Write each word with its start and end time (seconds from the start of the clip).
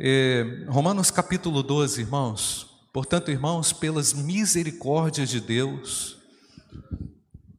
É, 0.00 0.64
Romanos 0.68 1.10
capítulo 1.10 1.60
12, 1.60 2.02
irmãos. 2.02 2.88
Portanto, 2.92 3.32
irmãos, 3.32 3.72
pelas 3.72 4.12
misericórdias 4.12 5.28
de 5.28 5.40
Deus, 5.40 6.16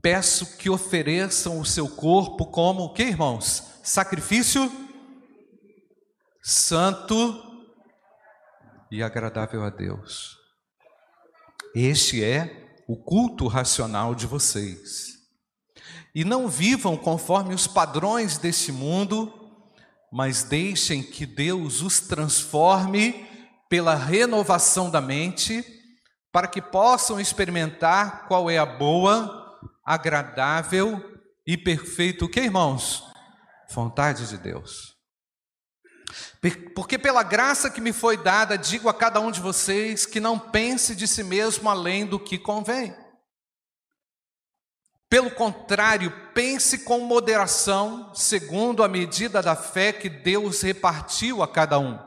peço 0.01 0.55
que 0.57 0.69
ofereçam 0.69 1.59
o 1.59 1.65
seu 1.65 1.89
corpo 1.89 2.45
como 2.45 2.83
o 2.83 2.93
que, 2.93 3.03
irmãos? 3.03 3.63
Sacrifício 3.83 4.71
santo 6.41 7.43
e 8.89 9.03
agradável 9.03 9.61
a 9.65 9.69
Deus. 9.69 10.37
Este 11.75 12.23
é 12.23 12.81
o 12.87 12.95
culto 12.95 13.47
racional 13.47 14.15
de 14.15 14.25
vocês. 14.25 15.09
E 16.15 16.23
não 16.23 16.47
vivam 16.47 16.95
conforme 16.95 17.53
os 17.53 17.67
padrões 17.67 18.37
deste 18.37 18.71
mundo, 18.71 19.38
mas 20.11 20.43
deixem 20.43 21.03
que 21.03 21.25
Deus 21.25 21.81
os 21.81 21.99
transforme 21.99 23.27
pela 23.69 23.95
renovação 23.95 24.89
da 24.89 24.99
mente, 24.99 25.63
para 26.31 26.47
que 26.47 26.61
possam 26.61 27.19
experimentar 27.19 28.27
qual 28.27 28.49
é 28.49 28.57
a 28.57 28.65
boa, 28.65 29.59
agradável 29.85 31.03
e 31.45 31.57
perfeita, 31.57 32.25
o 32.25 32.29
que, 32.29 32.39
irmãos? 32.39 33.03
Vontade 33.71 34.27
de 34.27 34.37
Deus. 34.37 34.95
Porque 36.75 36.97
pela 36.97 37.21
graça 37.21 37.69
que 37.69 37.81
me 37.81 37.91
foi 37.91 38.17
dada, 38.17 38.57
digo 38.57 38.89
a 38.89 38.93
cada 38.93 39.19
um 39.19 39.29
de 39.29 39.39
vocês 39.39 40.05
que 40.05 40.19
não 40.19 40.39
pense 40.39 40.95
de 40.95 41.07
si 41.07 41.23
mesmo 41.23 41.69
além 41.69 42.05
do 42.05 42.19
que 42.19 42.37
convém. 42.37 42.95
Pelo 45.09 45.31
contrário, 45.31 46.13
pense 46.35 46.79
com 46.79 46.99
moderação, 46.99 48.13
segundo 48.13 48.83
a 48.83 48.87
medida 48.87 49.41
da 49.41 49.55
fé 49.55 49.91
que 49.91 50.07
Deus 50.07 50.61
repartiu 50.61 51.41
a 51.41 51.47
cada 51.47 51.79
um. 51.79 51.97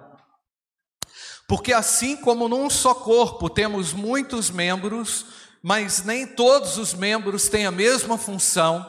Porque 1.48 1.72
assim 1.72 2.16
como 2.16 2.48
num 2.48 2.70
só 2.70 2.94
corpo 2.94 3.50
temos 3.50 3.92
muitos 3.92 4.50
membros, 4.50 5.26
mas 5.60 6.04
nem 6.04 6.26
todos 6.26 6.78
os 6.78 6.94
membros 6.94 7.48
têm 7.48 7.66
a 7.66 7.72
mesma 7.72 8.16
função, 8.16 8.86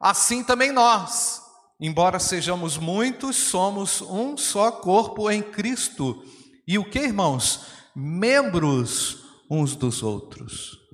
assim 0.00 0.42
também 0.42 0.72
nós, 0.72 1.40
embora 1.80 2.18
sejamos 2.18 2.76
muitos, 2.76 3.36
somos 3.36 4.02
um 4.02 4.36
só 4.36 4.72
corpo 4.72 5.30
em 5.30 5.40
Cristo. 5.40 6.24
E 6.66 6.78
o 6.78 6.84
que, 6.84 6.98
irmãos? 6.98 7.66
Membros 7.94 9.18
uns 9.48 9.76
dos 9.76 10.02
outros. 10.02 10.85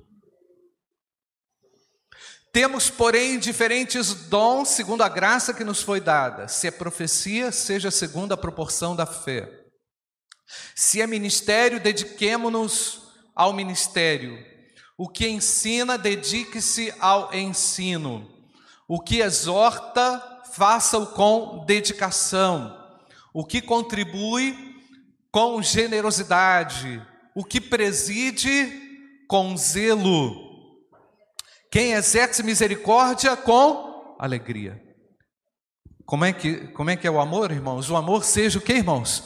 Temos, 2.53 2.87
porém, 2.87 3.39
diferentes 3.39 4.13
dons 4.13 4.69
segundo 4.69 5.01
a 5.01 5.09
graça 5.09 5.55
que 5.55 5.63
nos 5.63 5.81
foi 5.81 5.99
dada. 5.99 6.47
Se 6.47 6.67
é 6.67 6.71
profecia, 6.71 7.51
seja 7.51 7.89
segundo 7.89 8.31
a 8.31 8.37
proporção 8.37 8.95
da 8.95 9.07
fé. 9.07 9.49
Se 10.75 11.01
é 11.01 11.07
ministério, 11.07 11.79
dediquemo-nos 11.79 13.11
ao 13.35 13.53
ministério. 13.53 14.37
O 14.95 15.09
que 15.09 15.27
ensina, 15.27 15.97
dedique-se 15.97 16.93
ao 16.99 17.33
ensino. 17.33 18.31
O 18.87 19.01
que 19.01 19.21
exorta, 19.21 20.21
faça-o 20.53 21.07
com 21.07 21.65
dedicação. 21.65 22.77
O 23.33 23.43
que 23.43 23.63
contribui, 23.63 24.55
com 25.31 25.59
generosidade. 25.59 27.01
O 27.33 27.43
que 27.43 27.59
preside, 27.59 28.71
com 29.27 29.57
zelo 29.57 30.52
quem 31.73 31.93
exerce 31.93 32.43
misericórdia 32.43 33.35
com 33.35 34.15
alegria. 34.19 34.79
Como 36.05 36.23
é 36.23 36.31
que, 36.31 36.67
como 36.67 36.91
é, 36.91 36.95
que 36.95 37.07
é 37.07 37.09
o 37.09 37.19
amor, 37.19 37.49
irmãos? 37.49 37.89
O 37.89 37.95
amor 37.95 38.23
seja 38.23 38.59
o 38.59 38.61
que, 38.61 38.73
irmãos? 38.73 39.23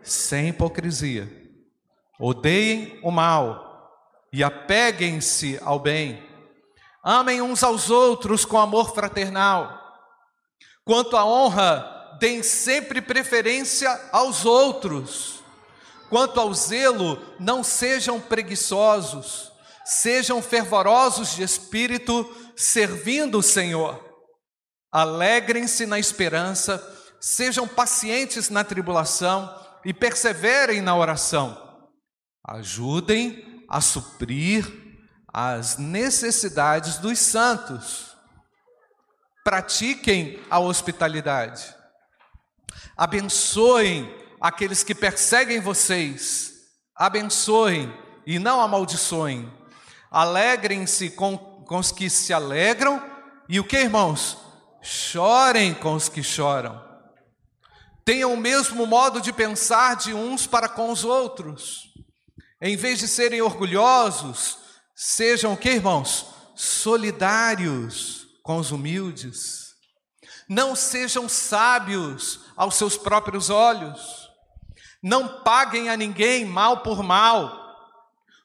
Sem 0.00 0.50
hipocrisia. 0.50 1.28
Odeiem 2.20 3.00
o 3.02 3.10
mal 3.10 3.90
e 4.32 4.44
apeguem-se 4.44 5.58
ao 5.60 5.80
bem. 5.80 6.22
Amem 7.02 7.42
uns 7.42 7.64
aos 7.64 7.90
outros 7.90 8.44
com 8.44 8.60
amor 8.60 8.94
fraternal. 8.94 9.76
Quanto 10.84 11.16
à 11.16 11.26
honra, 11.26 12.16
deem 12.20 12.44
sempre 12.44 13.02
preferência 13.02 13.90
aos 14.12 14.46
outros. 14.46 15.42
Quanto 16.08 16.38
ao 16.38 16.54
zelo, 16.54 17.20
não 17.40 17.64
sejam 17.64 18.20
preguiçosos 18.20 19.48
Sejam 19.90 20.42
fervorosos 20.42 21.34
de 21.34 21.42
espírito, 21.42 22.30
servindo 22.54 23.38
o 23.38 23.42
Senhor. 23.42 24.04
Alegrem-se 24.92 25.86
na 25.86 25.98
esperança, 25.98 26.78
sejam 27.18 27.66
pacientes 27.66 28.50
na 28.50 28.62
tribulação 28.62 29.50
e 29.86 29.94
perseverem 29.94 30.82
na 30.82 30.94
oração. 30.94 31.88
Ajudem 32.46 33.64
a 33.66 33.80
suprir 33.80 34.70
as 35.32 35.78
necessidades 35.78 36.98
dos 36.98 37.18
santos. 37.18 38.14
Pratiquem 39.42 40.38
a 40.50 40.58
hospitalidade. 40.58 41.74
Abençoem 42.94 44.14
aqueles 44.38 44.84
que 44.84 44.94
perseguem 44.94 45.60
vocês. 45.60 46.52
Abençoem 46.94 47.90
e 48.26 48.38
não 48.38 48.60
amaldiçoem 48.60 49.56
Alegrem-se 50.10 51.10
com, 51.10 51.36
com 51.36 51.78
os 51.78 51.92
que 51.92 52.08
se 52.08 52.32
alegram, 52.32 53.02
e 53.48 53.58
o 53.60 53.64
que, 53.64 53.76
irmãos? 53.76 54.38
Chorem 54.82 55.74
com 55.74 55.94
os 55.94 56.08
que 56.08 56.22
choram. 56.22 56.82
Tenham 58.04 58.32
o 58.32 58.36
mesmo 58.36 58.86
modo 58.86 59.20
de 59.20 59.32
pensar 59.32 59.96
de 59.96 60.14
uns 60.14 60.46
para 60.46 60.68
com 60.68 60.90
os 60.90 61.04
outros. 61.04 61.92
Em 62.60 62.76
vez 62.76 62.98
de 62.98 63.08
serem 63.08 63.42
orgulhosos, 63.42 64.58
sejam 64.94 65.52
o 65.52 65.56
que, 65.56 65.70
irmãos? 65.70 66.26
Solidários 66.54 68.26
com 68.42 68.56
os 68.56 68.70
humildes. 68.70 69.74
Não 70.48 70.74
sejam 70.74 71.28
sábios 71.28 72.40
aos 72.56 72.76
seus 72.76 72.96
próprios 72.96 73.50
olhos. 73.50 74.28
Não 75.02 75.42
paguem 75.42 75.90
a 75.90 75.96
ninguém 75.96 76.44
mal 76.44 76.78
por 76.78 77.02
mal 77.02 77.67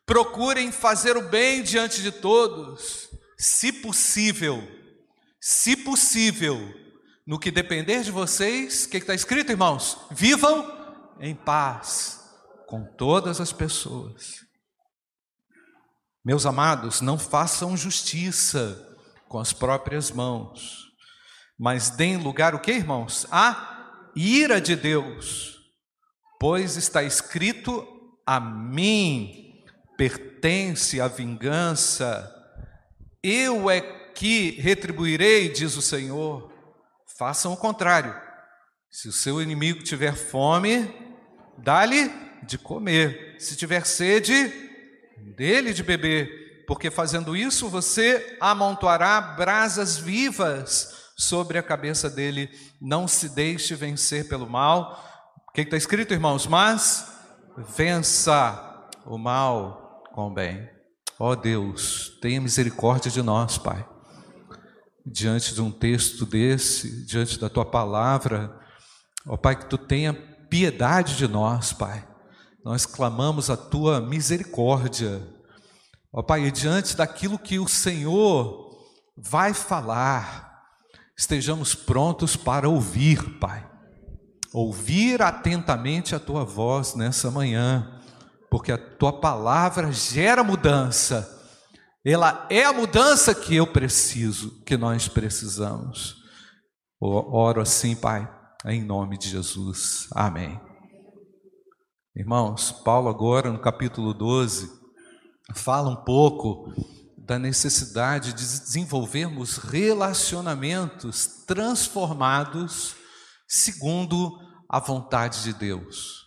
Procurem 0.06 0.72
fazer 0.72 1.16
o 1.16 1.30
bem 1.30 1.64
diante 1.64 2.02
de 2.02 2.12
todos, 2.12 3.10
se 3.38 3.72
possível, 3.72 4.62
se 5.40 5.78
possível, 5.78 6.74
no 7.26 7.40
que 7.40 7.50
depender 7.50 8.04
de 8.04 8.12
vocês, 8.12 8.84
o 8.84 8.90
que 8.90 8.98
está 8.98 9.14
escrito, 9.14 9.52
irmãos? 9.52 9.98
Vivam 10.12 10.70
em 11.20 11.34
paz 11.34 12.20
com 12.68 12.84
todas 12.98 13.40
as 13.40 13.54
pessoas. 13.54 14.44
Meus 16.24 16.46
amados, 16.46 17.00
não 17.00 17.18
façam 17.18 17.78
justiça 17.78 18.98
com 19.28 19.40
as 19.40 19.54
próprias 19.54 20.12
mãos, 20.12 20.92
mas 21.58 21.90
deem 21.90 22.18
lugar 22.18 22.54
o 22.56 22.60
que, 22.60 22.72
irmãos? 22.72 23.26
A 23.32 24.12
ira 24.16 24.60
de 24.60 24.76
Deus, 24.76 25.58
pois 26.40 26.76
está 26.76 27.04
escrito: 27.04 27.88
a 28.26 28.40
mim 28.40 29.43
pertence 30.04 31.00
a 31.00 31.08
vingança, 31.08 32.30
eu 33.24 33.70
é 33.70 33.80
que 34.14 34.52
retribuirei, 34.60 35.48
diz 35.48 35.78
o 35.78 35.82
Senhor. 35.82 36.52
Façam 37.18 37.54
o 37.54 37.58
contrário. 37.58 38.14
Se 38.92 39.08
o 39.08 39.14
seu 39.14 39.42
inimigo 39.42 39.82
tiver 39.82 40.14
fome, 40.14 40.94
dá-lhe 41.58 42.12
de 42.46 42.58
comer. 42.58 43.38
Se 43.40 43.56
tiver 43.56 43.86
sede, 43.86 44.52
dê-lhe 45.38 45.74
de 45.74 45.82
beber, 45.82 46.66
porque 46.68 46.92
fazendo 46.92 47.34
isso 47.34 47.70
você 47.70 48.38
amontoará 48.42 49.22
brasas 49.22 49.98
vivas 49.98 51.14
sobre 51.16 51.58
a 51.58 51.64
cabeça 51.64 52.10
dele. 52.10 52.50
Não 52.82 53.08
se 53.08 53.30
deixe 53.30 53.74
vencer 53.74 54.28
pelo 54.28 54.50
mal. 54.50 55.02
O 55.48 55.54
que 55.54 55.62
está 55.62 55.78
escrito, 55.78 56.14
irmãos? 56.14 56.46
Mas 56.46 57.08
vença 57.78 58.90
o 59.06 59.18
mal 59.18 59.83
com 60.14 60.32
bem. 60.32 60.70
Ó 61.20 61.32
oh 61.32 61.36
Deus, 61.36 62.18
tenha 62.22 62.40
misericórdia 62.40 63.10
de 63.10 63.22
nós, 63.22 63.58
Pai. 63.58 63.84
Diante 65.04 65.56
de 65.56 65.62
um 65.62 65.72
texto 65.72 66.26
desse, 66.26 67.06
diante 67.06 67.40
da 67.40 67.50
tua 67.50 67.66
palavra, 67.66 68.56
ó 69.28 69.34
oh, 69.34 69.38
Pai, 69.38 69.56
que 69.56 69.66
tu 69.66 69.78
tenha 69.78 70.14
piedade 70.14 71.18
de 71.18 71.28
nós, 71.28 71.74
Pai. 71.74 72.08
Nós 72.64 72.86
clamamos 72.86 73.50
a 73.50 73.58
tua 73.58 74.00
misericórdia. 74.00 75.22
Ó 76.12 76.20
oh, 76.20 76.24
Pai, 76.24 76.46
e 76.46 76.52
diante 76.52 76.96
daquilo 76.96 77.40
que 77.40 77.58
o 77.58 77.68
Senhor 77.68 78.72
vai 79.18 79.52
falar, 79.52 80.64
estejamos 81.18 81.74
prontos 81.74 82.36
para 82.36 82.70
ouvir, 82.70 83.40
Pai. 83.40 83.68
Ouvir 84.54 85.24
atentamente 85.24 86.14
a 86.14 86.20
tua 86.20 86.46
voz 86.46 86.94
nessa 86.94 87.32
manhã 87.32 87.93
porque 88.54 88.72
a 88.72 88.78
tua 88.78 89.20
palavra 89.20 89.92
gera 89.92 90.44
mudança. 90.44 91.28
Ela 92.06 92.46
é 92.52 92.64
a 92.64 92.72
mudança 92.72 93.34
que 93.34 93.56
eu 93.56 93.66
preciso, 93.66 94.64
que 94.64 94.78
nós 94.78 95.08
precisamos. 95.08 96.18
Oro 97.02 97.60
assim, 97.60 97.96
Pai, 97.96 98.32
em 98.66 98.84
nome 98.84 99.18
de 99.18 99.28
Jesus. 99.28 100.08
Amém. 100.12 100.62
Irmãos, 102.16 102.72
Paulo 102.72 103.10
agora 103.10 103.52
no 103.52 103.58
capítulo 103.58 104.14
12 104.14 104.70
fala 105.56 105.90
um 105.90 106.04
pouco 106.04 106.72
da 107.18 107.40
necessidade 107.40 108.34
de 108.34 108.46
desenvolvermos 108.46 109.58
relacionamentos 109.58 111.44
transformados 111.48 112.94
segundo 113.48 114.38
a 114.70 114.80
vontade 114.80 115.42
de 115.42 115.54
Deus. 115.54 116.23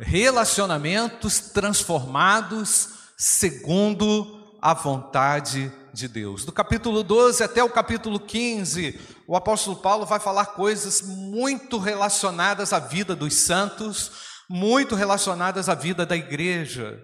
Relacionamentos 0.00 1.40
transformados 1.40 2.90
segundo 3.16 4.56
a 4.62 4.72
vontade 4.72 5.72
de 5.92 6.06
Deus. 6.06 6.44
Do 6.44 6.52
capítulo 6.52 7.02
12 7.02 7.42
até 7.42 7.64
o 7.64 7.70
capítulo 7.70 8.20
15, 8.20 8.98
o 9.26 9.34
apóstolo 9.34 9.76
Paulo 9.76 10.06
vai 10.06 10.20
falar 10.20 10.46
coisas 10.46 11.02
muito 11.02 11.78
relacionadas 11.78 12.72
à 12.72 12.78
vida 12.78 13.16
dos 13.16 13.34
santos, 13.34 14.12
muito 14.48 14.94
relacionadas 14.94 15.68
à 15.68 15.74
vida 15.74 16.06
da 16.06 16.16
igreja. 16.16 17.02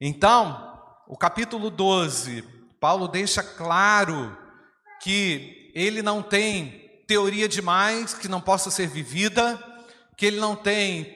Então, 0.00 0.80
o 1.06 1.18
capítulo 1.18 1.68
12, 1.68 2.42
Paulo 2.80 3.06
deixa 3.08 3.42
claro 3.42 4.36
que 5.02 5.70
ele 5.74 6.00
não 6.00 6.22
tem 6.22 7.02
teoria 7.06 7.46
demais 7.46 8.14
que 8.14 8.28
não 8.28 8.40
possa 8.40 8.70
ser 8.70 8.86
vivida, 8.86 9.62
que 10.16 10.26
ele 10.26 10.38
não 10.38 10.54
tem 10.54 11.14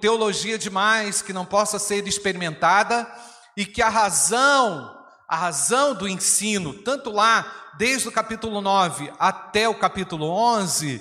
teologia 0.00 0.58
demais 0.58 1.22
que 1.22 1.32
não 1.32 1.44
possa 1.44 1.78
ser 1.78 2.06
experimentada 2.06 3.10
e 3.56 3.64
que 3.64 3.82
a 3.82 3.88
razão, 3.88 4.96
a 5.28 5.36
razão 5.36 5.94
do 5.94 6.08
ensino, 6.08 6.74
tanto 6.74 7.10
lá 7.10 7.72
desde 7.78 8.08
o 8.08 8.12
capítulo 8.12 8.60
9 8.60 9.12
até 9.18 9.68
o 9.68 9.74
capítulo 9.74 10.26
11, 10.26 11.00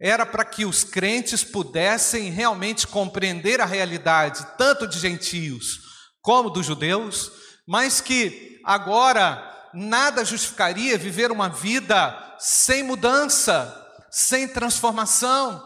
era 0.00 0.26
para 0.26 0.44
que 0.44 0.64
os 0.64 0.84
crentes 0.84 1.42
pudessem 1.42 2.30
realmente 2.30 2.86
compreender 2.86 3.60
a 3.60 3.66
realidade 3.66 4.46
tanto 4.58 4.86
de 4.86 4.98
gentios 4.98 5.80
como 6.20 6.50
dos 6.50 6.66
judeus, 6.66 7.30
mas 7.66 8.00
que 8.00 8.60
agora 8.64 9.42
nada 9.72 10.24
justificaria 10.24 10.98
viver 10.98 11.30
uma 11.30 11.48
vida 11.48 12.16
sem 12.38 12.82
mudança, 12.82 13.84
sem 14.10 14.48
transformação, 14.48 15.65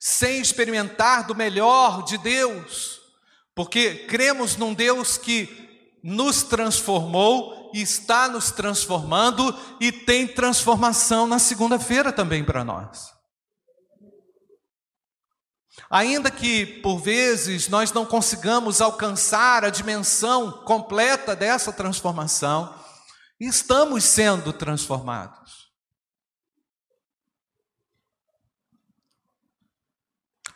sem 0.00 0.40
experimentar 0.40 1.26
do 1.26 1.34
melhor 1.34 2.02
de 2.04 2.18
Deus, 2.18 2.98
porque 3.54 4.06
cremos 4.08 4.56
num 4.56 4.74
Deus 4.74 5.16
que 5.16 5.68
nos 6.02 6.42
transformou 6.42 7.60
está 7.72 8.28
nos 8.28 8.50
transformando 8.50 9.56
e 9.80 9.92
tem 9.92 10.26
transformação 10.26 11.26
na 11.26 11.38
segunda-feira 11.38 12.12
também 12.12 12.44
para 12.44 12.64
nós. 12.64 13.12
Ainda 15.88 16.30
que 16.30 16.66
por 16.66 16.98
vezes 16.98 17.68
nós 17.68 17.92
não 17.92 18.04
consigamos 18.04 18.80
alcançar 18.80 19.64
a 19.64 19.70
dimensão 19.70 20.52
completa 20.64 21.34
dessa 21.34 21.72
transformação, 21.72 22.74
estamos 23.38 24.04
sendo 24.04 24.52
transformados. 24.52 25.59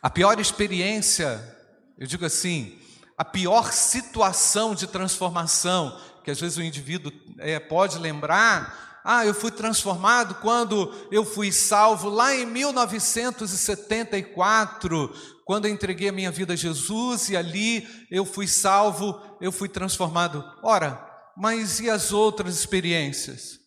A 0.04 0.10
pior 0.10 0.38
experiência, 0.38 1.42
eu 1.96 2.06
digo 2.06 2.26
assim, 2.26 2.78
a 3.16 3.24
pior 3.24 3.72
situação 3.72 4.74
de 4.74 4.86
transformação 4.86 5.98
que 6.22 6.30
às 6.30 6.38
vezes 6.38 6.58
o 6.58 6.62
indivíduo 6.62 7.10
é, 7.38 7.58
pode 7.58 7.96
lembrar. 7.96 9.00
Ah, 9.02 9.24
eu 9.24 9.32
fui 9.32 9.50
transformado 9.50 10.34
quando 10.42 10.92
eu 11.10 11.24
fui 11.24 11.50
salvo 11.50 12.10
lá 12.10 12.34
em 12.34 12.44
1974, 12.44 15.10
quando 15.46 15.64
eu 15.64 15.72
entreguei 15.72 16.10
a 16.10 16.12
minha 16.12 16.30
vida 16.30 16.52
a 16.52 16.56
Jesus 16.56 17.30
e 17.30 17.36
ali 17.36 17.88
eu 18.10 18.26
fui 18.26 18.46
salvo, 18.46 19.18
eu 19.40 19.50
fui 19.50 19.70
transformado. 19.70 20.44
Ora, 20.62 21.02
mas 21.34 21.80
e 21.80 21.88
as 21.88 22.12
outras 22.12 22.58
experiências? 22.58 23.58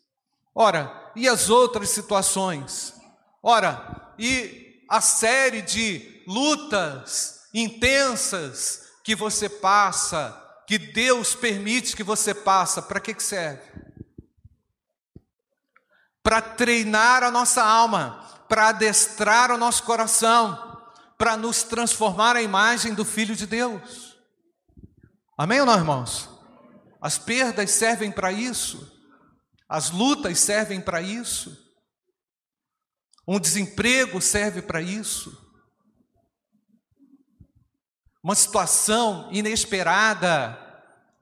Ora, 0.53 1.11
e 1.15 1.27
as 1.27 1.49
outras 1.49 1.89
situações? 1.89 2.93
Ora, 3.41 4.13
e 4.19 4.83
a 4.87 5.01
série 5.01 5.63
de 5.63 6.15
lutas 6.27 7.47
intensas 7.53 8.81
que 9.03 9.15
você 9.15 9.47
passa, 9.47 10.43
que 10.67 10.77
Deus 10.77 11.33
permite 11.33 11.95
que 11.95 12.03
você 12.03 12.33
passa, 12.33 12.81
para 12.81 12.99
que, 12.99 13.13
que 13.13 13.23
serve? 13.23 13.63
Para 16.21 16.41
treinar 16.41 17.23
a 17.23 17.31
nossa 17.31 17.63
alma, 17.63 18.43
para 18.49 18.67
adestrar 18.67 19.49
o 19.49 19.57
nosso 19.57 19.83
coração, 19.83 20.61
para 21.17 21.37
nos 21.37 21.63
transformar 21.63 22.35
à 22.35 22.41
imagem 22.41 22.93
do 22.93 23.05
Filho 23.05 23.33
de 23.33 23.47
Deus. 23.47 24.17
Amém 25.37 25.61
ou 25.61 25.65
não, 25.65 25.77
irmãos? 25.77 26.29
As 27.01 27.17
perdas 27.17 27.71
servem 27.71 28.11
para 28.11 28.33
isso, 28.33 28.91
as 29.69 29.89
lutas 29.89 30.39
servem 30.39 30.81
para 30.81 31.01
isso, 31.01 31.57
um 33.25 33.39
desemprego 33.39 34.21
serve 34.21 34.61
para 34.61 34.81
isso 34.81 35.46
uma 38.27 38.35
situação 38.35 39.29
inesperada 39.31 40.59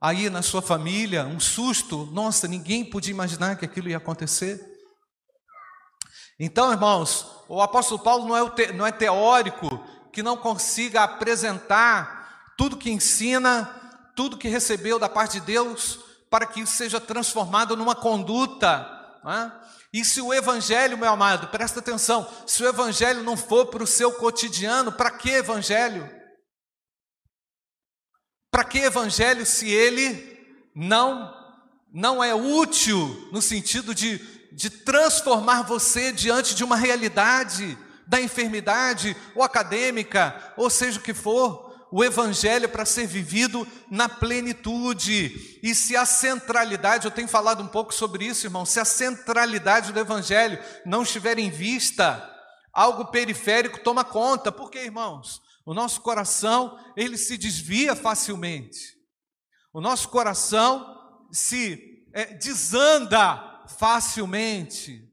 aí 0.01 0.27
na 0.27 0.41
sua 0.41 0.59
família, 0.59 1.23
um 1.23 1.39
susto, 1.39 2.09
nossa, 2.11 2.47
ninguém 2.47 2.83
podia 2.83 3.11
imaginar 3.11 3.57
que 3.57 3.65
aquilo 3.65 3.89
ia 3.89 3.97
acontecer. 3.97 4.59
Então, 6.39 6.71
irmãos, 6.71 7.27
o 7.47 7.61
apóstolo 7.61 8.01
Paulo 8.01 8.27
não 8.27 8.35
é, 8.35 8.49
te, 8.49 8.73
não 8.73 8.87
é 8.87 8.91
teórico 8.91 9.85
que 10.11 10.23
não 10.23 10.35
consiga 10.35 11.03
apresentar 11.03 12.53
tudo 12.57 12.75
que 12.75 12.89
ensina, 12.89 13.69
tudo 14.15 14.35
que 14.35 14.47
recebeu 14.47 14.97
da 14.97 15.07
parte 15.07 15.39
de 15.39 15.45
Deus, 15.45 15.99
para 16.27 16.47
que 16.47 16.61
isso 16.61 16.73
seja 16.73 16.99
transformado 16.99 17.77
numa 17.77 17.93
conduta. 17.93 18.83
É? 19.27 19.51
E 19.93 20.03
se 20.03 20.21
o 20.21 20.33
evangelho, 20.33 20.97
meu 20.97 21.11
amado, 21.11 21.49
presta 21.49 21.81
atenção, 21.81 22.27
se 22.47 22.63
o 22.63 22.67
evangelho 22.67 23.21
não 23.21 23.37
for 23.37 23.67
para 23.67 23.83
o 23.83 23.87
seu 23.87 24.11
cotidiano, 24.13 24.91
para 24.91 25.11
que 25.11 25.29
evangelho? 25.29 26.24
Para 28.55 28.63
que 28.63 28.77
evangelho 28.77 29.45
se 29.45 29.69
ele 29.69 30.39
não 30.73 31.35
não 31.93 32.23
é 32.23 32.33
útil 32.33 33.27
no 33.29 33.41
sentido 33.41 33.93
de, 33.93 34.17
de 34.49 34.69
transformar 34.69 35.63
você 35.63 36.13
diante 36.13 36.55
de 36.55 36.63
uma 36.63 36.77
realidade 36.77 37.77
da 38.07 38.21
enfermidade 38.21 39.13
ou 39.35 39.43
acadêmica, 39.43 40.53
ou 40.55 40.69
seja 40.69 40.99
o 40.99 41.01
que 41.01 41.13
for, 41.13 41.87
o 41.91 42.01
evangelho 42.01 42.63
é 42.63 42.69
para 42.69 42.85
ser 42.85 43.05
vivido 43.07 43.67
na 43.91 44.07
plenitude. 44.07 45.59
E 45.61 45.75
se 45.75 45.97
a 45.97 46.05
centralidade, 46.05 47.03
eu 47.03 47.11
tenho 47.11 47.27
falado 47.27 47.61
um 47.61 47.67
pouco 47.67 47.93
sobre 47.93 48.23
isso, 48.23 48.45
irmão, 48.45 48.65
se 48.65 48.79
a 48.79 48.85
centralidade 48.85 49.91
do 49.91 49.99
evangelho 49.99 50.57
não 50.85 51.03
estiver 51.03 51.37
em 51.37 51.49
vista, 51.49 52.25
algo 52.71 53.03
periférico 53.07 53.81
toma 53.81 54.05
conta. 54.05 54.49
Por 54.49 54.71
quê, 54.71 54.79
irmãos? 54.85 55.43
O 55.65 55.73
nosso 55.73 56.01
coração, 56.01 56.77
ele 56.95 57.17
se 57.17 57.37
desvia 57.37 57.95
facilmente. 57.95 58.95
O 59.73 59.81
nosso 59.81 60.09
coração 60.09 61.25
se 61.31 62.07
é, 62.13 62.35
desanda 62.35 63.65
facilmente. 63.77 65.11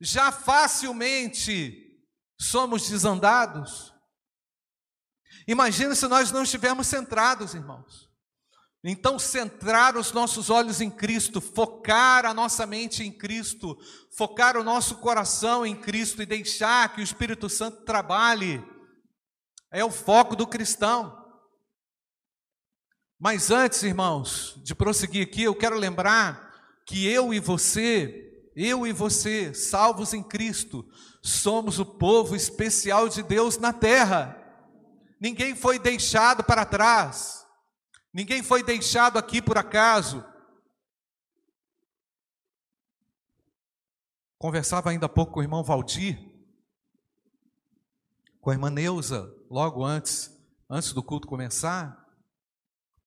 Já 0.00 0.32
facilmente 0.32 1.86
somos 2.40 2.88
desandados. 2.88 3.92
Imagina 5.46 5.94
se 5.94 6.08
nós 6.08 6.32
não 6.32 6.42
estivermos 6.42 6.86
centrados, 6.86 7.54
irmãos. 7.54 8.10
Então, 8.82 9.18
centrar 9.18 9.94
os 9.94 10.10
nossos 10.12 10.48
olhos 10.48 10.80
em 10.80 10.90
Cristo, 10.90 11.38
focar 11.38 12.24
a 12.24 12.32
nossa 12.32 12.64
mente 12.64 13.04
em 13.04 13.12
Cristo, 13.12 13.78
focar 14.16 14.56
o 14.56 14.64
nosso 14.64 14.96
coração 14.96 15.66
em 15.66 15.76
Cristo 15.76 16.22
e 16.22 16.26
deixar 16.26 16.94
que 16.94 17.02
o 17.02 17.04
Espírito 17.04 17.50
Santo 17.50 17.84
trabalhe 17.84 18.64
é 19.70 19.84
o 19.84 19.90
foco 19.90 20.34
do 20.34 20.46
cristão. 20.46 21.16
Mas 23.18 23.50
antes, 23.50 23.82
irmãos, 23.82 24.58
de 24.64 24.74
prosseguir 24.74 25.26
aqui, 25.26 25.42
eu 25.42 25.54
quero 25.54 25.76
lembrar 25.76 26.82
que 26.86 27.06
eu 27.06 27.32
e 27.34 27.38
você, 27.38 28.50
eu 28.56 28.86
e 28.86 28.92
você, 28.92 29.52
salvos 29.52 30.14
em 30.14 30.22
Cristo, 30.22 30.88
somos 31.22 31.78
o 31.78 31.84
povo 31.84 32.34
especial 32.34 33.08
de 33.08 33.22
Deus 33.22 33.58
na 33.58 33.72
terra. 33.72 34.36
Ninguém 35.20 35.54
foi 35.54 35.78
deixado 35.78 36.42
para 36.42 36.64
trás. 36.64 37.46
Ninguém 38.12 38.42
foi 38.42 38.62
deixado 38.62 39.18
aqui 39.18 39.42
por 39.42 39.58
acaso. 39.58 40.24
Conversava 44.38 44.88
ainda 44.88 45.04
há 45.04 45.08
pouco 45.10 45.34
com 45.34 45.40
o 45.40 45.42
irmão 45.42 45.62
Valdir, 45.62 46.18
com 48.40 48.48
a 48.48 48.54
irmã 48.54 48.70
Neuza, 48.70 49.30
logo 49.50 49.84
antes, 49.84 50.30
antes 50.70 50.92
do 50.92 51.02
culto 51.02 51.26
começar, 51.26 52.06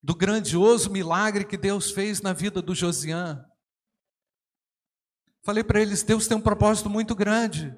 do 0.01 0.13
grandioso 0.13 0.91
milagre 0.91 1.45
que 1.45 1.57
Deus 1.57 1.91
fez 1.91 2.21
na 2.21 2.33
vida 2.33 2.61
do 2.61 2.75
Josian. 2.75 3.45
Falei 5.41 5.63
para 5.63 5.81
eles: 5.81 6.03
Deus 6.03 6.27
tem 6.27 6.35
um 6.35 6.41
propósito 6.41 6.89
muito 6.89 7.15
grande. 7.15 7.73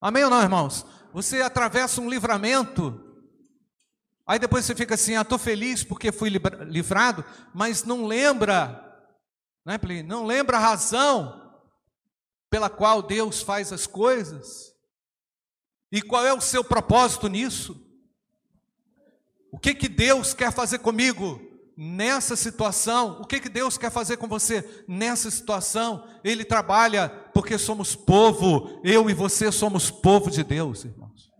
Amém 0.00 0.24
ou 0.24 0.30
não, 0.30 0.42
irmãos? 0.42 0.86
Você 1.12 1.42
atravessa 1.42 2.00
um 2.00 2.08
livramento, 2.08 3.04
Aí 4.26 4.38
depois 4.38 4.64
você 4.64 4.74
fica 4.74 4.94
assim, 4.94 5.16
ah, 5.16 5.20
estou 5.20 5.38
feliz 5.38 5.84
porque 5.84 6.10
fui 6.10 6.30
livrado, 6.30 7.24
mas 7.52 7.84
não 7.84 8.06
lembra, 8.06 8.82
né, 9.66 9.78
não 10.02 10.24
lembra 10.24 10.56
a 10.56 10.60
razão 10.60 11.62
pela 12.48 12.70
qual 12.70 13.02
Deus 13.02 13.42
faz 13.42 13.70
as 13.70 13.86
coisas? 13.86 14.73
E 15.94 16.02
qual 16.02 16.26
é 16.26 16.34
o 16.34 16.40
seu 16.40 16.64
propósito 16.64 17.28
nisso? 17.28 17.80
O 19.52 19.56
que 19.56 19.72
que 19.72 19.88
Deus 19.88 20.34
quer 20.34 20.52
fazer 20.52 20.80
comigo 20.80 21.40
nessa 21.76 22.34
situação? 22.34 23.20
O 23.20 23.24
que 23.24 23.38
que 23.38 23.48
Deus 23.48 23.78
quer 23.78 23.92
fazer 23.92 24.16
com 24.16 24.26
você 24.26 24.84
nessa 24.88 25.30
situação? 25.30 26.04
Ele 26.24 26.44
trabalha 26.44 27.08
porque 27.32 27.56
somos 27.56 27.94
povo, 27.94 28.80
eu 28.82 29.08
e 29.08 29.14
você 29.14 29.52
somos 29.52 29.88
povo 29.88 30.32
de 30.32 30.42
Deus, 30.42 30.84
irmãos. 30.84 31.30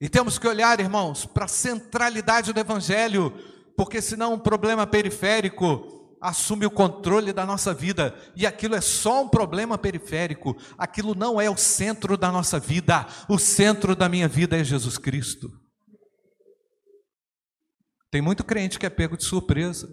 E 0.00 0.08
temos 0.08 0.40
que 0.40 0.48
olhar, 0.48 0.80
irmãos, 0.80 1.24
para 1.24 1.44
a 1.44 1.48
centralidade 1.48 2.52
do 2.52 2.58
evangelho, 2.58 3.32
porque 3.76 4.02
senão 4.02 4.34
um 4.34 4.40
problema 4.40 4.88
periférico 4.88 5.97
assume 6.20 6.66
o 6.66 6.70
controle 6.70 7.32
da 7.32 7.46
nossa 7.46 7.72
vida, 7.72 8.14
e 8.34 8.46
aquilo 8.46 8.74
é 8.74 8.80
só 8.80 9.22
um 9.22 9.28
problema 9.28 9.78
periférico, 9.78 10.56
aquilo 10.76 11.14
não 11.14 11.40
é 11.40 11.48
o 11.48 11.56
centro 11.56 12.16
da 12.16 12.32
nossa 12.32 12.58
vida, 12.58 13.06
o 13.28 13.38
centro 13.38 13.94
da 13.94 14.08
minha 14.08 14.28
vida 14.28 14.56
é 14.56 14.64
Jesus 14.64 14.98
Cristo. 14.98 15.50
Tem 18.10 18.22
muito 18.22 18.42
crente 18.42 18.78
que 18.78 18.86
é 18.86 18.90
pego 18.90 19.16
de 19.16 19.24
surpresa 19.24 19.88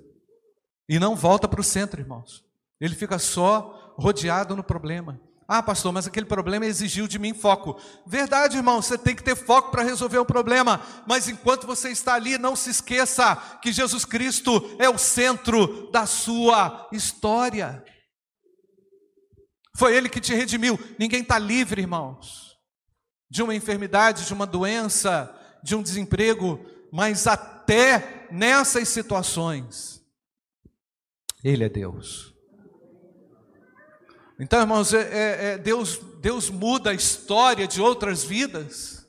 e 0.88 0.98
não 1.00 1.16
volta 1.16 1.48
para 1.48 1.62
o 1.62 1.64
centro, 1.64 2.00
irmãos. 2.00 2.44
Ele 2.80 2.96
fica 2.96 3.20
só 3.20 3.94
rodeado 3.98 4.56
no 4.56 4.64
problema. 4.64 5.20
Ah, 5.48 5.62
pastor, 5.62 5.94
mas 5.94 6.08
aquele 6.08 6.26
problema 6.26 6.66
exigiu 6.66 7.08
de 7.08 7.20
mim 7.20 7.34
foco. 7.34 7.80
Verdade, 8.06 8.58
irmão, 8.58 8.82
você 8.82 8.98
tem 8.98 9.16
que 9.16 9.24
ter 9.24 9.36
foco 9.36 9.70
para 9.70 9.84
resolver 9.84 10.18
o 10.18 10.26
problema, 10.26 10.82
mas 11.08 11.30
enquanto 11.30 11.68
você 11.68 11.90
está 11.90 12.16
ali, 12.16 12.38
não 12.40 12.56
se 12.56 12.72
esqueça 12.72 13.36
que 13.62 13.72
Jesus 13.72 14.06
Cristo 14.06 14.76
é 14.80 14.90
o 14.90 14.98
centro 14.98 15.92
da 15.92 16.08
sua 16.08 16.88
história. 16.92 17.84
Foi 19.78 19.96
Ele 19.96 20.10
que 20.10 20.20
te 20.20 20.34
redimiu. 20.34 20.80
Ninguém 20.98 21.22
está 21.22 21.38
livre, 21.38 21.82
irmãos, 21.82 22.58
de 23.30 23.44
uma 23.44 23.54
enfermidade, 23.54 24.26
de 24.26 24.34
uma 24.34 24.48
doença, 24.48 25.32
de 25.64 25.76
um 25.76 25.84
desemprego, 25.84 26.66
mas 26.92 27.28
até 27.28 28.28
nessas 28.32 28.90
situações, 28.90 30.02
Ele 31.44 31.64
é 31.64 31.70
Deus. 31.70 32.35
Então, 34.40 34.60
irmãos, 34.60 34.94
é, 34.94 35.02
é, 35.02 35.46
é, 35.54 35.58
Deus, 35.58 36.00
Deus 36.20 36.50
muda 36.50 36.90
a 36.90 36.94
história 36.94 37.66
de 37.68 37.82
outras 37.82 38.24
vidas. 38.24 39.06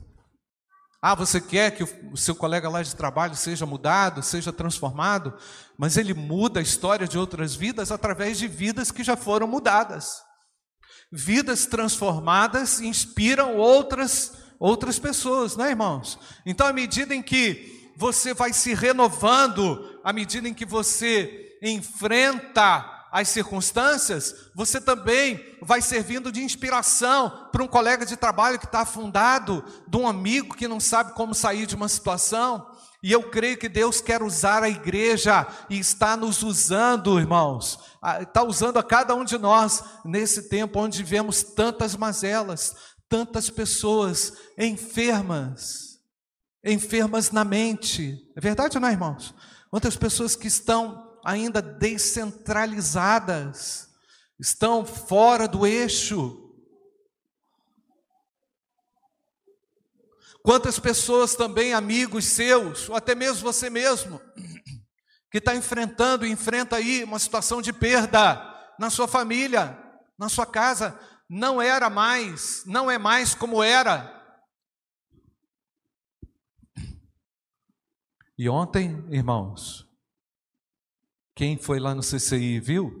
Ah, 1.01 1.13
você 1.13 1.41
quer 1.41 1.71
que 1.71 1.83
o, 1.83 2.17
seu 2.17 2.33
colega 2.33 2.69
lá 2.69 2.81
de 2.81 2.95
trabalho 2.95 3.35
seja 3.35 3.65
mudado, 3.65 4.23
seja 4.23 4.53
transformado, 4.53 5.37
mas 5.77 5.97
ele 5.97 6.13
muda 6.13 6.59
a 6.59 6.63
história 6.63 7.07
de 7.07 7.17
outras 7.17 7.55
vidas 7.55 7.91
através 7.91 8.37
de 8.39 8.47
vidas 8.47 8.89
que 8.89 9.03
já 9.03 9.17
foram 9.17 9.47
mudadas. 9.47 10.21
Vidas 11.11 11.65
transformadas 11.65 12.81
inspiram 12.81 13.55
outras 13.57 14.33
outras 14.59 14.97
pessoas, 14.97 15.55
né, 15.55 15.69
irmãos? 15.69 16.17
Então, 16.43 16.65
à 16.65 16.73
medida 16.73 17.13
em 17.13 17.21
que 17.21 17.91
você 17.95 18.33
vai 18.33 18.51
se 18.51 18.73
renovando, 18.73 19.99
à 20.03 20.11
medida 20.11 20.47
em 20.49 20.53
que 20.53 20.65
você 20.65 21.57
enfrenta 21.61 22.96
as 23.19 23.29
circunstâncias, 23.29 24.51
você 24.53 24.79
também 24.79 25.57
vai 25.63 25.81
servindo 25.81 26.31
de 26.31 26.43
inspiração 26.43 27.49
para 27.51 27.63
um 27.63 27.67
colega 27.67 28.05
de 28.05 28.15
trabalho 28.15 28.59
que 28.59 28.65
está 28.65 28.81
afundado, 28.81 29.65
de 29.87 29.97
um 29.97 30.07
amigo 30.07 30.55
que 30.55 30.67
não 30.67 30.79
sabe 30.79 31.13
como 31.13 31.33
sair 31.33 31.65
de 31.65 31.75
uma 31.75 31.89
situação. 31.89 32.69
E 33.01 33.11
eu 33.11 33.23
creio 33.23 33.57
que 33.57 33.67
Deus 33.67 34.01
quer 34.01 34.21
usar 34.21 34.61
a 34.61 34.69
igreja 34.69 35.47
e 35.67 35.79
está 35.79 36.15
nos 36.15 36.43
usando, 36.43 37.19
irmãos, 37.19 37.79
está 38.21 38.43
usando 38.43 38.77
a 38.77 38.83
cada 38.83 39.15
um 39.15 39.23
de 39.23 39.39
nós 39.39 39.83
nesse 40.05 40.47
tempo 40.47 40.79
onde 40.79 41.01
vemos 41.01 41.41
tantas 41.41 41.95
mazelas, 41.95 42.75
tantas 43.09 43.49
pessoas 43.49 44.31
enfermas, 44.59 45.97
enfermas 46.63 47.31
na 47.31 47.43
mente. 47.43 48.15
É 48.35 48.39
verdade 48.39 48.77
ou 48.77 48.81
não, 48.81 48.91
irmãos? 48.91 49.33
Quantas 49.71 49.97
pessoas 49.97 50.35
que 50.35 50.47
estão 50.47 51.06
ainda 51.27 51.61
descentralizadas, 51.61 53.93
estão 54.39 54.85
fora 54.85 55.45
do 55.45 55.67
eixo. 55.67 56.45
Quantas 60.41 60.79
pessoas 60.79 61.35
também, 61.35 61.73
amigos 61.73 62.23
seus, 62.23 62.87
ou 62.87 62.95
até 62.95 63.13
mesmo 63.13 63.41
você 63.41 63.69
mesmo, 63.69 64.21
que 65.29 65.39
está 65.39 65.53
enfrentando 65.53 66.25
enfrenta 66.25 66.77
aí 66.77 67.03
uma 67.03 67.19
situação 67.19 67.61
de 67.61 67.73
perda 67.73 68.41
na 68.79 68.89
sua 68.89 69.05
família, 69.05 69.77
na 70.17 70.29
sua 70.29 70.45
casa, 70.45 70.97
não 71.29 71.61
era 71.61 71.89
mais, 71.89 72.63
não 72.65 72.89
é 72.89 72.97
mais 72.97 73.35
como 73.35 73.61
era. 73.61 74.15
E 78.37 78.47
ontem, 78.47 79.05
irmãos, 79.11 79.86
quem 81.37 81.55
foi 81.55 81.79
lá 81.79 81.93
no 81.93 82.01
CCI 82.01 82.59
viu? 82.59 82.91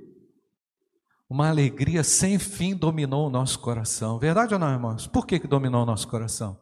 Uma 1.27 1.49
alegria 1.49 2.03
sem 2.03 2.37
fim 2.37 2.75
dominou 2.75 3.25
o 3.25 3.31
nosso 3.31 3.57
coração. 3.57 4.19
Verdade 4.19 4.53
ou 4.53 4.59
não, 4.59 4.71
irmãos? 4.71 5.07
Por 5.07 5.25
que, 5.25 5.39
que 5.39 5.47
dominou 5.47 5.81
o 5.81 5.85
nosso 5.87 6.07
coração? 6.07 6.59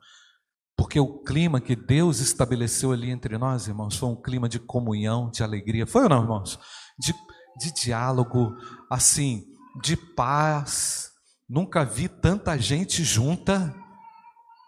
Porque 0.77 0.97
o 0.97 1.21
clima 1.21 1.59
que 1.59 1.75
Deus 1.75 2.21
estabeleceu 2.21 2.93
ali 2.93 3.11
entre 3.11 3.37
nós, 3.37 3.67
irmãos, 3.67 3.97
foi 3.97 4.07
um 4.07 4.15
clima 4.15 4.47
de 4.47 4.57
comunhão, 4.57 5.29
de 5.29 5.43
alegria. 5.43 5.85
Foi 5.85 6.03
ou 6.03 6.09
não, 6.09 6.21
irmãos? 6.21 6.57
De, 6.97 7.13
de 7.59 7.73
diálogo, 7.73 8.55
assim, 8.89 9.43
de 9.83 9.97
paz. 9.97 11.11
Nunca 11.47 11.83
vi 11.83 12.07
tanta 12.07 12.57
gente 12.57 13.03
junta. 13.03 13.75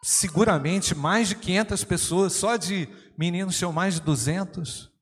Seguramente 0.03 0.93
mais 0.93 1.29
de 1.29 1.35
500 1.35 1.83
pessoas, 1.85 2.33
só 2.33 2.57
de 2.57 2.89
meninos 3.17 3.57
tinham 3.57 3.71
mais 3.71 3.93
de 3.93 4.01
200. 4.01 4.96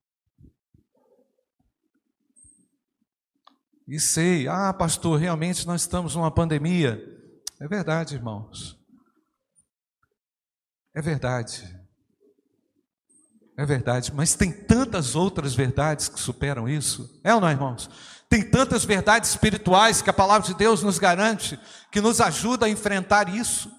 E 3.88 4.00
sei, 4.00 4.48
ah, 4.48 4.74
pastor, 4.74 5.20
realmente 5.20 5.68
nós 5.68 5.82
estamos 5.82 6.15
numa 6.15 6.32
pandemia. 6.32 7.00
É 7.60 7.68
verdade, 7.68 8.15
irmãos. 8.15 8.77
É 10.94 11.01
verdade. 11.01 11.86
É 13.58 13.65
verdade, 13.65 14.12
mas 14.13 14.36
tem 14.36 14.51
tantas 14.51 15.15
outras 15.15 15.56
verdades 15.56 16.10
que 16.10 16.20
superam 16.20 16.68
isso. 16.68 17.22
É 17.24 17.34
ou 17.34 17.39
não, 17.39 17.50
irmãos? 17.50 17.89
Tem 18.27 18.44
tantas 18.44 18.84
verdades 18.84 19.30
espirituais 19.30 20.01
que 20.01 20.10
a 20.10 20.13
palavra 20.13 20.46
de 20.46 20.56
Deus 20.56 20.84
nos 20.84 21.00
garante, 21.00 21.58
que 21.89 22.01
nos 22.01 22.20
ajuda 22.20 22.65
a 22.65 22.70
enfrentar 22.70 23.34
isso. 23.34 23.72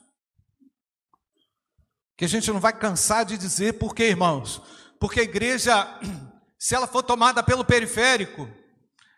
Que 2.17 2.25
a 2.25 2.29
gente 2.29 2.51
não 2.51 2.61
vai 2.61 2.73
cansar 2.73 3.27
de 3.27 3.37
dizer 3.37 3.75
por 3.75 3.95
quê, 3.95 4.05
irmãos? 4.05 4.63
Porque 4.99 5.21
a 5.21 5.25
igreja, 5.25 5.87
se 6.59 6.75
ela 6.75 6.87
for 6.87 7.03
tomada 7.03 7.43
pelo 7.43 7.65
periférico, 7.65 8.49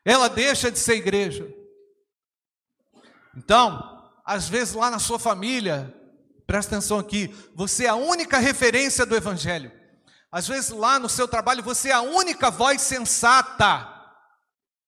ela 0.09 0.27
deixa 0.31 0.71
de 0.71 0.79
ser 0.79 0.95
igreja. 0.95 1.47
Então, 3.37 4.11
às 4.25 4.49
vezes 4.49 4.73
lá 4.73 4.91
na 4.91 4.99
sua 4.99 5.19
família, 5.19 5.95
presta 6.47 6.75
atenção 6.75 6.99
aqui, 6.99 7.29
você 7.55 7.85
é 7.85 7.89
a 7.89 7.95
única 7.95 8.39
referência 8.39 9.05
do 9.05 9.15
Evangelho. 9.15 9.71
Às 10.33 10.49
vezes 10.49 10.71
lá 10.71 10.99
no 10.99 11.11
seu 11.11 11.29
trabalho, 11.29 11.63
você 11.63 11.91
é 11.91 11.93
a 11.93 12.01
única 12.01 12.51
voz 12.51 12.81
sensata 12.81 13.87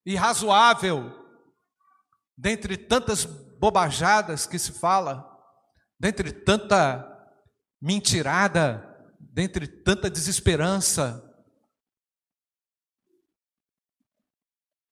e 0.06 0.16
razoável, 0.16 1.14
dentre 2.34 2.78
tantas 2.78 3.26
bobajadas 3.26 4.46
que 4.46 4.58
se 4.58 4.72
fala, 4.72 5.22
dentre 5.98 6.32
tanta 6.32 7.06
mentirada, 7.78 8.86
dentre 9.20 9.66
tanta 9.68 10.08
desesperança, 10.08 11.29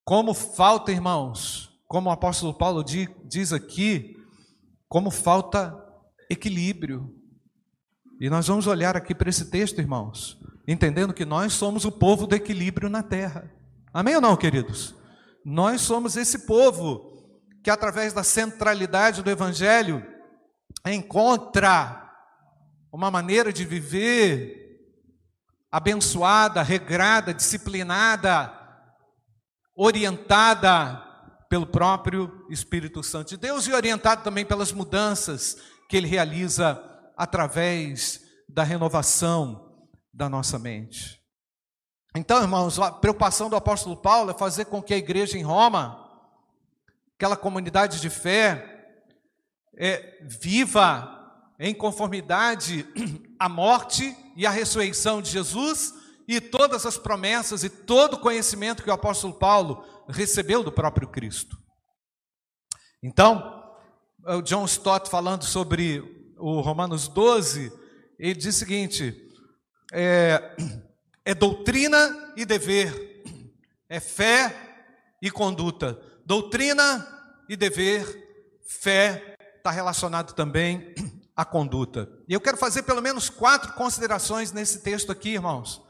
Como 0.09 0.33
falta, 0.33 0.91
irmãos, 0.91 1.69
como 1.87 2.09
o 2.09 2.13
apóstolo 2.13 2.55
Paulo 2.55 2.83
diz 2.83 3.53
aqui, 3.53 4.17
como 4.89 5.11
falta 5.11 5.79
equilíbrio. 6.31 7.15
E 8.19 8.31
nós 8.31 8.47
vamos 8.47 8.67
olhar 8.67 8.97
aqui 8.97 9.15
para 9.15 9.29
esse 9.29 9.51
texto, 9.51 9.83
irmãos, 9.83 10.41
entendendo 10.67 11.13
que 11.13 11.27
nós 11.27 11.53
somos 11.53 11.85
o 11.85 11.93
povo 11.93 12.27
do 12.27 12.35
equilíbrio 12.35 12.89
na 12.89 13.03
terra. 13.03 13.53
Amém 13.93 14.15
ou 14.15 14.21
não, 14.23 14.35
queridos? 14.35 14.95
Nós 15.45 15.83
somos 15.83 16.17
esse 16.17 16.47
povo 16.47 17.13
que, 17.63 17.69
através 17.69 18.15
da 18.15 18.25
centralidade 18.25 19.23
do 19.23 19.29
Evangelho, 19.29 20.03
encontra 20.87 22.11
uma 22.91 23.11
maneira 23.11 23.53
de 23.53 23.67
viver 23.67 24.81
abençoada, 25.71 26.63
regrada, 26.63 27.35
disciplinada, 27.35 28.58
orientada 29.81 31.01
pelo 31.49 31.65
próprio 31.65 32.45
Espírito 32.51 33.01
Santo 33.01 33.29
de 33.29 33.37
Deus 33.37 33.65
e 33.69 33.73
orientada 33.73 34.23
também 34.23 34.45
pelas 34.45 34.73
mudanças 34.73 35.57
que 35.89 35.97
ele 35.97 36.09
realiza 36.09 36.83
através 37.17 38.21
da 38.49 38.65
renovação 38.65 39.73
da 40.13 40.29
nossa 40.29 40.59
mente. 40.59 41.23
Então, 42.17 42.43
irmãos, 42.43 42.77
a 42.81 42.91
preocupação 42.91 43.49
do 43.49 43.55
apóstolo 43.55 43.97
Paulo 43.97 44.33
é 44.33 44.35
fazer 44.35 44.65
com 44.65 44.83
que 44.83 44.93
a 44.93 44.99
igreja 44.99 45.39
em 45.39 45.43
Roma, 45.43 46.11
aquela 47.15 47.37
comunidade 47.37 48.01
de 48.01 48.11
fé, 48.11 48.97
é, 49.77 50.19
viva 50.23 51.09
em 51.57 51.73
conformidade 51.73 52.85
à 53.39 53.49
morte 53.49 54.17
e 54.35 54.45
à 54.45 54.51
ressurreição 54.51 55.23
de 55.23 55.31
Jesus 55.31 55.95
e 56.29 56.43
todas 56.43 56.85
as 56.85 56.99
promessas 56.99 57.65
e 57.65 57.71
todo 57.71 58.15
o 58.15 58.21
conhecimento 58.21 58.83
que 58.83 58.91
o 58.91 58.93
apóstolo 58.93 59.33
Paulo 59.33 59.83
recebeu 60.07 60.63
do 60.63 60.71
próprio 60.71 61.09
Cristo. 61.09 61.57
Então, 63.03 63.65
o 64.27 64.43
John 64.43 64.67
Stott 64.67 65.09
falando 65.09 65.45
sobre 65.45 66.35
o 66.37 66.61
Romanos 66.61 67.09
12, 67.09 67.73
ele 68.19 68.35
diz 68.35 68.57
o 68.57 68.59
seguinte: 68.59 69.17
é, 69.91 70.55
é 71.25 71.35
doutrina 71.35 72.35
e 72.37 72.45
dever, 72.45 73.23
é 73.89 73.99
fé 73.99 74.55
e 75.23 75.31
conduta. 75.31 75.99
Doutrina 76.27 77.07
e 77.49 77.57
dever, 77.57 78.05
fé 78.69 79.35
está 79.57 79.71
relacionado 79.71 80.35
também 80.35 80.95
à 81.35 81.43
conduta. 81.43 82.07
E 82.29 82.35
eu 82.35 82.41
quero 82.41 82.59
fazer 82.59 82.83
pelo 82.83 83.01
menos 83.01 83.31
quatro 83.31 83.73
considerações 83.73 84.53
nesse 84.53 84.83
texto 84.83 85.11
aqui, 85.11 85.31
irmãos. 85.31 85.88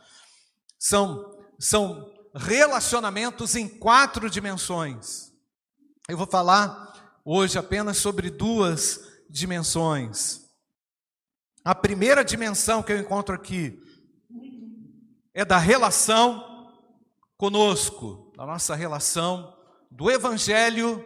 São, 0.79 1.37
são 1.59 2.13
relacionamentos 2.35 3.57
em 3.57 3.69
quatro 3.69 4.31
dimensões. 4.31 5.33
Eu 6.09 6.17
vou 6.17 6.27
falar 6.27 7.19
hoje 7.25 7.59
apenas 7.59 7.99
sobre 7.99 8.31
duas 8.31 9.01
dimensões. 9.29 10.49
A 11.65 11.75
primeira 11.75 12.25
dimensão 12.25 12.83
que 12.83 12.93
eu 12.93 12.99
encontro 12.99 13.35
aqui 13.35 13.79
é 15.35 15.45
da 15.45 15.59
relação 15.59 16.73
conosco, 17.37 18.33
da 18.37 18.47
nossa 18.47 18.75
relação 18.75 19.55
do 19.91 20.11
Evangelho 20.11 21.05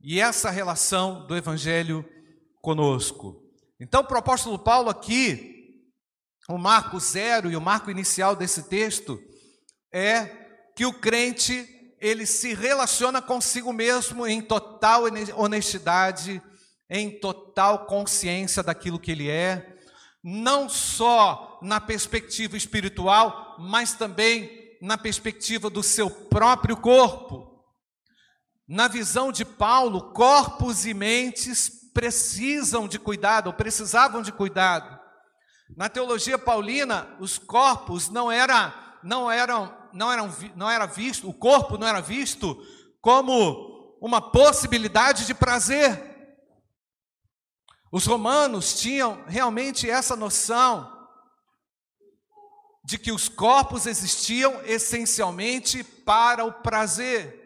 e 0.00 0.20
essa 0.20 0.50
relação 0.50 1.26
do 1.26 1.36
Evangelho 1.36 2.04
conosco. 2.60 3.42
Então, 3.80 4.06
o 4.08 4.16
apóstolo 4.16 4.58
Paulo 4.58 4.88
aqui, 4.88 5.51
o 6.48 6.58
marco 6.58 6.98
zero 6.98 7.50
e 7.50 7.56
o 7.56 7.60
marco 7.60 7.90
inicial 7.90 8.34
desse 8.34 8.64
texto 8.64 9.20
é 9.92 10.26
que 10.74 10.84
o 10.84 10.92
crente 10.92 11.68
ele 12.00 12.26
se 12.26 12.52
relaciona 12.54 13.22
consigo 13.22 13.72
mesmo 13.72 14.26
em 14.26 14.42
total 14.42 15.04
honestidade, 15.36 16.42
em 16.90 17.20
total 17.20 17.86
consciência 17.86 18.62
daquilo 18.62 18.98
que 18.98 19.12
ele 19.12 19.30
é, 19.30 19.78
não 20.22 20.68
só 20.68 21.58
na 21.62 21.80
perspectiva 21.80 22.56
espiritual, 22.56 23.56
mas 23.58 23.94
também 23.94 24.76
na 24.80 24.98
perspectiva 24.98 25.70
do 25.70 25.82
seu 25.82 26.10
próprio 26.10 26.76
corpo. 26.76 27.64
Na 28.66 28.88
visão 28.88 29.30
de 29.30 29.44
Paulo, 29.44 30.12
corpos 30.12 30.86
e 30.86 30.92
mentes 30.92 31.70
precisam 31.94 32.88
de 32.88 32.98
cuidado, 32.98 33.48
ou 33.48 33.52
precisavam 33.52 34.22
de 34.22 34.32
cuidado. 34.32 35.01
Na 35.76 35.88
teologia 35.88 36.38
paulina, 36.38 37.16
os 37.18 37.38
corpos 37.38 38.08
não 38.08 38.30
era, 38.30 38.98
não 39.02 39.30
eram, 39.30 39.74
não 39.92 40.12
eram, 40.12 40.30
não 40.54 40.70
era 40.70 40.86
visto, 40.86 41.28
o 41.28 41.34
corpo 41.34 41.78
não 41.78 41.86
era 41.86 42.00
visto 42.00 42.56
como 43.00 43.96
uma 44.00 44.20
possibilidade 44.20 45.26
de 45.26 45.34
prazer. 45.34 46.10
Os 47.90 48.06
romanos 48.06 48.80
tinham 48.80 49.22
realmente 49.26 49.88
essa 49.88 50.16
noção 50.16 50.90
de 52.84 52.98
que 52.98 53.12
os 53.12 53.28
corpos 53.28 53.86
existiam 53.86 54.60
essencialmente 54.64 55.84
para 55.84 56.44
o 56.44 56.52
prazer. 56.52 57.40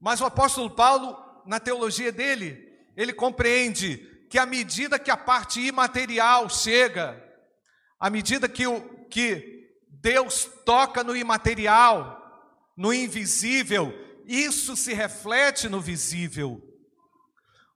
Mas 0.00 0.20
o 0.20 0.26
apóstolo 0.26 0.70
Paulo, 0.70 1.16
na 1.44 1.58
teologia 1.58 2.12
dele, 2.12 2.68
ele 2.96 3.12
compreende 3.12 4.06
que 4.28 4.38
à 4.38 4.46
medida 4.46 4.98
que 4.98 5.10
a 5.10 5.16
parte 5.16 5.60
imaterial 5.60 6.48
chega, 6.48 7.22
à 7.98 8.10
medida 8.10 8.48
que, 8.48 8.66
o, 8.66 9.06
que 9.08 9.70
Deus 9.88 10.48
toca 10.64 11.02
no 11.02 11.16
imaterial, 11.16 12.16
no 12.76 12.92
invisível, 12.92 13.92
isso 14.26 14.76
se 14.76 14.92
reflete 14.92 15.68
no 15.68 15.80
visível 15.80 16.62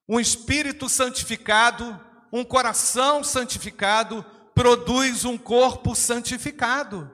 um 0.08 0.18
espírito 0.20 0.88
santificado, 0.88 1.98
um 2.32 2.44
coração 2.44 3.22
santificado, 3.22 4.24
produz 4.54 5.24
um 5.24 5.38
corpo 5.38 5.94
santificado. 5.94 7.10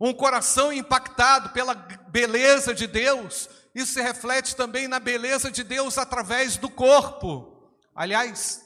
Um 0.00 0.12
coração 0.12 0.72
impactado 0.72 1.50
pela 1.50 1.74
beleza 1.74 2.74
de 2.74 2.86
Deus, 2.86 3.48
isso 3.74 3.94
se 3.94 4.02
reflete 4.02 4.54
também 4.54 4.86
na 4.86 5.00
beleza 5.00 5.50
de 5.50 5.64
Deus 5.64 5.98
através 5.98 6.56
do 6.56 6.70
corpo. 6.70 7.72
Aliás, 7.94 8.64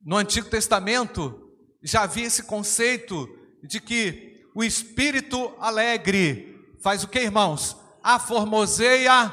no 0.00 0.16
Antigo 0.16 0.48
Testamento 0.48 1.52
já 1.82 2.02
havia 2.02 2.26
esse 2.26 2.42
conceito 2.44 3.28
de 3.62 3.80
que 3.80 4.48
o 4.54 4.64
espírito 4.64 5.54
alegre 5.58 6.56
faz 6.82 7.04
o 7.04 7.08
que, 7.08 7.20
irmãos? 7.20 7.76
Aformoseia 8.02 9.32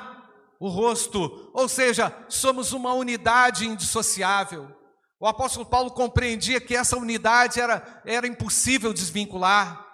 o 0.60 0.68
rosto, 0.68 1.52
ou 1.54 1.70
seja, 1.70 2.14
somos 2.28 2.74
uma 2.74 2.94
unidade 2.94 3.66
indissociável. 3.66 4.70
O 5.20 5.28
apóstolo 5.28 5.66
Paulo 5.66 5.92
compreendia 5.92 6.60
que 6.60 6.76
essa 6.76 6.98
unidade 6.98 7.62
era, 7.62 8.02
era 8.06 8.28
impossível 8.28 8.92
desvincular, 8.94 9.86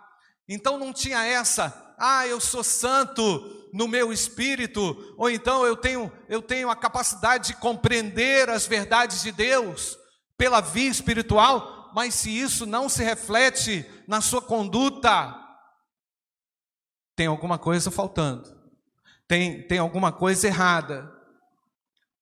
então 0.48 0.78
não 0.78 0.92
tinha 0.92 1.24
essa, 1.24 1.96
ah, 1.98 2.26
eu 2.28 2.42
sou 2.42 2.64
santo 2.64 3.61
no 3.74 3.88
meu 3.88 4.12
espírito, 4.12 5.16
ou 5.18 5.30
então 5.30 5.66
eu 5.66 5.76
tenho, 5.76 6.12
eu 6.28 6.42
tenho 6.42 6.70
a 6.70 6.76
capacidade 6.76 7.48
de 7.48 7.56
compreender 7.56 8.50
as 8.50 8.66
verdades 8.66 9.22
de 9.22 9.32
Deus 9.32 9.98
pela 10.38 10.62
via 10.62 10.90
espiritual, 10.90 11.92
mas 11.94 12.16
se 12.16 12.30
isso 12.30 12.66
não 12.66 12.90
se 12.90 13.04
reflete 13.04 13.86
na 14.08 14.22
sua 14.22 14.42
conduta, 14.42 15.38
tem 17.16 17.28
alguma 17.28 17.58
coisa 17.58 17.92
faltando 17.92 18.62
tem, 19.32 19.66
tem 19.66 19.80
alguma 19.80 20.12
coisa 20.12 20.48
errada. 20.48 21.10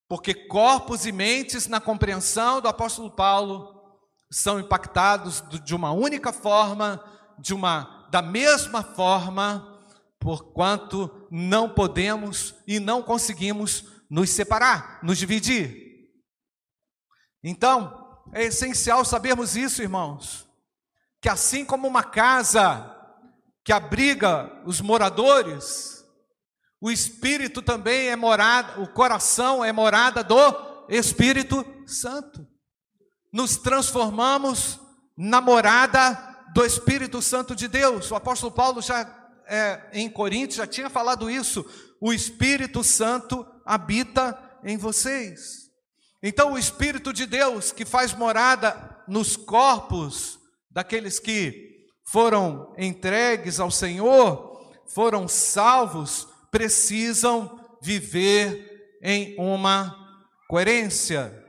Porque 0.08 0.32
corpos 0.32 1.08
e 1.08 1.12
mentes, 1.12 1.66
na 1.66 1.82
compreensão 1.82 2.62
do 2.62 2.68
apóstolo 2.68 3.10
Paulo, 3.10 4.00
são 4.30 4.60
impactados 4.60 5.44
de 5.64 5.74
uma 5.74 5.92
única 5.92 6.32
forma, 6.32 7.04
de 7.40 7.52
uma 7.52 8.08
da 8.12 8.22
mesma 8.22 8.84
forma, 8.84 9.79
porquanto 10.20 11.28
não 11.32 11.70
podemos 11.70 12.56
e 12.68 12.80
não 12.80 13.02
conseguimos 13.02 13.86
nos 14.10 14.30
separar, 14.30 15.00
nos 15.04 15.18
dividir. 15.18 16.10
Então, 17.44 18.22
é 18.34 18.44
essencial 18.44 19.06
sabermos 19.06 19.56
isso, 19.56 19.82
irmãos, 19.82 20.48
que 21.22 21.30
assim 21.30 21.64
como 21.64 21.88
uma 21.88 22.04
casa 22.04 22.96
que 23.64 23.72
abriga 23.72 24.62
os 24.66 24.82
moradores, 24.82 26.04
o 26.82 26.92
espírito 26.92 27.62
também 27.62 28.08
é 28.08 28.16
morada, 28.16 28.82
o 28.82 28.88
coração 28.88 29.64
é 29.64 29.72
morada 29.72 30.24
do 30.24 30.86
Espírito 30.90 31.66
Santo. 31.86 32.48
Nos 33.32 33.58
transformamos 33.58 34.80
na 35.18 35.40
morada 35.42 36.14
do 36.54 36.66
Espírito 36.66 37.22
Santo 37.22 37.56
de 37.56 37.68
Deus. 37.68 38.10
O 38.10 38.16
apóstolo 38.16 38.52
Paulo 38.52 38.82
já 38.82 39.04
é, 39.50 39.90
em 39.94 40.10
Coríntios 40.10 40.58
já 40.58 40.68
tinha 40.68 40.90
falado 40.90 41.30
isso. 41.30 41.66
O 42.00 42.14
Espírito 42.14 42.84
Santo 42.84 43.46
habita 43.66 44.38
em 44.64 44.78
vocês. 44.78 45.70
Então, 46.22 46.54
o 46.54 46.58
Espírito 46.58 47.12
de 47.14 47.26
Deus 47.26 47.72
que 47.72 47.86
faz 47.86 48.14
morada 48.14 49.04
nos 49.08 49.36
corpos 49.36 50.40
daqueles 50.70 51.20
que 51.20 51.88
foram 52.06 52.74
entregues 52.78 53.60
ao 53.60 53.72
Senhor, 53.72 54.74
foram 54.88 55.28
salvos, 55.28 56.28
precisam 56.52 57.60
viver 57.82 58.98
em 59.02 59.36
uma 59.38 59.96
coerência. 60.48 61.46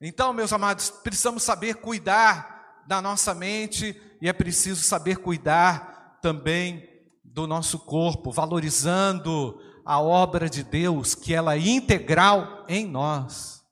Então, 0.00 0.32
meus 0.32 0.52
amados, 0.52 0.90
precisamos 0.90 1.42
saber 1.42 1.76
cuidar 1.76 2.82
da 2.86 3.00
nossa 3.00 3.34
mente 3.34 4.00
e 4.20 4.28
é 4.28 4.32
preciso 4.32 4.82
saber 4.82 5.18
cuidar 5.18 6.18
também 6.20 6.91
do 7.32 7.46
nosso 7.46 7.78
corpo, 7.78 8.30
valorizando 8.30 9.58
a 9.84 10.00
obra 10.00 10.48
de 10.48 10.62
Deus, 10.62 11.14
que 11.14 11.34
ela 11.34 11.56
é 11.56 11.58
integral 11.58 12.64
em 12.68 12.86
nós. 12.86 13.62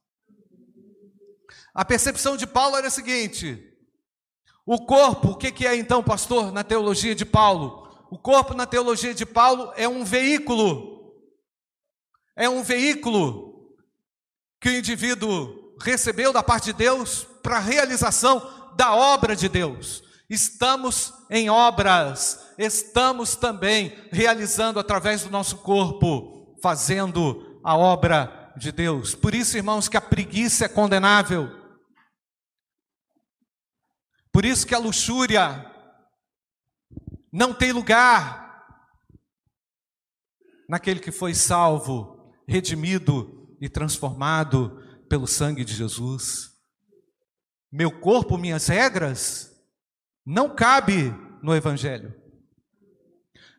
A 1.74 1.84
percepção 1.84 2.36
de 2.36 2.46
Paulo 2.46 2.76
era 2.76 2.88
a 2.88 2.90
seguinte: 2.90 3.62
o 4.64 4.78
corpo, 4.84 5.30
o 5.30 5.36
que 5.36 5.66
é 5.66 5.76
então, 5.76 6.02
pastor, 6.02 6.50
na 6.50 6.64
teologia 6.64 7.14
de 7.14 7.24
Paulo? 7.24 7.88
O 8.10 8.18
corpo, 8.18 8.54
na 8.54 8.66
teologia 8.66 9.14
de 9.14 9.24
Paulo, 9.24 9.72
é 9.76 9.86
um 9.86 10.04
veículo. 10.04 11.14
É 12.34 12.48
um 12.48 12.62
veículo 12.62 13.76
que 14.60 14.68
o 14.68 14.74
indivíduo 14.76 15.76
recebeu 15.80 16.32
da 16.32 16.42
parte 16.42 16.66
de 16.66 16.72
Deus 16.72 17.26
para 17.42 17.56
a 17.56 17.60
realização 17.60 18.72
da 18.76 18.94
obra 18.94 19.36
de 19.36 19.48
Deus. 19.48 20.02
Estamos 20.28 21.12
em 21.28 21.50
obras, 21.50 22.49
estamos 22.60 23.34
também 23.34 23.96
realizando 24.12 24.78
através 24.78 25.22
do 25.22 25.30
nosso 25.30 25.58
corpo, 25.58 26.58
fazendo 26.62 27.60
a 27.64 27.76
obra 27.76 28.52
de 28.56 28.70
Deus. 28.70 29.14
Por 29.14 29.34
isso, 29.34 29.56
irmãos, 29.56 29.88
que 29.88 29.96
a 29.96 30.00
preguiça 30.00 30.66
é 30.66 30.68
condenável. 30.68 31.48
Por 34.30 34.44
isso 34.44 34.66
que 34.66 34.74
a 34.74 34.78
luxúria 34.78 35.66
não 37.32 37.54
tem 37.54 37.72
lugar 37.72 38.50
naquele 40.68 41.00
que 41.00 41.10
foi 41.10 41.34
salvo, 41.34 42.32
redimido 42.46 43.56
e 43.60 43.68
transformado 43.68 44.78
pelo 45.08 45.26
sangue 45.26 45.64
de 45.64 45.74
Jesus. 45.74 46.50
Meu 47.72 47.90
corpo, 48.00 48.36
minhas 48.36 48.66
regras, 48.66 49.50
não 50.26 50.54
cabe 50.54 51.10
no 51.42 51.54
Evangelho. 51.54 52.19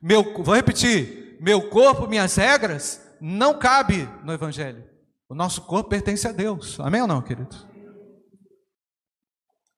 Meu, 0.02 0.44
vou 0.44 0.56
repetir: 0.56 1.38
meu 1.40 1.70
corpo, 1.70 2.08
minhas 2.08 2.36
regras, 2.36 3.02
não 3.20 3.58
cabe 3.58 4.04
no 4.24 4.34
Evangelho. 4.34 4.90
O 5.30 5.36
nosso 5.36 5.62
corpo 5.62 5.90
pertence 5.90 6.28
a 6.28 6.32
Deus. 6.32 6.80
Amém 6.80 7.02
ou 7.02 7.08
não, 7.08 7.22
querido? 7.22 7.56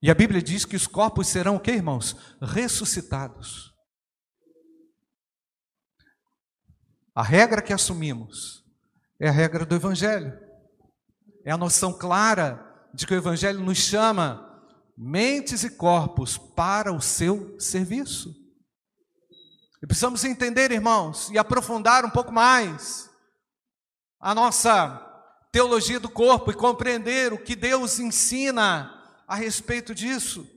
E 0.01 0.09
a 0.09 0.15
Bíblia 0.15 0.41
diz 0.41 0.65
que 0.65 0.75
os 0.75 0.87
corpos 0.87 1.27
serão 1.27 1.55
o 1.55 1.59
que, 1.59 1.71
irmãos? 1.71 2.15
Ressuscitados. 2.41 3.73
A 7.15 7.21
regra 7.21 7.61
que 7.61 7.71
assumimos 7.71 8.65
é 9.19 9.29
a 9.29 9.31
regra 9.31 9.65
do 9.65 9.75
Evangelho. 9.75 10.37
É 11.45 11.51
a 11.51 11.57
noção 11.57 11.93
clara 11.93 12.89
de 12.93 13.05
que 13.05 13.13
o 13.13 13.17
Evangelho 13.17 13.59
nos 13.59 13.77
chama 13.77 14.49
mentes 14.97 15.63
e 15.63 15.69
corpos 15.69 16.37
para 16.37 16.91
o 16.91 16.99
seu 16.99 17.57
serviço. 17.59 18.42
E 19.83 19.85
precisamos 19.85 20.23
entender, 20.23 20.71
irmãos, 20.71 21.29
e 21.29 21.37
aprofundar 21.37 22.05
um 22.05 22.09
pouco 22.09 22.31
mais 22.31 23.09
a 24.17 24.33
nossa 24.33 24.97
teologia 25.51 25.99
do 25.99 26.07
corpo 26.07 26.49
e 26.49 26.55
compreender 26.55 27.33
o 27.33 27.37
que 27.37 27.53
Deus 27.53 27.99
ensina 27.99 28.89
a 29.27 29.35
respeito 29.35 29.93
disso. 29.93 30.47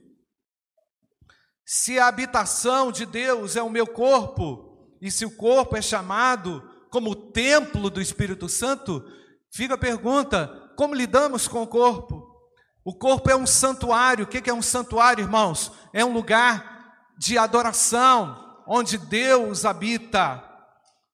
Se 1.65 1.99
a 1.99 2.07
habitação 2.07 2.89
de 2.89 3.05
Deus 3.05 3.57
é 3.57 3.61
o 3.61 3.69
meu 3.69 3.85
corpo, 3.85 4.95
e 5.01 5.11
se 5.11 5.25
o 5.25 5.35
corpo 5.35 5.75
é 5.75 5.81
chamado 5.81 6.61
como 6.89 7.13
templo 7.13 7.89
do 7.89 7.99
Espírito 7.99 8.47
Santo, 8.47 9.03
fica 9.51 9.73
a 9.73 9.77
pergunta: 9.77 10.71
como 10.77 10.95
lidamos 10.95 11.49
com 11.49 11.63
o 11.63 11.67
corpo? 11.67 12.33
O 12.81 12.97
corpo 12.97 13.29
é 13.29 13.35
um 13.35 13.45
santuário. 13.45 14.23
O 14.23 14.27
que 14.27 14.49
é 14.49 14.53
um 14.53 14.61
santuário, 14.61 15.21
irmãos? 15.21 15.69
É 15.91 16.05
um 16.05 16.13
lugar 16.13 17.11
de 17.17 17.37
adoração, 17.37 18.46
onde 18.67 18.97
Deus 18.97 19.65
habita. 19.65 20.43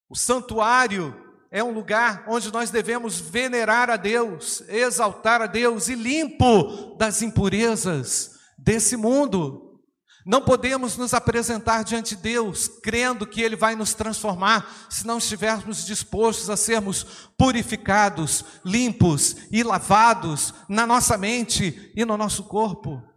O 0.10 0.16
santuário 0.16 1.16
é 1.52 1.64
um 1.64 1.72
lugar 1.72 2.26
onde 2.28 2.52
nós 2.52 2.72
devemos 2.72 3.20
venerar 3.20 3.90
a 3.90 3.96
Deus, 3.96 4.64
exaltar 4.68 5.42
a 5.42 5.46
Deus 5.46 5.88
e 5.88 5.96
limpo 5.96 6.96
das 6.98 7.22
impurezas 7.22 8.32
desse 8.58 8.98
mundo. 8.98 9.80
Não 10.26 10.42
podemos 10.42 10.98
nos 10.98 11.14
apresentar 11.14 11.84
diante 11.84 12.16
de 12.16 12.22
Deus 12.22 12.68
crendo 12.68 13.28
que 13.28 13.42
Ele 13.42 13.56
vai 13.56 13.76
nos 13.76 13.94
transformar 13.94 14.88
se 14.90 15.06
não 15.06 15.18
estivermos 15.18 15.86
dispostos 15.86 16.50
a 16.50 16.56
sermos 16.56 17.30
purificados, 17.38 18.44
limpos 18.66 19.36
e 19.52 19.62
lavados 19.64 20.54
na 20.70 20.88
nossa 20.88 21.18
mente 21.18 21.92
e 21.96 22.06
no 22.06 22.18
nosso 22.18 22.44
corpo. 22.44 23.13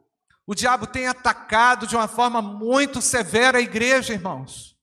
O 0.46 0.54
diabo 0.54 0.86
tem 0.86 1.08
atacado 1.08 1.86
de 1.86 1.96
uma 1.96 2.06
forma 2.06 2.40
muito 2.40 3.02
severa 3.02 3.58
a 3.58 3.60
igreja, 3.60 4.12
irmãos, 4.12 4.76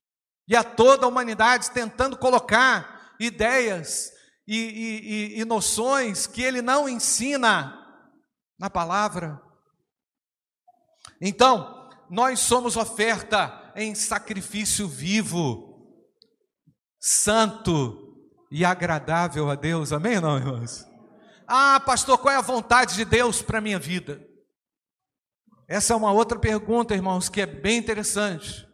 e 0.46 0.56
a 0.56 0.64
toda 0.64 1.06
a 1.06 1.10
humanidade, 1.10 1.72
tentando 1.72 2.18
colocar 2.18 3.16
ideias 3.18 4.12
e, 4.46 4.58
e, 4.58 5.38
e, 5.38 5.40
e 5.40 5.46
noções 5.46 6.28
que 6.28 6.42
ele 6.42 6.62
não 6.62 6.90
ensina 6.90 7.80
na 8.60 8.70
palavra. 8.70 9.42
Então, 11.22 11.90
nós 12.10 12.42
somos 12.42 12.76
oferta 12.76 13.72
em 13.74 13.96
sacrifício 13.96 14.86
vivo, 14.86 15.98
santo 17.00 18.18
e 18.52 18.66
agradável 18.66 19.50
a 19.50 19.56
Deus. 19.56 19.94
Amém, 19.94 20.20
não, 20.20 20.38
irmãos? 20.38 20.86
Ah, 21.48 21.80
pastor, 21.80 22.18
qual 22.18 22.34
é 22.34 22.38
a 22.38 22.42
vontade 22.42 22.96
de 22.96 23.06
Deus 23.06 23.42
para 23.42 23.60
a 23.60 23.62
minha 23.62 23.80
vida? 23.80 24.33
Essa 25.68 25.94
é 25.94 25.96
uma 25.96 26.12
outra 26.12 26.38
pergunta, 26.38 26.94
irmãos, 26.94 27.30
que 27.30 27.42
é 27.42 27.46
bem 27.46 27.78
interessante. 27.78 28.68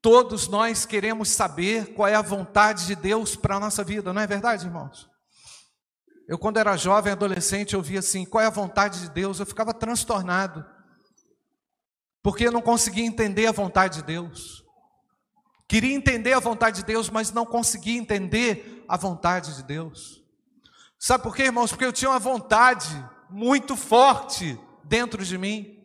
Todos 0.00 0.48
nós 0.48 0.86
queremos 0.86 1.28
saber 1.28 1.94
qual 1.94 2.08
é 2.08 2.14
a 2.14 2.22
vontade 2.22 2.86
de 2.86 2.94
Deus 2.94 3.36
para 3.36 3.56
a 3.56 3.60
nossa 3.60 3.84
vida, 3.84 4.12
não 4.12 4.22
é 4.22 4.26
verdade, 4.26 4.66
irmãos? 4.66 5.10
Eu, 6.26 6.38
quando 6.38 6.58
era 6.58 6.76
jovem, 6.76 7.12
adolescente, 7.12 7.74
eu 7.74 7.82
via 7.82 7.98
assim: 7.98 8.24
qual 8.24 8.42
é 8.42 8.46
a 8.46 8.50
vontade 8.50 9.00
de 9.00 9.10
Deus? 9.10 9.40
Eu 9.40 9.46
ficava 9.46 9.74
transtornado 9.74 10.64
porque 12.22 12.46
eu 12.46 12.52
não 12.52 12.62
conseguia 12.62 13.04
entender 13.04 13.46
a 13.46 13.52
vontade 13.52 13.96
de 13.96 14.04
Deus. 14.04 14.64
Queria 15.66 15.94
entender 15.94 16.32
a 16.32 16.40
vontade 16.40 16.76
de 16.80 16.84
Deus, 16.84 17.08
mas 17.08 17.32
não 17.32 17.46
conseguia 17.46 17.98
entender 17.98 18.84
a 18.88 18.96
vontade 18.96 19.54
de 19.56 19.62
Deus. 19.62 20.22
Sabe 20.98 21.22
por 21.22 21.34
quê, 21.34 21.44
irmãos? 21.44 21.70
Porque 21.70 21.84
eu 21.84 21.92
tinha 21.92 22.10
uma 22.10 22.18
vontade 22.18 22.88
muito 23.30 23.74
forte 23.76 24.58
dentro 24.84 25.24
de 25.24 25.38
mim, 25.38 25.79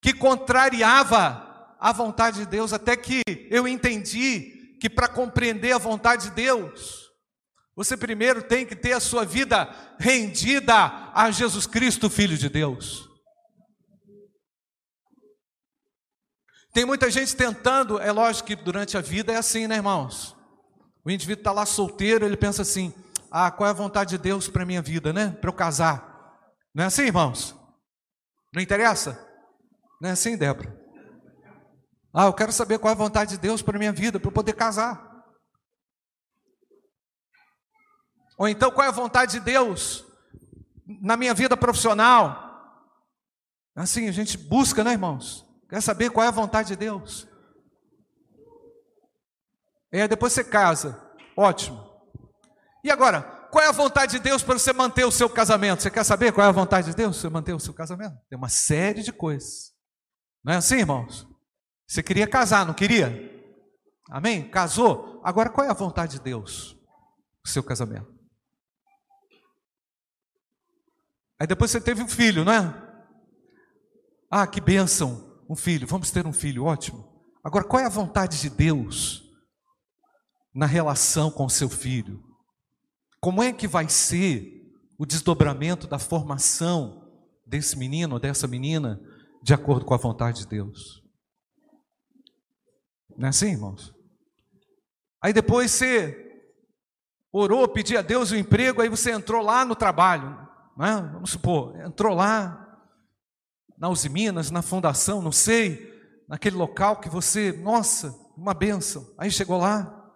que 0.00 0.12
contrariava 0.12 1.76
a 1.78 1.92
vontade 1.92 2.38
de 2.38 2.46
Deus, 2.46 2.72
até 2.72 2.96
que 2.96 3.22
eu 3.50 3.66
entendi 3.66 4.76
que 4.80 4.88
para 4.88 5.08
compreender 5.08 5.72
a 5.72 5.78
vontade 5.78 6.30
de 6.30 6.34
Deus, 6.34 7.06
você 7.74 7.96
primeiro 7.96 8.42
tem 8.42 8.64
que 8.64 8.74
ter 8.74 8.92
a 8.92 9.00
sua 9.00 9.24
vida 9.24 9.68
rendida 9.98 10.74
a 11.14 11.30
Jesus 11.30 11.66
Cristo, 11.66 12.08
Filho 12.08 12.36
de 12.36 12.48
Deus. 12.48 13.06
Tem 16.72 16.84
muita 16.84 17.10
gente 17.10 17.34
tentando, 17.34 17.98
é 17.98 18.12
lógico 18.12 18.48
que 18.48 18.56
durante 18.56 18.96
a 18.96 19.00
vida 19.00 19.32
é 19.32 19.36
assim, 19.36 19.66
né, 19.66 19.76
irmãos? 19.76 20.36
O 21.04 21.10
indivíduo 21.10 21.40
está 21.40 21.52
lá 21.52 21.64
solteiro, 21.64 22.26
ele 22.26 22.36
pensa 22.36 22.62
assim: 22.62 22.92
ah, 23.30 23.50
qual 23.50 23.66
é 23.66 23.70
a 23.70 23.74
vontade 23.74 24.10
de 24.10 24.18
Deus 24.18 24.48
para 24.48 24.66
minha 24.66 24.82
vida, 24.82 25.12
né? 25.12 25.36
Para 25.40 25.48
eu 25.48 25.54
casar. 25.54 26.34
Não 26.74 26.84
é 26.84 26.86
assim, 26.86 27.04
irmãos? 27.04 27.54
Não 28.52 28.62
interessa? 28.62 29.25
Não 30.00 30.10
é 30.10 30.12
assim, 30.12 30.36
Débora? 30.36 30.76
Ah, 32.12 32.26
eu 32.26 32.32
quero 32.32 32.52
saber 32.52 32.78
qual 32.78 32.90
é 32.90 32.94
a 32.94 32.98
vontade 32.98 33.32
de 33.32 33.38
Deus 33.38 33.60
para 33.60 33.78
minha 33.78 33.92
vida, 33.92 34.18
para 34.18 34.28
eu 34.28 34.32
poder 34.32 34.54
casar. 34.54 35.06
Ou 38.38 38.48
então, 38.48 38.70
qual 38.70 38.86
é 38.86 38.88
a 38.88 38.92
vontade 38.92 39.32
de 39.32 39.40
Deus 39.40 40.04
na 41.02 41.16
minha 41.16 41.34
vida 41.34 41.56
profissional? 41.56 42.44
Assim, 43.74 44.08
a 44.08 44.12
gente 44.12 44.38
busca, 44.38 44.82
né, 44.82 44.92
irmãos? 44.92 45.46
Quer 45.68 45.82
saber 45.82 46.10
qual 46.10 46.24
é 46.24 46.28
a 46.28 46.32
vontade 46.32 46.68
de 46.68 46.76
Deus? 46.76 47.28
É, 49.92 50.08
depois 50.08 50.32
você 50.32 50.44
casa. 50.44 51.02
Ótimo. 51.36 51.84
E 52.82 52.90
agora, 52.90 53.22
qual 53.50 53.64
é 53.64 53.68
a 53.68 53.72
vontade 53.72 54.12
de 54.12 54.18
Deus 54.18 54.42
para 54.42 54.58
você 54.58 54.72
manter 54.72 55.04
o 55.04 55.10
seu 55.10 55.28
casamento? 55.28 55.82
Você 55.82 55.90
quer 55.90 56.04
saber 56.04 56.32
qual 56.32 56.46
é 56.46 56.48
a 56.48 56.52
vontade 56.52 56.90
de 56.90 56.96
Deus 56.96 57.16
para 57.16 57.20
você 57.20 57.28
manter 57.28 57.52
o 57.52 57.60
seu 57.60 57.74
casamento? 57.74 58.16
Tem 58.28 58.38
uma 58.38 58.48
série 58.48 59.02
de 59.02 59.12
coisas. 59.12 59.75
Não 60.46 60.52
é 60.52 60.56
assim, 60.58 60.76
irmãos? 60.76 61.26
Você 61.88 62.04
queria 62.04 62.28
casar, 62.28 62.64
não 62.64 62.72
queria? 62.72 63.34
Amém? 64.08 64.48
Casou? 64.48 65.20
Agora 65.24 65.50
qual 65.50 65.66
é 65.66 65.70
a 65.70 65.74
vontade 65.74 66.12
de 66.12 66.20
Deus 66.20 66.76
o 67.44 67.48
seu 67.48 67.64
casamento? 67.64 68.14
Aí 71.40 71.48
depois 71.48 71.72
você 71.72 71.80
teve 71.80 72.00
um 72.00 72.06
filho, 72.06 72.44
não 72.44 72.52
é? 72.52 72.86
Ah, 74.30 74.46
que 74.46 74.60
bênção 74.60 75.42
um 75.50 75.56
filho, 75.56 75.84
vamos 75.84 76.12
ter 76.12 76.24
um 76.24 76.32
filho, 76.32 76.64
ótimo. 76.64 77.04
Agora, 77.42 77.64
qual 77.64 77.82
é 77.82 77.86
a 77.86 77.90
vontade 77.90 78.40
de 78.40 78.48
Deus 78.48 79.24
na 80.54 80.66
relação 80.66 81.28
com 81.28 81.44
o 81.44 81.50
seu 81.50 81.68
filho? 81.68 82.22
Como 83.20 83.42
é 83.42 83.52
que 83.52 83.66
vai 83.66 83.88
ser 83.88 84.64
o 84.96 85.04
desdobramento 85.04 85.88
da 85.88 85.98
formação 85.98 87.04
desse 87.44 87.76
menino 87.76 88.14
ou 88.14 88.20
dessa 88.20 88.46
menina 88.46 89.00
de 89.46 89.54
acordo 89.54 89.84
com 89.84 89.94
a 89.94 89.96
vontade 89.96 90.40
de 90.40 90.48
Deus? 90.48 91.04
Não 93.16 93.26
é 93.26 93.28
assim, 93.28 93.52
irmãos? 93.52 93.94
Aí 95.22 95.32
depois 95.32 95.70
você 95.70 96.44
orou, 97.32 97.68
pediu 97.68 97.96
a 97.96 98.02
Deus 98.02 98.32
o 98.32 98.34
um 98.34 98.38
emprego, 98.38 98.82
aí 98.82 98.88
você 98.88 99.12
entrou 99.12 99.40
lá 99.40 99.64
no 99.64 99.76
trabalho, 99.76 100.30
né? 100.76 101.00
vamos 101.12 101.30
supor, 101.30 101.78
entrou 101.78 102.12
lá, 102.12 102.60
na 103.78 103.88
Uzi 103.88 104.08
Minas, 104.08 104.50
na 104.50 104.62
fundação, 104.62 105.22
não 105.22 105.30
sei, 105.30 105.94
naquele 106.28 106.56
local 106.56 106.98
que 106.98 107.08
você, 107.08 107.52
nossa, 107.52 108.10
uma 108.36 108.52
benção. 108.52 109.14
Aí 109.16 109.30
chegou 109.30 109.58
lá, 109.58 110.12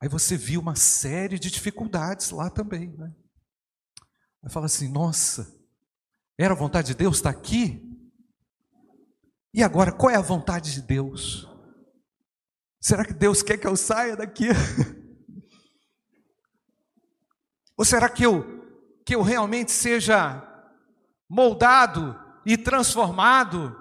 aí 0.00 0.08
você 0.08 0.36
viu 0.36 0.60
uma 0.60 0.76
série 0.76 1.36
de 1.36 1.50
dificuldades 1.50 2.30
lá 2.30 2.48
também, 2.48 2.96
né? 2.96 3.12
Aí 4.44 4.52
fala 4.52 4.66
assim: 4.66 4.88
nossa, 4.88 5.55
era 6.38 6.52
a 6.52 6.56
vontade 6.56 6.88
de 6.88 6.94
Deus 6.94 7.16
estar 7.16 7.30
aqui? 7.30 7.82
E 9.54 9.62
agora, 9.62 9.90
qual 9.90 10.10
é 10.10 10.16
a 10.16 10.22
vontade 10.22 10.74
de 10.74 10.82
Deus? 10.82 11.48
Será 12.80 13.04
que 13.04 13.14
Deus 13.14 13.42
quer 13.42 13.56
que 13.56 13.66
eu 13.66 13.74
saia 13.74 14.14
daqui? 14.14 14.48
Ou 17.76 17.84
será 17.84 18.08
que 18.08 18.24
eu, 18.24 18.44
que 19.04 19.14
eu 19.14 19.22
realmente 19.22 19.72
seja 19.72 20.42
moldado 21.28 22.18
e 22.44 22.56
transformado 22.56 23.76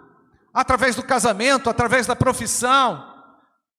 através 0.54 0.96
do 0.96 1.04
casamento, 1.04 1.70
através 1.70 2.08
da 2.08 2.15
profissão, 2.15 3.13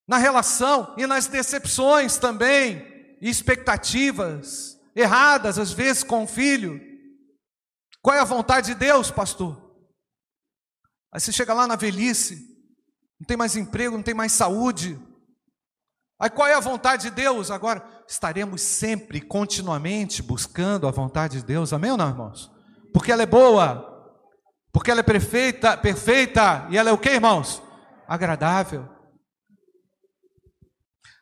na 0.06 0.18
relação 0.18 0.94
e 0.96 1.06
nas 1.06 1.26
decepções 1.26 2.18
também, 2.18 3.16
e 3.20 3.28
expectativas 3.28 4.78
erradas, 4.94 5.58
às 5.58 5.72
vezes, 5.72 6.04
com 6.04 6.24
o 6.24 6.28
filho. 6.28 6.80
Qual 8.06 8.14
é 8.14 8.20
a 8.20 8.24
vontade 8.24 8.68
de 8.68 8.74
Deus, 8.76 9.10
pastor? 9.10 9.60
Aí 11.12 11.18
você 11.18 11.32
chega 11.32 11.52
lá 11.52 11.66
na 11.66 11.74
velhice, 11.74 12.40
não 13.18 13.26
tem 13.26 13.36
mais 13.36 13.56
emprego, 13.56 13.96
não 13.96 14.02
tem 14.04 14.14
mais 14.14 14.30
saúde. 14.30 14.96
Aí 16.16 16.30
qual 16.30 16.46
é 16.46 16.54
a 16.54 16.60
vontade 16.60 17.02
de 17.02 17.10
Deus? 17.10 17.50
Agora, 17.50 17.84
estaremos 18.08 18.62
sempre, 18.62 19.20
continuamente 19.20 20.22
buscando 20.22 20.86
a 20.86 20.92
vontade 20.92 21.40
de 21.40 21.44
Deus, 21.44 21.72
amém 21.72 21.90
ou 21.90 21.96
não, 21.96 22.08
irmãos? 22.08 22.48
Porque 22.94 23.10
ela 23.10 23.24
é 23.24 23.26
boa, 23.26 24.14
porque 24.72 24.92
ela 24.92 25.00
é 25.00 25.02
perfeita, 25.02 25.76
perfeita, 25.76 26.68
e 26.70 26.78
ela 26.78 26.90
é 26.90 26.92
o 26.92 26.98
que, 26.98 27.10
irmãos? 27.10 27.60
Agradável. 28.06 28.88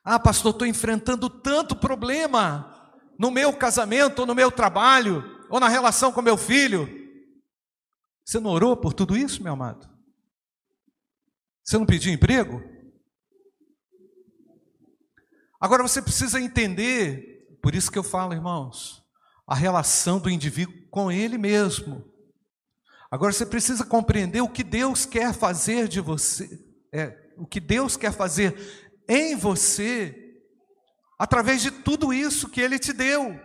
Ah, 0.04 0.20
pastor, 0.20 0.52
estou 0.52 0.66
enfrentando 0.66 1.30
tanto 1.30 1.74
problema 1.74 2.92
no 3.18 3.30
meu 3.30 3.54
casamento, 3.54 4.26
no 4.26 4.34
meu 4.34 4.52
trabalho, 4.52 5.33
ou 5.48 5.60
na 5.60 5.68
relação 5.68 6.12
com 6.12 6.22
meu 6.22 6.36
filho. 6.36 6.88
Você 8.24 8.40
não 8.40 8.50
orou 8.50 8.76
por 8.76 8.92
tudo 8.92 9.16
isso, 9.16 9.42
meu 9.42 9.52
amado? 9.52 9.88
Você 11.62 11.78
não 11.78 11.86
pediu 11.86 12.12
emprego? 12.12 12.62
Agora 15.60 15.82
você 15.82 16.02
precisa 16.02 16.40
entender, 16.40 17.58
por 17.62 17.74
isso 17.74 17.90
que 17.90 17.98
eu 17.98 18.02
falo, 18.02 18.34
irmãos, 18.34 19.02
a 19.46 19.54
relação 19.54 20.18
do 20.18 20.28
indivíduo 20.28 20.74
com 20.90 21.10
ele 21.10 21.38
mesmo. 21.38 22.04
Agora 23.10 23.32
você 23.32 23.46
precisa 23.46 23.84
compreender 23.84 24.40
o 24.40 24.48
que 24.48 24.64
Deus 24.64 25.06
quer 25.06 25.32
fazer 25.32 25.88
de 25.88 26.00
você, 26.00 26.48
é, 26.92 27.16
o 27.36 27.46
que 27.46 27.60
Deus 27.60 27.96
quer 27.96 28.12
fazer 28.12 28.92
em 29.08 29.36
você, 29.36 30.42
através 31.18 31.62
de 31.62 31.70
tudo 31.70 32.12
isso 32.12 32.48
que 32.48 32.60
Ele 32.60 32.78
te 32.78 32.92
deu. 32.92 33.38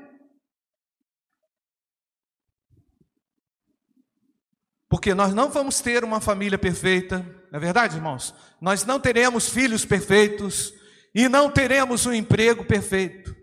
Porque 4.90 5.14
nós 5.14 5.34
não 5.34 5.50
vamos 5.50 5.80
ter 5.80 6.04
uma 6.04 6.20
família 6.20 6.58
perfeita, 6.58 7.20
não 7.52 7.58
é 7.58 7.60
verdade, 7.60 7.96
irmãos? 7.96 8.34
Nós 8.60 8.86
não 8.86 9.00
teremos 9.00 9.48
filhos 9.48 9.86
perfeitos 9.86 10.74
e 11.14 11.30
não 11.30 11.52
teremos 11.52 12.06
um 12.06 12.14
emprego 12.14 12.66
perfeito. 12.66 13.36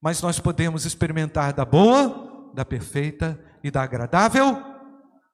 Mas 0.00 0.22
nós 0.22 0.38
podemos 0.38 0.84
experimentar 0.84 1.52
da 1.52 1.64
boa, 1.64 2.52
da 2.54 2.64
perfeita 2.64 3.42
e 3.62 3.70
da 3.70 3.82
agradável 3.82 4.76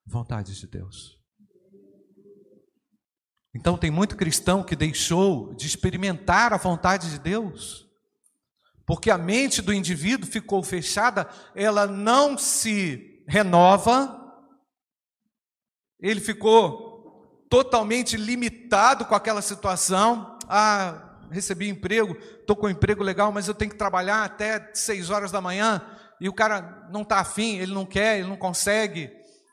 vontade 0.06 0.58
de 0.58 0.66
Deus. 0.66 1.18
Então, 3.54 3.76
tem 3.76 3.90
muito 3.90 4.16
cristão 4.16 4.62
que 4.62 4.74
deixou 4.74 5.54
de 5.54 5.66
experimentar 5.66 6.52
a 6.52 6.56
vontade 6.56 7.10
de 7.10 7.18
Deus, 7.18 7.86
porque 8.86 9.10
a 9.10 9.18
mente 9.18 9.60
do 9.60 9.74
indivíduo 9.74 10.30
ficou 10.30 10.62
fechada, 10.62 11.28
ela 11.54 11.86
não 11.86 12.38
se 12.38 13.22
renova, 13.28 14.21
ele 16.02 16.20
ficou 16.20 17.46
totalmente 17.48 18.16
limitado 18.16 19.04
com 19.04 19.14
aquela 19.14 19.40
situação. 19.40 20.36
Ah, 20.48 21.18
recebi 21.30 21.68
emprego, 21.68 22.16
estou 22.40 22.56
com 22.56 22.66
um 22.66 22.70
emprego 22.70 23.02
legal, 23.02 23.30
mas 23.30 23.48
eu 23.48 23.54
tenho 23.54 23.70
que 23.70 23.76
trabalhar 23.76 24.24
até 24.24 24.70
seis 24.74 25.08
horas 25.10 25.30
da 25.30 25.40
manhã, 25.40 25.80
e 26.20 26.28
o 26.28 26.32
cara 26.32 26.86
não 26.90 27.02
está 27.02 27.18
afim, 27.18 27.56
ele 27.58 27.72
não 27.72 27.86
quer, 27.86 28.18
ele 28.18 28.28
não 28.28 28.36
consegue, 28.36 29.10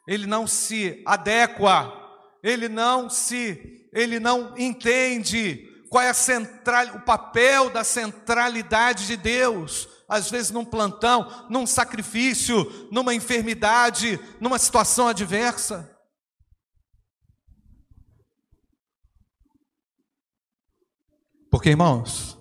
ele 0.08 0.28
não 0.28 0.46
se 0.46 1.02
adequa, 1.06 1.94
ele 2.44 2.68
não 2.68 3.10
se 3.10 3.88
ele 3.92 4.20
não 4.20 4.54
entende 4.58 5.68
qual 5.90 6.04
é 6.04 6.14
central, 6.14 6.96
o 6.96 7.02
papel 7.02 7.70
da 7.70 7.84
centralidade 7.84 9.08
de 9.08 9.18
Deus. 9.18 9.90
Às 10.08 10.30
vezes 10.30 10.52
num 10.52 10.66
plantão, 10.66 11.28
num 11.50 11.66
sacrifício, 11.66 12.88
numa 12.92 13.14
enfermidade, 13.14 14.20
numa 14.40 14.60
situação 14.60 15.08
adversa. 15.08 15.89
Porque, 21.50 21.70
irmãos, 21.70 22.38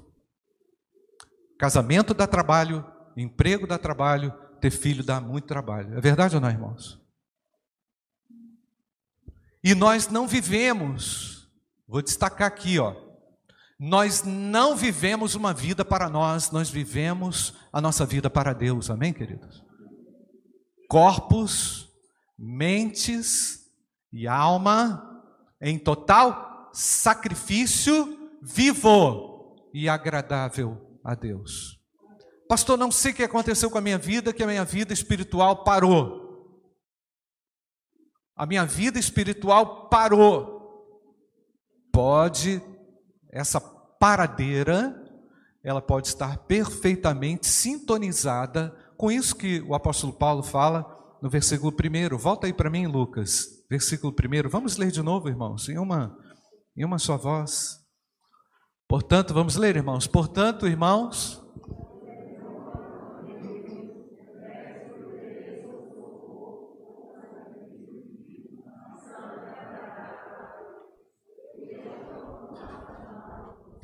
casamento 1.59 2.13
dá 2.13 2.27
trabalho, 2.27 2.85
emprego 3.17 3.67
dá 3.67 3.79
trabalho, 3.79 4.33
ter 4.61 4.71
filho 4.71 5.05
dá 5.05 5.21
muito 5.21 5.47
trabalho. 5.47 5.97
É 5.97 6.01
verdade 6.01 6.35
ou 6.35 6.41
não, 6.41 6.51
irmãos? 6.51 7.01
E 9.63 9.75
nós 9.75 10.09
não 10.09 10.27
vivemos 10.29 11.39
Vou 11.89 12.03
destacar 12.03 12.47
aqui, 12.47 12.79
ó. 12.79 12.95
Nós 13.81 14.23
não 14.23 14.77
vivemos 14.77 15.35
uma 15.35 15.55
vida 15.55 15.85
para 15.85 16.11
nós, 16.11 16.51
nós 16.51 16.69
vivemos 16.69 17.55
a 17.73 17.81
nossa 17.81 18.05
vida 18.05 18.29
para 18.29 18.53
Deus. 18.53 18.91
Amém, 18.91 19.13
queridos? 19.13 19.65
Corpos, 20.87 21.89
mentes 22.39 23.71
e 24.13 24.27
alma 24.29 25.23
em 25.61 25.79
total 25.79 26.71
sacrifício 26.75 28.18
vivo 28.43 29.69
e 29.73 29.89
agradável 29.89 31.01
a 31.05 31.15
Deus. 31.15 31.79
Pastor, 32.49 32.79
não 32.79 32.91
sei 32.91 33.13
o 33.13 33.15
que 33.15 33.23
aconteceu 33.23 33.71
com 33.71 33.79
a 33.79 33.83
minha 33.83 33.99
vida, 33.99 34.33
que 34.33 34.43
a 34.43 34.47
minha 34.47 34.65
vida 34.65 34.93
espiritual 34.93 35.65
parou. 35.65 36.27
A 38.35 38.47
minha 38.47 38.65
vida 38.65 38.99
espiritual 38.99 39.89
parou 39.89 40.59
pode, 41.93 42.63
essa 43.33 43.61
paradeira, 43.61 44.95
ela 45.63 45.83
pode 45.83 46.07
estar 46.07 46.39
perfeitamente 46.47 47.47
sintonizada 47.47 48.75
com 48.97 49.11
isso 49.11 49.35
que 49.35 49.61
o 49.63 49.75
apóstolo 49.75 50.13
Paulo 50.13 50.43
fala 50.43 50.87
no 51.21 51.29
versículo 51.29 51.73
1. 51.73 52.17
Volta 52.17 52.47
aí 52.47 52.53
para 52.53 52.71
mim, 52.71 52.87
Lucas, 52.87 53.65
versículo 53.69 54.13
1. 54.13 54.49
Vamos 54.49 54.77
ler 54.77 54.91
de 54.91 55.03
novo, 55.03 55.29
irmãos, 55.29 55.69
em 55.69 55.79
uma, 55.79 56.17
em 56.77 56.85
uma 56.85 56.99
só 56.99 57.17
voz. 57.17 57.79
Portanto, 58.89 59.35
vamos 59.35 59.57
ler, 59.57 59.77
irmãos. 59.77 60.07
Portanto, 60.07 60.67
irmãos, 60.67 61.43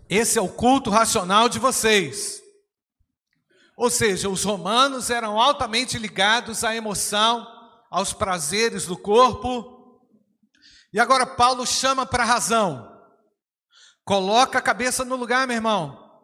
Esse 0.09 0.39
é 0.39 0.43
o 0.43 0.49
culto 0.49 0.91
racional 0.91 1.49
de 1.49 1.59
vocês. 1.59 2.41
Ou 3.77 3.91
seja, 3.91 4.29
os 4.29 4.45
romanos 4.45 5.11
eram 5.11 5.41
altamente 5.41 5.99
ligados 5.99 6.63
à 6.63 6.77
emoção, 6.77 7.45
aos 7.91 8.13
prazeres 8.13 8.87
do 8.87 8.97
corpo. 8.97 10.01
E 10.93 11.01
agora 11.01 11.27
Paulo 11.27 11.67
chama 11.67 12.07
para 12.07 12.23
a 12.23 12.27
razão. 12.27 12.94
Coloca 14.05 14.59
a 14.59 14.63
cabeça 14.63 15.05
no 15.05 15.17
lugar, 15.17 15.47
meu 15.47 15.57
irmão. 15.57 16.23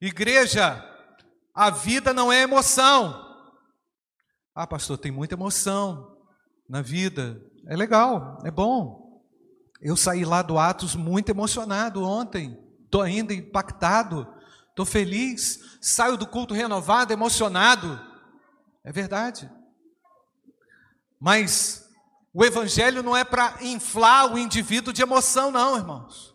Igreja, 0.00 0.82
a 1.54 1.70
vida 1.70 2.12
não 2.12 2.32
é 2.32 2.42
emoção. 2.42 3.22
Ah, 4.54 4.66
pastor, 4.66 4.98
tem 4.98 5.10
muita 5.10 5.34
emoção 5.34 6.16
na 6.68 6.82
vida. 6.82 7.40
É 7.66 7.76
legal, 7.76 8.38
é 8.44 8.50
bom. 8.50 9.22
Eu 9.80 9.96
saí 9.96 10.24
lá 10.24 10.42
do 10.42 10.58
Atos 10.58 10.94
muito 10.94 11.30
emocionado 11.30 12.04
ontem 12.04 12.64
estou 12.94 13.02
ainda 13.02 13.34
impactado, 13.34 14.32
estou 14.70 14.86
feliz, 14.86 15.58
saio 15.80 16.16
do 16.16 16.28
culto 16.28 16.54
renovado, 16.54 17.12
emocionado. 17.12 18.00
É 18.84 18.92
verdade. 18.92 19.50
Mas 21.18 21.90
o 22.32 22.44
Evangelho 22.44 23.02
não 23.02 23.16
é 23.16 23.24
para 23.24 23.56
inflar 23.62 24.32
o 24.32 24.38
indivíduo 24.38 24.92
de 24.92 25.02
emoção, 25.02 25.50
não, 25.50 25.76
irmãos. 25.76 26.33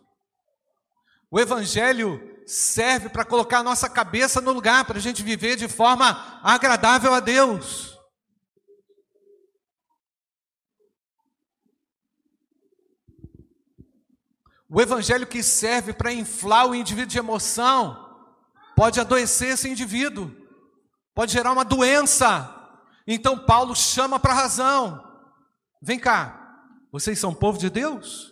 O 1.32 1.40
Evangelho 1.40 2.30
serve 2.50 3.10
para 3.10 3.24
colocar 3.24 3.60
a 3.60 3.64
nossa 3.64 3.88
cabeça 3.88 4.42
no 4.42 4.52
lugar, 4.52 4.86
para 4.86 4.98
a 4.98 5.02
gente 5.02 5.22
viver 5.22 5.56
de 5.56 5.68
forma 5.68 6.40
agradável 6.44 7.14
a 7.14 7.20
Deus. 7.20 7.98
O 14.72 14.80
evangelho 14.80 15.26
que 15.26 15.42
serve 15.42 15.94
para 15.94 16.14
inflar 16.14 16.68
o 16.68 16.76
indivíduo 16.76 17.10
de 17.10 17.18
emoção 17.18 18.08
pode 18.76 19.00
adoecer 19.00 19.54
esse 19.54 19.68
indivíduo, 19.68 20.32
pode 21.16 21.34
gerar 21.34 21.52
uma 21.52 21.66
doença. 21.66 22.56
Então 23.08 23.38
Paulo 23.38 23.76
chama 23.76 24.20
para 24.20 24.32
a 24.32 24.36
razão. 24.36 25.04
Vem 25.82 26.00
cá, 26.00 26.62
vocês 26.92 27.18
são 27.18 27.34
povo 27.34 27.58
de 27.58 27.68
Deus? 27.70 28.32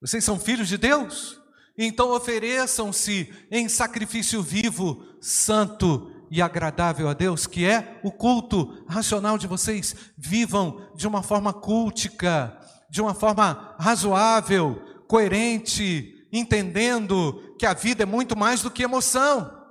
Vocês 0.00 0.24
são 0.24 0.38
filhos 0.38 0.68
de 0.68 0.78
Deus? 0.78 1.43
Então 1.76 2.10
ofereçam-se 2.10 3.32
em 3.50 3.68
sacrifício 3.68 4.42
vivo, 4.42 5.04
santo 5.20 6.10
e 6.30 6.40
agradável 6.40 7.08
a 7.08 7.14
Deus, 7.14 7.46
que 7.46 7.66
é 7.66 8.00
o 8.02 8.12
culto 8.12 8.84
racional 8.88 9.36
de 9.36 9.46
vocês. 9.46 9.94
Vivam 10.16 10.90
de 10.94 11.06
uma 11.06 11.22
forma 11.22 11.52
cultica, 11.52 12.56
de 12.90 13.00
uma 13.00 13.14
forma 13.14 13.74
razoável, 13.78 14.80
coerente, 15.08 16.28
entendendo 16.32 17.54
que 17.58 17.66
a 17.66 17.74
vida 17.74 18.04
é 18.04 18.06
muito 18.06 18.36
mais 18.36 18.62
do 18.62 18.70
que 18.70 18.82
emoção. 18.82 19.62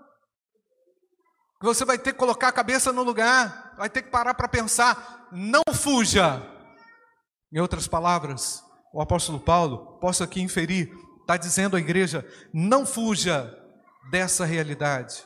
Você 1.61 1.85
vai 1.85 1.97
ter 1.97 2.11
que 2.11 2.19
colocar 2.19 2.49
a 2.49 2.53
cabeça 2.53 2.91
no 2.91 3.03
lugar, 3.03 3.73
vai 3.77 3.89
ter 3.89 4.01
que 4.01 4.09
parar 4.09 4.33
para 4.33 4.49
pensar, 4.49 5.29
não 5.31 5.63
fuja. 5.73 6.41
Em 7.53 7.59
outras 7.59 7.87
palavras, 7.87 8.61
o 8.93 9.01
apóstolo 9.01 9.39
Paulo, 9.39 9.97
posso 9.99 10.23
aqui 10.23 10.41
inferir, 10.41 10.91
está 11.23 11.37
dizendo 11.37 11.75
à 11.75 11.79
igreja: 11.79 12.25
não 12.53 12.85
fuja 12.85 13.57
dessa 14.11 14.45
realidade. 14.45 15.25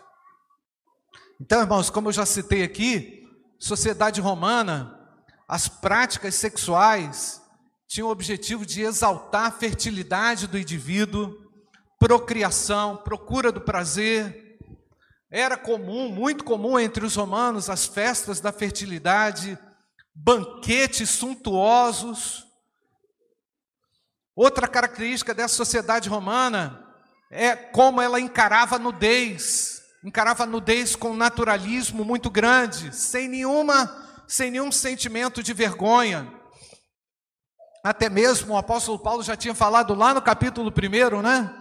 Então, 1.39 1.61
irmãos, 1.61 1.89
como 1.89 2.07
eu 2.07 2.13
já 2.13 2.25
citei 2.25 2.63
aqui, 2.63 3.27
sociedade 3.59 4.21
romana, 4.21 4.97
as 5.47 5.67
práticas 5.67 6.35
sexuais 6.35 7.41
tinham 7.87 8.07
o 8.07 8.11
objetivo 8.11 8.65
de 8.65 8.81
exaltar 8.81 9.45
a 9.45 9.51
fertilidade 9.51 10.47
do 10.47 10.57
indivíduo, 10.57 11.35
procriação, 11.99 12.97
procura 12.97 13.51
do 13.51 13.61
prazer. 13.61 14.57
Era 15.29 15.57
comum, 15.57 16.09
muito 16.09 16.43
comum 16.43 16.79
entre 16.79 17.05
os 17.05 17.15
romanos, 17.15 17.69
as 17.69 17.85
festas 17.85 18.39
da 18.39 18.51
fertilidade, 18.51 19.57
banquetes 20.13 21.09
suntuosos. 21.09 22.46
Outra 24.37 24.67
característica 24.67 25.33
dessa 25.33 25.55
sociedade 25.55 26.07
romana 26.07 26.85
é 27.31 27.55
como 27.55 27.99
ela 27.99 28.19
encarava 28.19 28.75
a 28.75 28.79
nudez, 28.79 29.81
encarava 30.03 30.43
a 30.43 30.45
nudez 30.45 30.95
com 30.95 31.09
um 31.09 31.17
naturalismo 31.17 32.05
muito 32.05 32.29
grande, 32.29 32.95
sem 32.95 33.27
nenhuma, 33.27 33.91
sem 34.27 34.51
nenhum 34.51 34.71
sentimento 34.71 35.41
de 35.41 35.53
vergonha. 35.53 36.31
Até 37.83 38.11
mesmo 38.11 38.53
o 38.53 38.57
apóstolo 38.57 38.99
Paulo 38.99 39.23
já 39.23 39.35
tinha 39.35 39.55
falado 39.55 39.95
lá 39.95 40.13
no 40.13 40.21
capítulo 40.21 40.71
1, 40.71 41.21
né? 41.23 41.51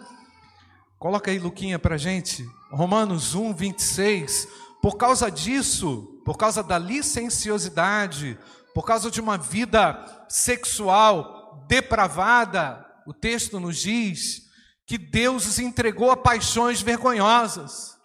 Coloca 0.99 1.31
aí, 1.31 1.39
Luquinha, 1.39 1.79
para 1.79 1.97
gente. 1.97 2.47
Romanos 2.71 3.35
1, 3.35 3.55
26. 3.55 4.49
Por 4.83 4.99
causa 4.99 5.31
disso, 5.31 6.21
por 6.27 6.37
causa 6.37 6.62
da 6.62 6.77
licenciosidade, 6.77 8.39
por 8.75 8.85
causa 8.85 9.11
de 9.11 9.19
uma 9.19 9.39
vida 9.39 10.27
sexual 10.29 11.36
depravada, 11.66 12.85
o 13.07 13.12
texto 13.12 13.61
nos 13.61 13.79
diz 13.79 14.42
que 14.87 14.96
Deus 14.96 15.46
os 15.46 15.59
entregou 15.59 16.11
a 16.11 16.16
paixões 16.16 16.81
vergonhosas. 16.81 17.96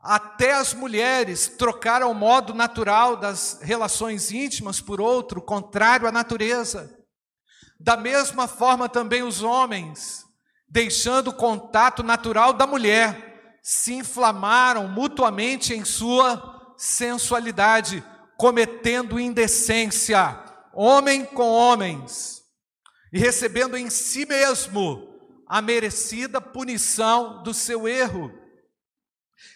Até 0.00 0.52
as 0.52 0.74
mulheres 0.74 1.48
trocaram 1.48 2.10
o 2.10 2.14
modo 2.14 2.52
natural 2.52 3.16
das 3.16 3.60
relações 3.62 4.30
íntimas 4.30 4.80
por 4.80 5.00
outro, 5.00 5.40
contrário 5.40 6.06
à 6.06 6.12
natureza. 6.12 6.94
Da 7.80 7.96
mesma 7.96 8.46
forma 8.46 8.88
também 8.88 9.22
os 9.22 9.42
homens, 9.42 10.24
deixando 10.68 11.28
o 11.28 11.34
contato 11.34 12.02
natural 12.02 12.52
da 12.52 12.66
mulher, 12.66 13.58
se 13.62 13.94
inflamaram 13.94 14.86
mutuamente 14.88 15.72
em 15.72 15.84
sua 15.86 16.74
sensualidade, 16.76 18.04
cometendo 18.36 19.18
indecência, 19.18 20.38
homem 20.72 21.24
com 21.24 21.48
homens, 21.50 22.43
e 23.14 23.18
recebendo 23.20 23.76
em 23.76 23.88
si 23.88 24.26
mesmo 24.26 25.08
a 25.46 25.62
merecida 25.62 26.40
punição 26.40 27.44
do 27.44 27.54
seu 27.54 27.86
erro. 27.86 28.32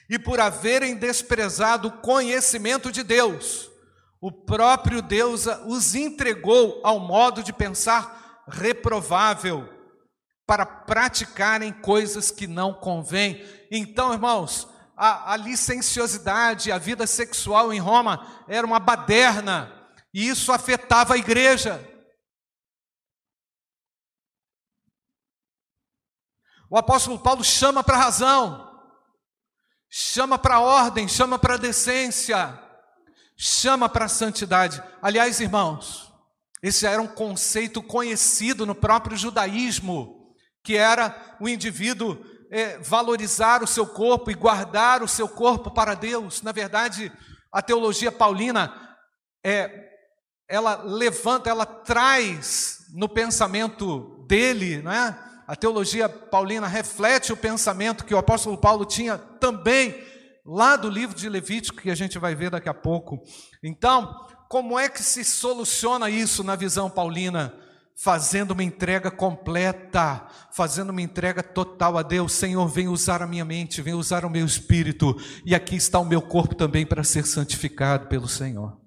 E 0.08 0.16
por 0.16 0.38
haverem 0.38 0.94
desprezado 0.94 1.88
o 1.88 1.98
conhecimento 1.98 2.92
de 2.92 3.02
Deus, 3.02 3.68
o 4.20 4.30
próprio 4.30 5.02
Deus 5.02 5.46
os 5.66 5.96
entregou 5.96 6.80
ao 6.84 7.00
modo 7.00 7.42
de 7.42 7.52
pensar 7.52 8.44
reprovável 8.46 9.68
para 10.46 10.64
praticarem 10.64 11.72
coisas 11.72 12.30
que 12.30 12.46
não 12.46 12.72
convêm. 12.72 13.44
Então, 13.72 14.12
irmãos, 14.12 14.68
a, 14.96 15.32
a 15.32 15.36
licenciosidade, 15.36 16.70
a 16.70 16.78
vida 16.78 17.08
sexual 17.08 17.72
em 17.72 17.80
Roma 17.80 18.24
era 18.46 18.64
uma 18.64 18.78
baderna, 18.78 19.72
e 20.14 20.28
isso 20.28 20.52
afetava 20.52 21.14
a 21.14 21.18
igreja. 21.18 21.97
O 26.70 26.76
apóstolo 26.76 27.18
Paulo 27.18 27.42
chama 27.42 27.82
para 27.82 27.96
a 27.96 28.00
razão, 28.00 28.70
chama 29.88 30.38
para 30.38 30.56
a 30.56 30.60
ordem, 30.60 31.08
chama 31.08 31.38
para 31.38 31.54
a 31.54 31.58
decência 31.58 32.68
chama 33.38 33.88
para 33.88 34.06
a 34.06 34.08
santidade. 34.08 34.82
Aliás, 35.00 35.38
irmãos, 35.38 36.12
esse 36.60 36.80
já 36.80 36.90
era 36.90 37.00
um 37.00 37.06
conceito 37.06 37.80
conhecido 37.80 38.66
no 38.66 38.74
próprio 38.74 39.16
judaísmo, 39.16 40.34
que 40.64 40.76
era 40.76 41.36
o 41.40 41.48
indivíduo 41.48 42.18
é, 42.50 42.78
valorizar 42.78 43.62
o 43.62 43.66
seu 43.66 43.86
corpo 43.86 44.30
e 44.30 44.34
guardar 44.34 45.04
o 45.04 45.08
seu 45.08 45.28
corpo 45.28 45.70
para 45.70 45.94
Deus. 45.94 46.42
Na 46.42 46.50
verdade, 46.50 47.12
a 47.52 47.62
teologia 47.62 48.10
paulina 48.10 48.98
é, 49.44 49.86
ela 50.48 50.82
levanta, 50.82 51.48
ela 51.48 51.64
traz 51.64 52.86
no 52.92 53.08
pensamento 53.08 54.24
dele, 54.26 54.82
não 54.82 54.90
é? 54.90 55.27
A 55.48 55.56
teologia 55.56 56.10
paulina 56.10 56.66
reflete 56.66 57.32
o 57.32 57.36
pensamento 57.36 58.04
que 58.04 58.14
o 58.14 58.18
apóstolo 58.18 58.58
Paulo 58.58 58.84
tinha 58.84 59.16
também 59.16 59.98
lá 60.44 60.76
do 60.76 60.90
livro 60.90 61.16
de 61.16 61.26
Levítico, 61.26 61.80
que 61.80 61.90
a 61.90 61.94
gente 61.94 62.18
vai 62.18 62.34
ver 62.34 62.50
daqui 62.50 62.68
a 62.68 62.74
pouco. 62.74 63.18
Então, 63.64 64.14
como 64.46 64.78
é 64.78 64.90
que 64.90 65.02
se 65.02 65.24
soluciona 65.24 66.10
isso 66.10 66.44
na 66.44 66.54
visão 66.54 66.90
paulina? 66.90 67.54
Fazendo 67.96 68.50
uma 68.50 68.62
entrega 68.62 69.10
completa, 69.10 70.26
fazendo 70.52 70.90
uma 70.90 71.00
entrega 71.00 71.42
total 71.42 71.96
a 71.96 72.02
Deus. 72.02 72.34
Senhor, 72.34 72.68
vem 72.68 72.86
usar 72.86 73.22
a 73.22 73.26
minha 73.26 73.44
mente, 73.44 73.80
vem 73.80 73.94
usar 73.94 74.26
o 74.26 74.30
meu 74.30 74.44
espírito, 74.44 75.16
e 75.46 75.54
aqui 75.54 75.76
está 75.76 75.98
o 75.98 76.04
meu 76.04 76.20
corpo 76.20 76.54
também 76.54 76.84
para 76.84 77.02
ser 77.02 77.24
santificado 77.24 78.06
pelo 78.06 78.28
Senhor. 78.28 78.78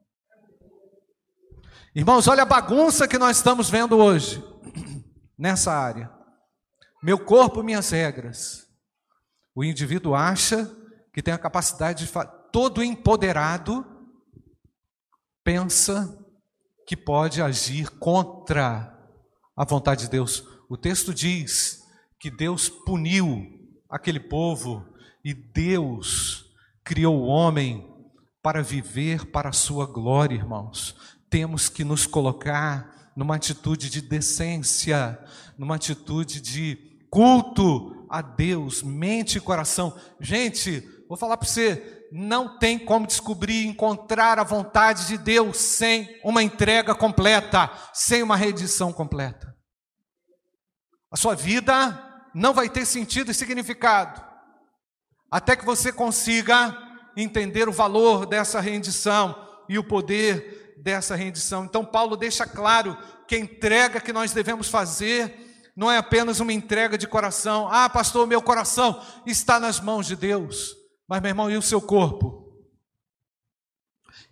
Irmãos, 1.95 2.27
olha 2.27 2.43
a 2.43 2.45
bagunça 2.45 3.07
que 3.07 3.17
nós 3.17 3.37
estamos 3.37 3.67
vendo 3.67 3.97
hoje, 3.97 4.41
nessa 5.35 5.73
área. 5.73 6.20
Meu 7.03 7.17
corpo, 7.17 7.63
minhas 7.63 7.89
regras. 7.89 8.67
O 9.55 9.63
indivíduo 9.63 10.13
acha 10.13 10.69
que 11.11 11.21
tem 11.21 11.33
a 11.33 11.37
capacidade 11.37 12.05
de 12.05 12.11
todo 12.51 12.83
empoderado 12.83 13.83
pensa 15.43 16.15
que 16.85 16.95
pode 16.95 17.41
agir 17.41 17.89
contra 17.97 18.95
a 19.55 19.65
vontade 19.65 20.03
de 20.03 20.11
Deus. 20.11 20.43
O 20.69 20.77
texto 20.77 21.11
diz 21.11 21.81
que 22.19 22.29
Deus 22.29 22.69
puniu 22.69 23.47
aquele 23.89 24.19
povo 24.19 24.85
e 25.25 25.33
Deus 25.33 26.53
criou 26.83 27.19
o 27.19 27.25
homem 27.25 27.89
para 28.43 28.61
viver 28.61 29.25
para 29.31 29.49
a 29.49 29.53
sua 29.53 29.87
glória, 29.87 30.35
irmãos. 30.35 30.95
Temos 31.31 31.67
que 31.67 31.83
nos 31.83 32.05
colocar 32.05 33.11
numa 33.15 33.37
atitude 33.37 33.89
de 33.89 34.01
decência, 34.01 35.19
numa 35.57 35.75
atitude 35.75 36.39
de 36.39 36.90
culto 37.11 38.07
a 38.09 38.23
Deus, 38.23 38.81
mente 38.81 39.37
e 39.37 39.41
coração. 39.41 39.95
Gente, 40.19 40.83
Vou 41.11 41.17
falar 41.17 41.35
para 41.35 41.45
você, 41.45 42.07
não 42.09 42.57
tem 42.57 42.79
como 42.79 43.05
descobrir, 43.05 43.65
encontrar 43.65 44.39
a 44.39 44.45
vontade 44.45 45.07
de 45.07 45.17
Deus 45.17 45.57
sem 45.57 46.17
uma 46.23 46.41
entrega 46.41 46.95
completa, 46.95 47.69
sem 47.93 48.23
uma 48.23 48.37
redição 48.37 48.93
completa. 48.93 49.53
A 51.11 51.17
sua 51.17 51.35
vida 51.35 52.01
não 52.33 52.53
vai 52.53 52.69
ter 52.69 52.85
sentido 52.85 53.29
e 53.29 53.33
significado 53.33 54.23
até 55.29 55.53
que 55.53 55.65
você 55.65 55.91
consiga 55.91 56.77
entender 57.17 57.67
o 57.67 57.73
valor 57.73 58.25
dessa 58.25 58.61
rendição 58.61 59.35
e 59.67 59.77
o 59.77 59.83
poder 59.83 60.77
dessa 60.81 61.13
rendição. 61.13 61.65
Então, 61.65 61.83
Paulo 61.83 62.15
deixa 62.15 62.45
claro 62.45 62.97
que 63.27 63.35
a 63.35 63.39
entrega 63.39 63.99
que 63.99 64.13
nós 64.13 64.31
devemos 64.31 64.69
fazer 64.69 65.50
não 65.75 65.89
é 65.89 65.97
apenas 65.97 66.39
uma 66.39 66.53
entrega 66.53 66.97
de 66.97 67.07
coração. 67.07 67.67
Ah, 67.71 67.89
pastor, 67.89 68.27
meu 68.27 68.41
coração 68.41 69.01
está 69.25 69.59
nas 69.59 69.79
mãos 69.79 70.05
de 70.07 70.15
Deus. 70.15 70.75
Mas, 71.07 71.21
meu 71.21 71.29
irmão, 71.29 71.49
e 71.49 71.57
o 71.57 71.61
seu 71.61 71.81
corpo? 71.81 72.41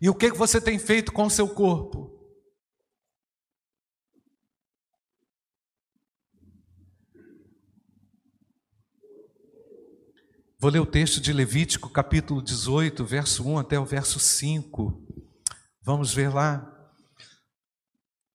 E 0.01 0.09
o 0.09 0.15
que 0.15 0.31
você 0.31 0.61
tem 0.61 0.79
feito 0.79 1.11
com 1.11 1.25
o 1.25 1.29
seu 1.29 1.47
corpo? 1.47 2.19
Vou 10.61 10.69
ler 10.69 10.79
o 10.79 10.85
texto 10.85 11.21
de 11.21 11.31
Levítico, 11.31 11.89
capítulo 11.89 12.41
18, 12.41 13.05
verso 13.05 13.47
1 13.47 13.59
até 13.59 13.79
o 13.79 13.85
verso 13.85 14.19
5. 14.19 15.07
Vamos 15.81 16.13
ver 16.13 16.33
lá. 16.33 16.69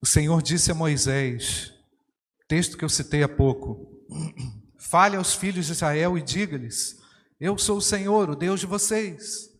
O 0.00 0.06
Senhor 0.06 0.40
disse 0.40 0.70
a 0.70 0.74
Moisés, 0.74 1.73
texto 2.54 2.78
que 2.78 2.84
eu 2.84 2.88
citei 2.88 3.24
há 3.24 3.28
pouco: 3.28 3.84
Fale 4.78 5.16
aos 5.16 5.34
filhos 5.34 5.66
de 5.66 5.72
Israel 5.72 6.16
e 6.16 6.22
diga-lhes: 6.22 7.00
Eu 7.40 7.58
sou 7.58 7.78
o 7.78 7.82
Senhor, 7.82 8.30
o 8.30 8.36
Deus 8.36 8.60
de 8.60 8.66
vocês. 8.66 9.50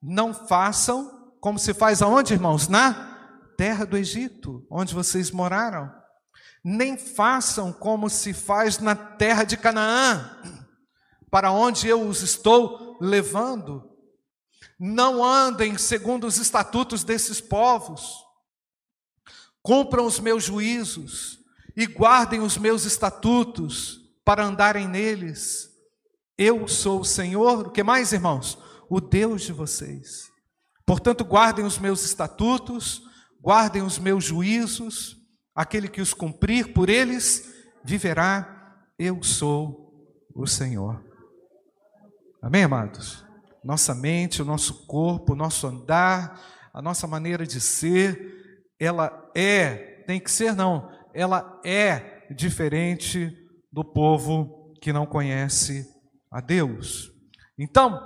Não 0.00 0.32
façam 0.32 1.34
como 1.40 1.58
se 1.58 1.74
faz 1.74 2.00
aonde, 2.00 2.34
irmãos? 2.34 2.68
Na 2.68 3.52
terra 3.56 3.84
do 3.84 3.96
Egito, 3.96 4.64
onde 4.70 4.94
vocês 4.94 5.32
moraram. 5.32 5.92
Nem 6.62 6.96
façam 6.96 7.72
como 7.72 8.08
se 8.08 8.32
faz 8.32 8.78
na 8.78 8.94
terra 8.94 9.42
de 9.42 9.56
Canaã, 9.56 10.40
para 11.28 11.50
onde 11.50 11.88
eu 11.88 12.06
os 12.06 12.22
estou 12.22 12.96
levando. 13.00 13.82
Não 14.78 15.24
andem 15.24 15.76
segundo 15.76 16.24
os 16.24 16.38
estatutos 16.38 17.02
desses 17.02 17.40
povos. 17.40 18.14
Cumpram 19.60 20.06
os 20.06 20.20
meus 20.20 20.44
juízos 20.44 21.37
e 21.78 21.86
guardem 21.86 22.40
os 22.40 22.58
meus 22.58 22.84
estatutos 22.84 24.00
para 24.24 24.44
andarem 24.44 24.88
neles. 24.88 25.68
Eu 26.36 26.66
sou 26.66 27.02
o 27.02 27.04
Senhor, 27.04 27.68
o 27.68 27.70
que 27.70 27.84
mais, 27.84 28.12
irmãos? 28.12 28.58
O 28.90 29.00
Deus 29.00 29.42
de 29.42 29.52
vocês. 29.52 30.28
Portanto, 30.84 31.24
guardem 31.24 31.64
os 31.64 31.78
meus 31.78 32.04
estatutos, 32.04 33.00
guardem 33.40 33.82
os 33.82 33.96
meus 33.96 34.24
juízos, 34.24 35.16
aquele 35.54 35.86
que 35.86 36.00
os 36.00 36.12
cumprir 36.12 36.72
por 36.72 36.88
eles 36.88 37.48
viverá, 37.84 38.82
eu 38.98 39.22
sou 39.22 40.18
o 40.34 40.48
Senhor. 40.48 41.00
Amém, 42.42 42.64
amados? 42.64 43.24
Nossa 43.62 43.94
mente, 43.94 44.42
o 44.42 44.44
nosso 44.44 44.84
corpo, 44.84 45.32
o 45.32 45.36
nosso 45.36 45.64
andar, 45.68 46.42
a 46.74 46.82
nossa 46.82 47.06
maneira 47.06 47.46
de 47.46 47.60
ser, 47.60 48.66
ela 48.80 49.30
é, 49.32 50.02
tem 50.08 50.18
que 50.18 50.30
ser 50.30 50.56
não, 50.56 50.97
ela 51.14 51.60
é 51.64 52.26
diferente 52.30 53.32
do 53.72 53.84
povo 53.84 54.74
que 54.80 54.92
não 54.92 55.06
conhece 55.06 55.86
a 56.30 56.40
Deus. 56.40 57.10
Então, 57.58 58.00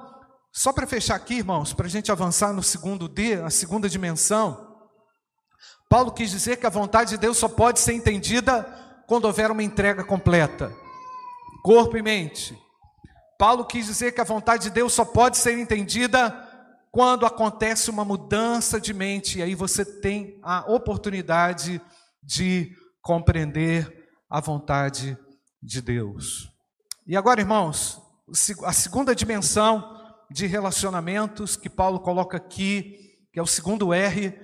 só 0.52 0.72
para 0.72 0.86
fechar 0.86 1.14
aqui, 1.14 1.34
irmãos, 1.34 1.72
para 1.72 1.86
a 1.86 1.90
gente 1.90 2.12
avançar 2.12 2.52
no 2.52 2.62
segundo 2.62 3.08
D, 3.08 3.34
a 3.34 3.50
segunda 3.50 3.88
dimensão, 3.88 4.72
Paulo 5.88 6.12
quis 6.12 6.30
dizer 6.30 6.56
que 6.56 6.66
a 6.66 6.70
vontade 6.70 7.10
de 7.10 7.18
Deus 7.18 7.36
só 7.36 7.48
pode 7.48 7.80
ser 7.80 7.92
entendida 7.92 8.62
quando 9.06 9.26
houver 9.26 9.50
uma 9.50 9.62
entrega 9.62 10.04
completa, 10.04 10.72
corpo 11.62 11.96
e 11.96 12.02
mente. 12.02 12.58
Paulo 13.38 13.64
quis 13.64 13.86
dizer 13.86 14.12
que 14.12 14.20
a 14.20 14.24
vontade 14.24 14.64
de 14.64 14.70
Deus 14.70 14.92
só 14.92 15.04
pode 15.04 15.36
ser 15.36 15.58
entendida 15.58 16.30
quando 16.90 17.26
acontece 17.26 17.90
uma 17.90 18.04
mudança 18.04 18.80
de 18.80 18.92
mente, 18.92 19.38
e 19.38 19.42
aí 19.42 19.54
você 19.54 19.84
tem 19.84 20.38
a 20.42 20.70
oportunidade 20.70 21.80
de 22.22 22.76
compreender 23.02 24.08
a 24.30 24.40
vontade 24.40 25.18
de 25.62 25.82
Deus. 25.82 26.48
E 27.06 27.16
agora, 27.16 27.40
irmãos, 27.40 28.00
a 28.64 28.72
segunda 28.72 29.14
dimensão 29.14 30.00
de 30.30 30.46
relacionamentos 30.46 31.56
que 31.56 31.68
Paulo 31.68 32.00
coloca 32.00 32.38
aqui, 32.38 33.18
que 33.32 33.38
é 33.38 33.42
o 33.42 33.46
segundo 33.46 33.92
R, 33.92 34.34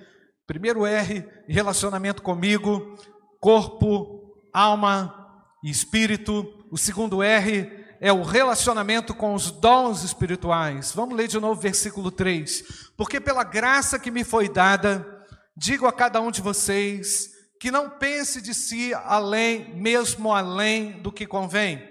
Primeiro 0.48 0.86
R, 0.86 1.28
relacionamento 1.46 2.22
comigo, 2.22 2.96
corpo, 3.38 4.34
alma 4.50 5.14
e 5.62 5.68
espírito. 5.68 6.66
O 6.70 6.78
segundo 6.78 7.22
R 7.22 7.84
é 8.00 8.10
o 8.10 8.22
relacionamento 8.22 9.14
com 9.14 9.34
os 9.34 9.50
dons 9.50 10.02
espirituais. 10.02 10.90
Vamos 10.92 11.14
ler 11.14 11.28
de 11.28 11.38
novo 11.38 11.60
versículo 11.60 12.10
3. 12.10 12.92
Porque 12.96 13.20
pela 13.20 13.44
graça 13.44 13.98
que 13.98 14.10
me 14.10 14.24
foi 14.24 14.48
dada, 14.48 15.06
digo 15.54 15.86
a 15.86 15.92
cada 15.92 16.18
um 16.18 16.30
de 16.30 16.40
vocês 16.40 17.28
que 17.60 17.70
não 17.70 17.90
pense 17.90 18.40
de 18.40 18.54
si 18.54 18.92
além, 18.94 19.74
mesmo 19.74 20.32
além 20.32 21.02
do 21.02 21.12
que 21.12 21.26
convém. 21.26 21.88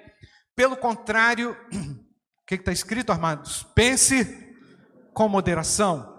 Pelo 0.55 0.77
contrário, 0.77 1.55
o 1.71 2.45
que 2.45 2.55
está 2.55 2.71
escrito, 2.71 3.11
amados? 3.11 3.63
Pense 3.75 4.55
com 5.13 5.27
moderação 5.27 6.17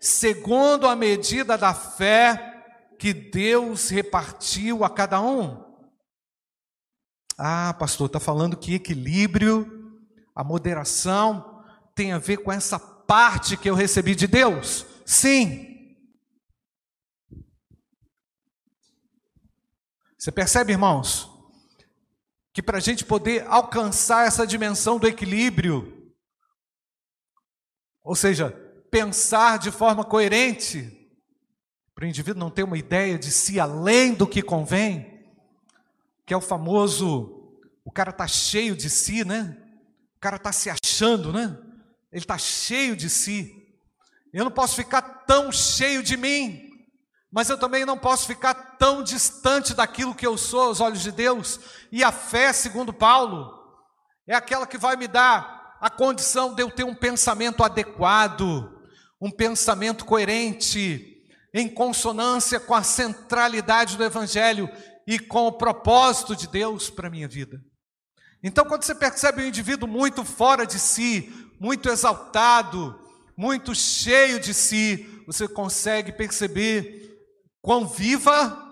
segundo 0.00 0.86
a 0.86 0.94
medida 0.94 1.58
da 1.58 1.74
fé 1.74 2.64
que 2.98 3.12
Deus 3.12 3.88
repartiu 3.88 4.84
a 4.84 4.90
cada 4.90 5.20
um. 5.20 5.64
Ah, 7.36 7.74
pastor, 7.78 8.06
está 8.06 8.18
falando 8.18 8.56
que 8.56 8.74
equilíbrio, 8.74 10.00
a 10.34 10.42
moderação, 10.42 11.62
tem 11.94 12.12
a 12.12 12.18
ver 12.18 12.38
com 12.38 12.50
essa 12.50 12.78
parte 12.78 13.56
que 13.56 13.70
eu 13.70 13.74
recebi 13.74 14.14
de 14.14 14.26
Deus? 14.26 14.84
Sim. 15.06 15.67
Você 20.18 20.32
percebe, 20.32 20.72
irmãos, 20.72 21.30
que 22.52 22.60
para 22.60 22.78
a 22.78 22.80
gente 22.80 23.04
poder 23.04 23.46
alcançar 23.46 24.26
essa 24.26 24.44
dimensão 24.44 24.98
do 24.98 25.06
equilíbrio, 25.06 26.12
ou 28.02 28.16
seja, 28.16 28.50
pensar 28.90 29.60
de 29.60 29.70
forma 29.70 30.04
coerente, 30.04 30.92
para 31.94 32.04
o 32.04 32.08
indivíduo 32.08 32.40
não 32.40 32.50
ter 32.50 32.64
uma 32.64 32.76
ideia 32.76 33.16
de 33.16 33.30
si 33.30 33.60
além 33.60 34.12
do 34.12 34.26
que 34.26 34.42
convém, 34.42 35.24
que 36.26 36.34
é 36.34 36.36
o 36.36 36.40
famoso, 36.40 37.60
o 37.84 37.92
cara 37.92 38.10
está 38.10 38.26
cheio 38.26 38.76
de 38.76 38.90
si, 38.90 39.24
né? 39.24 39.56
O 40.16 40.20
cara 40.20 40.36
está 40.36 40.50
se 40.50 40.68
achando, 40.68 41.32
né? 41.32 41.56
Ele 42.10 42.24
está 42.24 42.36
cheio 42.36 42.96
de 42.96 43.08
si. 43.08 43.54
Eu 44.32 44.44
não 44.44 44.50
posso 44.50 44.74
ficar 44.74 45.00
tão 45.00 45.52
cheio 45.52 46.02
de 46.02 46.16
mim, 46.16 46.67
mas 47.30 47.50
eu 47.50 47.58
também 47.58 47.84
não 47.84 47.98
posso 47.98 48.26
ficar 48.26 48.54
tão 48.78 49.02
distante 49.02 49.74
daquilo 49.74 50.14
que 50.14 50.26
eu 50.26 50.38
sou 50.38 50.62
aos 50.62 50.80
olhos 50.80 51.02
de 51.02 51.12
Deus. 51.12 51.60
E 51.92 52.02
a 52.02 52.10
fé, 52.10 52.52
segundo 52.52 52.92
Paulo, 52.92 53.52
é 54.26 54.34
aquela 54.34 54.66
que 54.66 54.78
vai 54.78 54.96
me 54.96 55.06
dar 55.06 55.76
a 55.80 55.90
condição 55.90 56.54
de 56.54 56.62
eu 56.62 56.70
ter 56.70 56.84
um 56.84 56.94
pensamento 56.94 57.62
adequado, 57.62 58.80
um 59.20 59.30
pensamento 59.30 60.04
coerente, 60.04 61.22
em 61.52 61.68
consonância 61.68 62.58
com 62.58 62.74
a 62.74 62.82
centralidade 62.82 63.96
do 63.96 64.04
Evangelho 64.04 64.70
e 65.06 65.18
com 65.18 65.46
o 65.46 65.52
propósito 65.52 66.34
de 66.34 66.46
Deus 66.46 66.90
para 66.90 67.08
a 67.08 67.10
minha 67.10 67.28
vida. 67.28 67.60
Então, 68.42 68.64
quando 68.64 68.84
você 68.84 68.94
percebe 68.94 69.42
um 69.42 69.48
indivíduo 69.48 69.88
muito 69.88 70.24
fora 70.24 70.66
de 70.66 70.78
si, 70.78 71.32
muito 71.58 71.88
exaltado, 71.88 72.98
muito 73.36 73.74
cheio 73.74 74.38
de 74.38 74.54
si, 74.54 75.22
você 75.26 75.48
consegue 75.48 76.12
perceber 76.12 77.07
quão 77.68 77.86
viva 77.86 78.66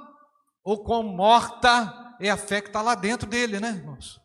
ou 0.65 0.83
quão 0.83 1.03
morta 1.03 2.17
é 2.19 2.31
a 2.31 2.37
fé 2.39 2.63
que 2.63 2.69
está 2.69 2.81
lá 2.81 2.95
dentro 2.95 3.29
dele, 3.29 3.61
né, 3.61 3.69
irmãos? 3.69 4.19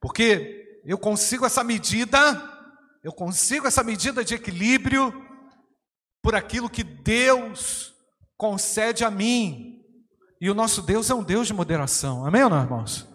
Porque 0.00 0.82
eu 0.84 0.98
consigo 0.98 1.46
essa 1.46 1.62
medida, 1.62 2.18
eu 3.04 3.12
consigo 3.12 3.64
essa 3.64 3.84
medida 3.84 4.24
de 4.24 4.34
equilíbrio 4.34 5.14
por 6.20 6.34
aquilo 6.34 6.68
que 6.68 6.82
Deus 6.82 7.94
concede 8.36 9.04
a 9.04 9.10
mim. 9.10 9.80
E 10.40 10.50
o 10.50 10.54
nosso 10.54 10.82
Deus 10.82 11.08
é 11.08 11.14
um 11.14 11.22
Deus 11.22 11.46
de 11.46 11.54
moderação. 11.54 12.26
Amém 12.26 12.42
ou 12.42 12.50
não, 12.50 12.60
irmãos? 12.60 13.06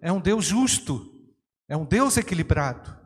É 0.00 0.12
um 0.12 0.20
Deus 0.20 0.44
justo. 0.44 1.12
É 1.68 1.76
um 1.76 1.84
Deus 1.84 2.16
equilibrado. 2.16 2.96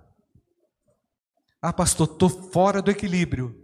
Ah, 1.62 1.72
pastor, 1.72 2.06
estou 2.06 2.28
fora 2.28 2.82
do 2.82 2.90
equilíbrio. 2.90 3.58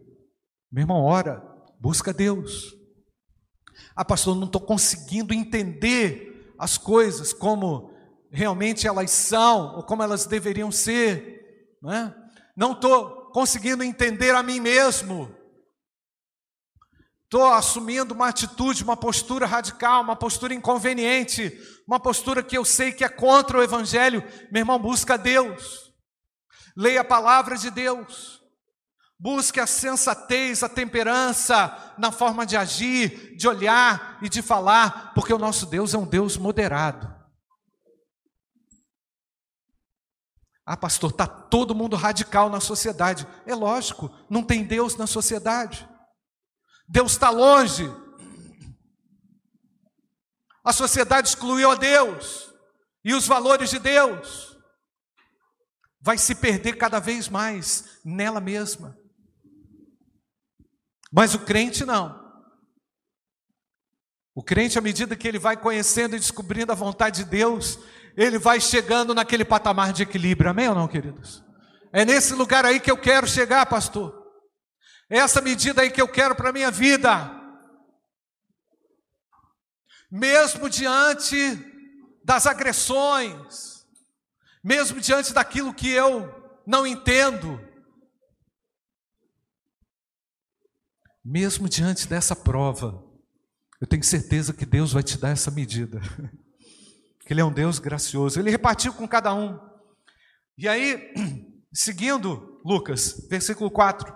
Meu 0.73 0.85
irmão, 0.85 1.05
ora, 1.05 1.45
busca 1.79 2.11
Deus. 2.11 2.80
Ah, 3.95 4.05
pastor, 4.05 4.37
não 4.37 4.47
estou 4.47 4.61
conseguindo 4.61 5.35
entender 5.35 6.55
as 6.59 6.77
coisas 6.79 7.33
como 7.33 7.93
realmente 8.31 8.87
elas 8.87 9.11
são 9.11 9.77
ou 9.77 9.83
como 9.83 10.03
elas 10.03 10.27
deveriam 10.27 10.71
ser. 10.71 11.77
Não 12.57 12.73
estou 12.73 13.29
é? 13.31 13.33
conseguindo 13.33 13.83
entender 13.83 14.35
a 14.35 14.43
mim 14.43 14.61
mesmo 14.61 15.35
estou 17.31 17.47
assumindo 17.47 18.13
uma 18.13 18.27
atitude, 18.27 18.83
uma 18.83 18.97
postura 18.97 19.47
radical, 19.47 20.03
uma 20.03 20.17
postura 20.17 20.53
inconveniente, 20.53 21.57
uma 21.87 22.01
postura 22.01 22.43
que 22.43 22.59
eu 22.59 22.65
sei 22.65 22.91
que 22.91 23.05
é 23.05 23.09
contra 23.09 23.57
o 23.57 23.63
Evangelho, 23.63 24.21
meu 24.51 24.63
irmão, 24.63 24.81
busca 24.81 25.17
Deus, 25.17 25.93
leia 26.77 27.03
a 27.03 27.05
palavra 27.05 27.57
de 27.57 27.71
Deus, 27.71 28.40
busque 29.21 29.61
a 29.61 29.67
sensatez, 29.67 30.63
a 30.63 30.69
temperança 30.69 31.95
na 31.99 32.11
forma 32.11 32.47
de 32.47 32.57
agir, 32.57 33.37
de 33.37 33.47
olhar 33.47 34.19
e 34.23 34.31
de 34.31 34.41
falar, 34.41 35.13
porque 35.13 35.35
o 35.35 35.39
nosso 35.39 35.67
Deus 35.67 35.93
é 35.93 35.99
um 35.99 36.07
Deus 36.07 36.39
moderado. 36.39 37.15
Ah, 40.65 40.77
pastor, 40.77 41.11
está 41.11 41.27
todo 41.27 41.75
mundo 41.75 41.97
radical 41.97 42.49
na 42.49 42.61
sociedade. 42.61 43.27
É 43.45 43.55
lógico, 43.55 44.11
não 44.31 44.43
tem 44.43 44.65
Deus 44.65 44.97
na 44.97 45.07
sociedade. 45.07 45.87
Deus 46.89 47.13
está 47.13 47.29
longe. 47.29 47.93
A 50.65 50.73
sociedade 50.73 51.29
excluiu 51.29 51.71
a 51.71 51.75
Deus 51.75 52.51
e 53.05 53.13
os 53.13 53.27
valores 53.27 53.69
de 53.69 53.79
Deus. 53.79 54.57
Vai 56.01 56.17
se 56.17 56.35
perder 56.35 56.79
cada 56.79 56.99
vez 56.99 57.29
mais 57.29 58.01
nela 58.03 58.41
mesma. 58.41 59.00
Mas 61.13 61.35
o 61.35 61.41
crente 61.41 61.85
não. 61.85 62.21
O 64.35 64.43
crente, 64.43 64.79
à 64.79 64.81
medida 64.81 65.17
que 65.17 65.27
ele 65.27 65.39
vai 65.39 65.57
conhecendo 65.57 66.15
e 66.15 66.19
descobrindo 66.19 66.71
a 66.71 66.75
vontade 66.75 67.25
de 67.25 67.31
Deus, 67.31 67.79
ele 68.17 68.39
vai 68.39 68.61
chegando 68.61 69.15
naquele 69.15 69.45
patamar 69.45 69.93
de 69.93 70.03
equilíbrio. 70.03 70.51
Amém 70.51 70.69
ou 70.69 70.75
não, 70.75 70.87
queridos? 70.87 71.45
É 71.93 72.05
nesse 72.05 72.35
lugar 72.35 72.65
aí 72.65 72.79
que 72.79 72.91
eu 72.91 72.97
quero 72.97 73.27
chegar, 73.27 73.67
pastor. 73.67 74.17
É 75.11 75.19
essa 75.19 75.41
medida 75.41 75.83
aí 75.83 75.91
que 75.91 76.01
eu 76.01 76.07
quero 76.07 76.37
para 76.37 76.51
a 76.51 76.53
minha 76.53 76.71
vida. 76.71 77.37
Mesmo 80.11 80.71
diante 80.71 81.37
das 82.25 82.47
agressões, 82.47 83.85
mesmo 84.63 85.01
diante 85.01 85.33
daquilo 85.33 85.75
que 85.75 85.91
eu 85.91 86.33
não 86.67 86.87
entendo, 86.87 87.61
mesmo 91.31 91.69
diante 91.69 92.09
dessa 92.09 92.35
prova, 92.35 93.05
eu 93.81 93.87
tenho 93.87 94.03
certeza 94.03 94.53
que 94.53 94.67
Deus 94.67 94.93
vai 94.93 95.03
te 95.05 95.17
dar 95.17 95.31
essa 95.31 95.51
medida. 95.51 96.01
Que 97.21 97.35
Ele 97.35 97.43
é 97.43 97.45
um 97.45 97.53
Deus 97.53 97.79
gracioso. 97.79 98.41
Ele 98.41 98.51
repartiu 98.51 98.93
com 98.93 99.07
cada 99.07 99.33
um. 99.33 99.57
E 100.59 100.67
aí, 100.67 101.15
seguindo 101.73 102.61
Lucas, 102.65 103.25
versículo 103.31 103.71
4. 103.71 104.13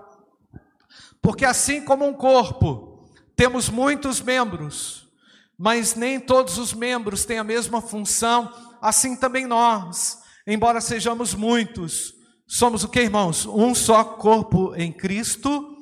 Porque 1.22 1.44
assim 1.44 1.84
como 1.84 2.04
um 2.04 2.12
corpo, 2.12 3.08
temos 3.36 3.68
muitos 3.68 4.20
membros, 4.20 5.08
mas 5.56 5.94
nem 5.94 6.18
todos 6.18 6.58
os 6.58 6.74
membros 6.74 7.24
têm 7.24 7.38
a 7.38 7.44
mesma 7.44 7.80
função, 7.80 8.52
assim 8.82 9.14
também 9.14 9.46
nós, 9.46 10.18
embora 10.44 10.80
sejamos 10.80 11.34
muitos, 11.34 12.14
somos 12.48 12.82
o 12.82 12.88
que, 12.88 13.02
irmãos? 13.02 13.46
Um 13.46 13.76
só 13.76 14.02
corpo 14.02 14.74
em 14.74 14.92
Cristo 14.92 15.73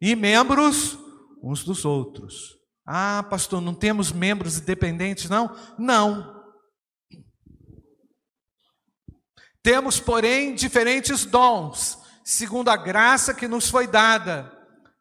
e 0.00 0.16
membros 0.16 0.98
uns 1.42 1.64
dos 1.64 1.84
outros. 1.84 2.58
Ah, 2.86 3.24
pastor, 3.28 3.60
não 3.60 3.74
temos 3.74 4.10
membros 4.10 4.58
independentes, 4.58 5.28
não? 5.28 5.54
Não. 5.78 6.40
Temos, 9.62 10.00
porém, 10.00 10.54
diferentes 10.54 11.24
dons, 11.24 11.98
segundo 12.24 12.68
a 12.68 12.76
graça 12.76 13.34
que 13.34 13.46
nos 13.46 13.68
foi 13.68 13.86
dada. 13.86 14.50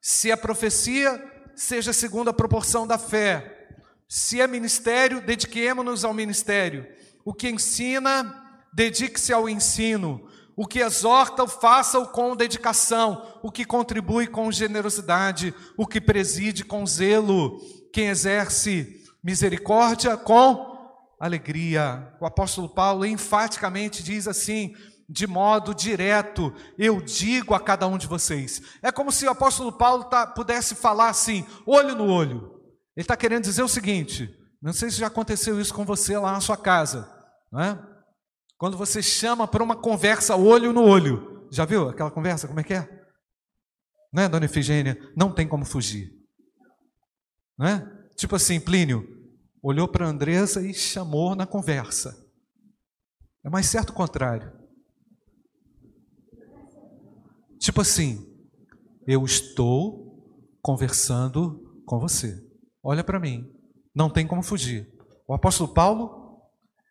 Se 0.01 0.31
a 0.31 0.37
profecia, 0.37 1.23
seja 1.55 1.93
segundo 1.93 2.29
a 2.29 2.33
proporção 2.33 2.85
da 2.85 2.97
fé. 2.97 3.67
Se 4.07 4.41
é 4.41 4.47
ministério, 4.47 5.21
dediquemo-nos 5.21 6.03
ao 6.03 6.13
ministério. 6.13 6.85
O 7.25 7.33
que 7.33 7.49
ensina, 7.49 8.63
dedique-se 8.73 9.31
ao 9.31 9.47
ensino. 9.47 10.28
O 10.59 10.67
que 10.67 10.79
exorta, 10.79 11.47
faça-o 11.47 12.07
com 12.07 12.35
dedicação. 12.35 13.39
O 13.41 13.49
que 13.49 13.63
contribui 13.63 14.27
com 14.27 14.51
generosidade. 14.51 15.55
O 15.77 15.87
que 15.87 16.01
preside 16.01 16.65
com 16.65 16.85
zelo. 16.85 17.61
Quem 17.93 18.09
exerce 18.09 19.01
misericórdia 19.23 20.17
com 20.17 20.77
alegria. 21.17 22.13
O 22.19 22.25
apóstolo 22.25 22.67
Paulo 22.67 23.05
enfaticamente 23.05 24.03
diz 24.03 24.27
assim, 24.27 24.75
de 25.07 25.25
modo 25.25 25.73
direto, 25.73 26.53
eu 26.77 26.99
digo 26.99 27.53
a 27.53 27.59
cada 27.61 27.87
um 27.87 27.97
de 27.97 28.05
vocês. 28.05 28.61
É 28.81 28.91
como 28.91 29.13
se 29.13 29.25
o 29.25 29.31
apóstolo 29.31 29.71
Paulo 29.71 30.03
tá, 30.03 30.27
pudesse 30.27 30.75
falar 30.75 31.07
assim, 31.07 31.45
olho 31.65 31.95
no 31.95 32.07
olho. 32.11 32.59
Ele 32.97 33.05
está 33.05 33.15
querendo 33.15 33.45
dizer 33.45 33.63
o 33.63 33.69
seguinte: 33.69 34.29
não 34.61 34.73
sei 34.73 34.91
se 34.91 34.97
já 34.97 35.07
aconteceu 35.07 35.57
isso 35.61 35.73
com 35.73 35.85
você 35.85 36.17
lá 36.17 36.33
na 36.33 36.41
sua 36.41 36.57
casa, 36.57 37.09
não 37.49 37.61
é? 37.61 37.88
Quando 38.59 38.77
você 38.77 39.01
chama 39.01 39.47
para 39.47 39.63
uma 39.63 39.77
conversa 39.77 40.35
olho 40.35 40.73
no 40.73 40.83
olho. 40.83 41.47
Já 41.49 41.63
viu 41.63 41.87
aquela 41.87 42.11
conversa? 42.11 42.45
Como 42.45 42.59
é 42.59 42.63
que 42.63 42.73
é? 42.73 43.07
Não 44.11 44.23
é, 44.23 44.27
dona 44.27 44.45
Efigênia? 44.45 44.99
Não 45.15 45.33
tem 45.33 45.47
como 45.47 45.63
fugir. 45.63 46.13
Não 47.57 47.65
é? 47.65 48.09
Tipo 48.17 48.35
assim, 48.35 48.59
Plínio 48.59 49.07
olhou 49.63 49.87
para 49.87 50.05
Andresa 50.05 50.61
e 50.61 50.73
chamou 50.73 51.35
na 51.35 51.47
conversa. 51.47 52.29
É 53.45 53.49
mais 53.49 53.65
certo 53.65 53.91
o 53.91 53.93
contrário. 53.93 54.51
Tipo 57.59 57.79
assim, 57.79 58.27
eu 59.07 59.23
estou 59.23 60.21
conversando 60.61 61.81
com 61.85 61.97
você. 61.97 62.45
Olha 62.83 63.05
para 63.05 63.21
mim. 63.21 63.49
Não 63.95 64.09
tem 64.09 64.27
como 64.27 64.43
fugir. 64.43 64.93
O 65.25 65.33
apóstolo 65.33 65.73
Paulo 65.73 66.18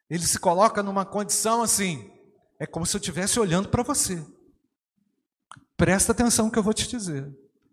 ele 0.09 0.25
se 0.25 0.39
coloca 0.39 0.83
numa 0.83 1.05
condição 1.05 1.63
assim, 1.63 2.11
é 2.59 2.67
como 2.67 2.87
se 2.87 2.97
eu 2.97 3.01
estivesse 3.01 3.39
olhando 3.39 3.69
para 3.69 3.83
você. 3.83 4.25
Presta 5.77 6.13
atenção 6.13 6.47
no 6.47 6.53
que 6.53 6.59
eu 6.59 6.63
vou 6.63 6.75
te 6.75 6.89
dizer. 6.89 7.31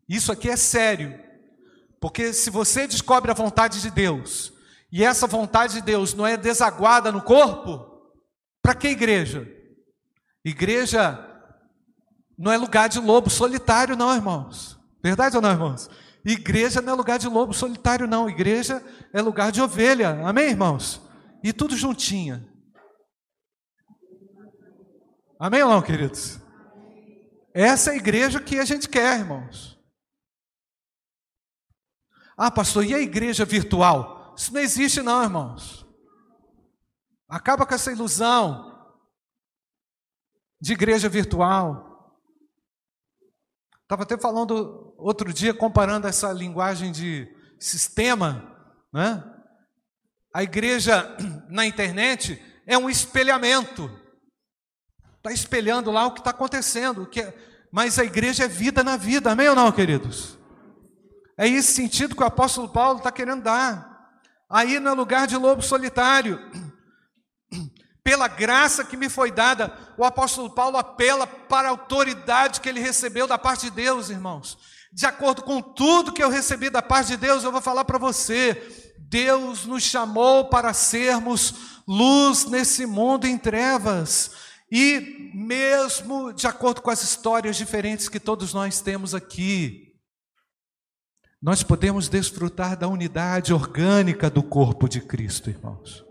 Isso 0.08 0.32
aqui 0.32 0.50
é 0.50 0.56
sério. 0.56 1.20
Porque 2.00 2.34
se 2.34 2.50
você 2.50 2.86
descobre 2.88 3.32
a 3.32 3.34
vontade 3.34 3.82
de 3.82 3.90
Deus, 3.90 4.54
e 4.92 5.04
essa 5.04 5.26
vontade 5.26 5.74
de 5.74 5.82
Deus 5.82 6.14
não 6.14 6.28
é 6.28 6.38
desaguada 6.38 7.12
no 7.12 7.22
corpo, 7.22 7.84
para 8.62 8.76
que 8.76 8.88
igreja? 8.90 9.48
Igreja 10.44 11.20
não 12.38 12.52
é 12.52 12.58
lugar 12.58 12.90
de 12.90 13.00
lobo 13.00 13.30
solitário, 13.30 13.96
não, 13.96 14.14
irmãos. 14.14 14.78
Verdade 15.02 15.36
ou 15.36 15.42
não, 15.42 15.52
irmãos? 15.52 15.90
Igreja 16.24 16.82
não 16.82 16.94
é 16.94 16.96
lugar 16.96 17.18
de 17.18 17.28
lobo 17.28 17.54
solitário, 17.54 18.08
não. 18.08 18.30
Igreja 18.30 18.84
é 19.14 19.22
lugar 19.22 19.52
de 19.52 19.62
ovelha. 19.62 20.20
Amém, 20.24 20.50
irmãos? 20.50 21.02
E 21.46 21.54
tudo 21.54 21.78
juntinha. 21.78 22.44
Amém 25.40 25.62
ou 25.62 25.70
não, 25.70 25.80
queridos? 25.80 26.40
Essa 27.54 27.92
é 27.92 27.94
a 27.94 27.98
igreja 27.98 28.42
que 28.42 28.58
a 28.58 28.66
gente 28.66 28.90
quer, 28.90 29.20
irmãos. 29.20 29.80
Ah, 32.36 32.50
pastor, 32.50 32.84
e 32.84 32.96
a 32.96 33.00
igreja 33.00 33.46
virtual? 33.46 34.34
Isso 34.36 34.52
não 34.52 34.60
existe, 34.60 35.04
não, 35.04 35.22
irmãos. 35.22 35.86
Acaba 37.30 37.64
com 37.64 37.76
essa 37.76 37.92
ilusão 37.92 38.98
de 40.60 40.74
igreja 40.74 41.08
virtual. 41.08 42.20
Estava 43.84 44.02
até 44.02 44.18
falando 44.18 44.96
outro 44.98 45.32
dia, 45.32 45.54
comparando 45.54 46.08
essa 46.08 46.34
linguagem 46.34 46.92
de 46.92 47.32
sistema, 47.60 48.82
né? 48.92 49.35
A 50.36 50.44
igreja 50.44 51.16
na 51.48 51.66
internet 51.66 52.44
é 52.68 52.78
um 52.78 52.90
espelhamento. 52.90 53.90
Está 55.16 55.32
espelhando 55.32 55.90
lá 55.92 56.08
o 56.08 56.12
que 56.12 56.20
está 56.20 56.32
acontecendo. 56.32 57.06
Que 57.06 57.22
é... 57.22 57.34
Mas 57.72 57.98
a 57.98 58.04
igreja 58.04 58.44
é 58.44 58.48
vida 58.50 58.84
na 58.84 58.98
vida, 58.98 59.32
amém 59.32 59.48
ou 59.48 59.56
não, 59.56 59.72
queridos? 59.72 60.38
É 61.38 61.48
esse 61.48 61.72
sentido 61.72 62.18
que 62.18 62.22
o 62.22 62.26
apóstolo 62.26 62.68
Paulo 62.68 62.98
está 62.98 63.14
querendo 63.14 63.44
dar. 63.44 64.20
Aí 64.50 64.78
no 64.78 64.94
lugar 64.94 65.26
de 65.26 65.38
lobo 65.38 65.62
solitário, 65.62 66.38
pela 68.04 68.28
graça 68.28 68.84
que 68.84 68.98
me 68.98 69.08
foi 69.08 69.32
dada, 69.32 69.74
o 69.98 70.04
apóstolo 70.04 70.50
Paulo 70.50 70.76
apela 70.76 71.26
para 71.26 71.70
a 71.70 71.72
autoridade 71.72 72.60
que 72.60 72.68
ele 72.68 72.82
recebeu 72.82 73.26
da 73.26 73.38
parte 73.38 73.70
de 73.70 73.72
Deus, 73.72 74.10
irmãos. 74.10 74.58
De 74.92 75.06
acordo 75.06 75.44
com 75.44 75.62
tudo 75.62 76.12
que 76.12 76.22
eu 76.22 76.30
recebi 76.30 76.70
da 76.70 76.82
parte 76.82 77.08
de 77.08 77.18
Deus, 77.18 77.46
eu 77.46 77.54
vou 77.54 77.62
falar 77.62 77.86
para 77.86 77.98
você 77.98 78.85
Deus 79.10 79.66
nos 79.66 79.84
chamou 79.84 80.46
para 80.46 80.74
sermos 80.74 81.54
luz 81.88 82.46
nesse 82.46 82.86
mundo 82.86 83.26
em 83.26 83.38
trevas. 83.38 84.32
E 84.72 85.32
mesmo 85.34 86.34
de 86.34 86.48
acordo 86.48 86.82
com 86.82 86.90
as 86.90 87.04
histórias 87.04 87.56
diferentes 87.56 88.10
que 88.10 88.20
todos 88.20 88.54
nós 88.54 88.82
temos 88.82 89.14
aqui, 89.14 89.94
nós 91.42 91.62
podemos 91.62 92.10
desfrutar 92.10 92.76
da 92.76 92.88
unidade 92.88 93.54
orgânica 93.54 94.30
do 94.30 94.42
corpo 94.42 94.90
de 94.90 95.00
Cristo, 95.00 95.50
irmãos. 95.50 96.04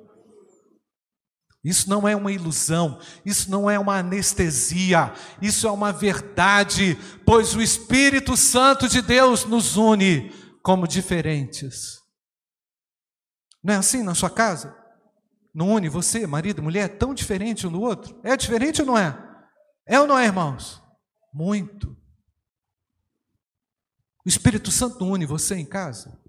Isso 1.65 1.89
não 1.89 2.07
é 2.07 2.15
uma 2.15 2.31
ilusão, 2.31 3.01
isso 3.25 3.51
não 3.51 3.69
é 3.69 3.79
uma 3.79 3.97
anestesia, 3.97 5.13
isso 5.41 5.67
é 5.67 5.71
uma 5.71 5.91
verdade, 5.93 6.97
pois 7.25 7.57
o 7.57 7.63
Espírito 7.63 8.37
Santo 8.37 8.87
de 8.87 9.01
Deus 9.01 9.47
nos 9.47 9.77
une 9.77 10.31
como 10.63 10.87
diferentes. 10.87 12.04
Não 13.65 13.73
é 13.73 13.77
assim 13.79 14.03
na 14.03 14.15
sua 14.15 14.29
casa? 14.29 14.77
Não 15.55 15.73
une 15.73 15.89
você, 15.89 16.27
marido, 16.27 16.63
mulher, 16.63 16.99
tão 16.99 17.15
diferente 17.15 17.67
um 17.67 17.73
do 17.73 17.81
outro? 17.81 18.21
É 18.23 18.37
diferente 18.37 18.83
ou 18.83 18.87
não 18.87 18.99
é? 18.99 19.19
É 19.87 19.99
ou 19.99 20.07
não 20.07 20.19
é, 20.19 20.27
irmãos? 20.27 20.83
Muito. 21.33 21.97
O 24.25 24.29
Espírito 24.29 24.71
Santo 24.71 25.01
não 25.01 25.13
une 25.13 25.25
você 25.25 25.55
em 25.55 25.65
casa? 25.65 26.21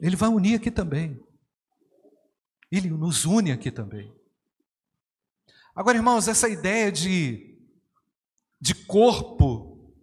Ele 0.00 0.14
vai 0.14 0.28
unir 0.28 0.56
aqui 0.56 0.70
também. 0.70 1.18
Ele 2.70 2.90
nos 2.90 3.24
une 3.24 3.50
aqui 3.50 3.70
também. 3.70 4.14
Agora, 5.74 5.96
irmãos, 5.96 6.28
essa 6.28 6.48
ideia 6.48 6.92
de, 6.92 7.58
de 8.60 8.74
corpo, 8.74 9.94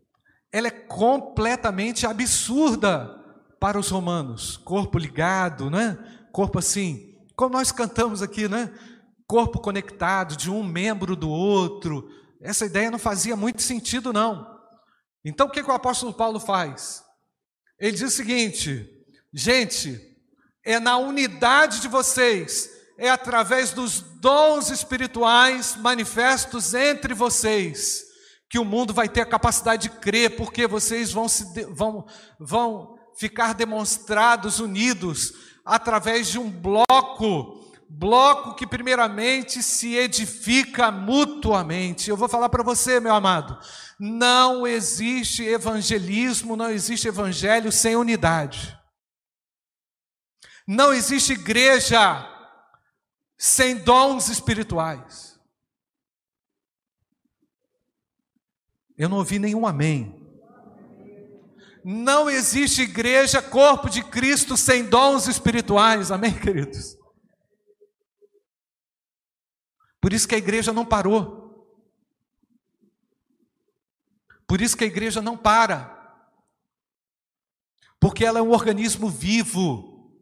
ela 0.52 0.68
é 0.68 0.72
completamente 0.72 2.08
absurda 2.08 3.19
para 3.60 3.80
os 3.80 3.90
romanos, 3.90 4.58
corpo 4.58 4.98
ligado, 4.98 5.70
né? 5.70 5.98
Corpo 6.32 6.60
assim, 6.60 7.16
como 7.36 7.54
nós 7.56 7.72
cantamos 7.72 8.22
aqui, 8.22 8.48
né? 8.48 8.74
Corpo 9.28 9.60
conectado 9.60 10.36
de 10.36 10.50
um 10.50 10.64
membro 10.64 11.16
do 11.16 11.30
outro. 11.30 12.10
Essa 12.42 12.66
ideia 12.66 12.90
não 12.90 13.00
fazia 13.00 13.36
muito 13.36 13.62
sentido, 13.62 14.14
não. 14.14 14.48
Então 15.24 15.48
o 15.48 15.50
que, 15.50 15.64
que 15.64 15.70
o 15.70 15.74
apóstolo 15.74 16.14
Paulo 16.14 16.40
faz? 16.40 17.04
Ele 17.80 17.92
diz 17.92 18.02
o 18.02 18.10
seguinte: 18.10 18.88
gente, 19.34 20.00
é 20.66 20.80
na 20.80 20.98
unidade 20.98 21.82
de 21.82 21.88
vocês, 21.88 22.70
é 22.98 23.10
através 23.10 23.72
dos 23.72 24.02
dons 24.02 24.70
espirituais 24.70 25.76
manifestos 25.78 26.74
entre 26.74 27.14
vocês, 27.14 28.04
que 28.50 28.60
o 28.60 28.66
mundo 28.66 28.94
vai 28.94 29.08
ter 29.08 29.22
a 29.22 29.26
capacidade 29.26 29.84
de 29.84 29.90
crer, 29.90 30.36
porque 30.36 30.68
vocês 30.68 31.12
vão, 31.12 31.30
se, 31.30 31.46
vão, 31.66 32.06
vão 32.40 32.99
ficar 33.20 33.54
demonstrados 33.54 34.62
unidos 34.62 35.34
através 35.66 36.30
de 36.30 36.40
um 36.40 36.50
bloco 36.50 37.60
bloco 37.90 38.54
que 38.54 38.66
primeiramente 38.66 39.62
se 39.62 39.96
edifica 39.96 40.90
mutuamente. 40.90 42.10
Eu 42.10 42.16
vou 42.16 42.30
falar 42.30 42.48
para 42.48 42.64
você, 42.64 43.00
meu 43.00 43.14
amado, 43.14 43.60
não 44.00 44.66
existe 44.66 45.44
evangelismo, 45.44 46.56
não 46.56 46.70
existe 46.70 47.10
evangelho 47.10 47.72
sem 47.72 47.98
unidade. 47.98 48.78
Não 50.66 50.94
existe 50.94 51.34
igreja 51.34 52.26
sem 53.38 53.76
dons 53.76 54.30
espirituais. 54.30 55.38
Eu 58.96 59.10
não 59.10 59.18
ouvi 59.18 59.40
nenhum 59.40 59.66
amém. 59.68 60.19
Não 61.92 62.30
existe 62.30 62.84
igreja, 62.84 63.42
corpo 63.42 63.90
de 63.90 64.04
Cristo, 64.04 64.56
sem 64.56 64.86
dons 64.86 65.28
espirituais. 65.28 66.12
Amém, 66.12 66.32
queridos? 66.32 66.96
Por 70.00 70.14
isso 70.14 70.28
que 70.28 70.36
a 70.36 70.38
igreja 70.38 70.72
não 70.72 70.86
parou. 70.86 71.68
Por 74.46 74.62
isso 74.62 74.78
que 74.78 74.84
a 74.84 74.88
igreja 74.88 75.20
não 75.20 75.36
para. 75.36 76.22
Porque 78.00 78.24
ela 78.24 78.38
é 78.38 78.42
um 78.44 78.52
organismo 78.52 79.10
vivo, 79.10 80.14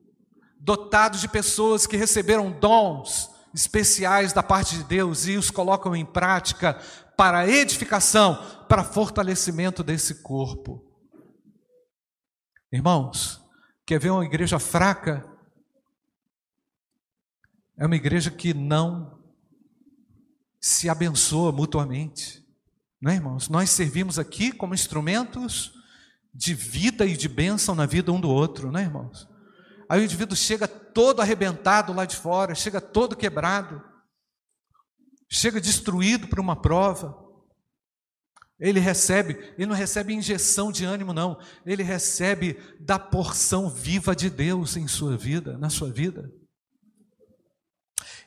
dotado 0.58 1.18
de 1.18 1.28
pessoas 1.28 1.86
que 1.86 1.98
receberam 1.98 2.50
dons 2.50 3.30
especiais 3.54 4.32
da 4.32 4.42
parte 4.42 4.78
de 4.78 4.86
Deus 4.86 5.28
e 5.28 5.36
os 5.36 5.52
colocam 5.52 5.94
em 5.94 6.06
prática 6.06 6.76
para 7.18 7.46
edificação, 7.46 8.42
para 8.70 8.86
fortalecimento 8.86 9.84
desse 9.84 10.24
corpo. 10.24 10.87
Irmãos, 12.72 13.42
quer 13.86 14.00
ver 14.00 14.10
uma 14.10 14.26
igreja 14.26 14.60
fraca? 14.60 15.26
É 17.78 17.86
uma 17.86 17.96
igreja 17.96 18.30
que 18.30 18.54
não 18.54 19.22
se 20.60 20.90
abençoa 20.90 21.52
mutuamente. 21.52 22.46
Não 23.00 23.12
é, 23.12 23.16
irmãos? 23.16 23.48
Nós 23.48 23.70
servimos 23.70 24.20
aqui 24.20 24.52
como 24.52 24.74
instrumentos 24.74 25.72
de 26.34 26.54
vida 26.54 27.06
e 27.06 27.16
de 27.16 27.30
bênção 27.30 27.74
na 27.74 27.86
vida 27.86 28.12
um 28.12 28.20
do 28.20 28.30
outro, 28.30 28.72
não 28.72 28.80
é, 28.80 28.84
irmãos? 28.84 29.28
Aí 29.88 30.02
o 30.02 30.04
indivíduo 30.04 30.36
chega 30.36 30.68
todo 30.68 31.22
arrebentado 31.22 31.94
lá 31.94 32.04
de 32.04 32.16
fora, 32.16 32.54
chega 32.54 32.82
todo 32.82 33.16
quebrado, 33.16 33.82
chega 35.30 35.62
destruído 35.62 36.28
por 36.28 36.40
uma 36.40 36.56
prova. 36.56 37.27
Ele 38.60 38.80
recebe, 38.80 39.54
ele 39.58 39.68
não 39.68 39.76
recebe 39.76 40.14
injeção 40.14 40.72
de 40.72 40.84
ânimo, 40.84 41.14
não. 41.14 41.40
Ele 41.66 41.84
recebe 41.84 42.60
da 42.80 42.98
porção 42.98 43.70
viva 43.70 44.16
de 44.16 44.30
Deus 44.30 44.76
em 44.76 44.88
sua 44.88 45.16
vida, 45.16 45.58
na 45.58 45.70
sua 45.70 45.92
vida. 45.92 46.32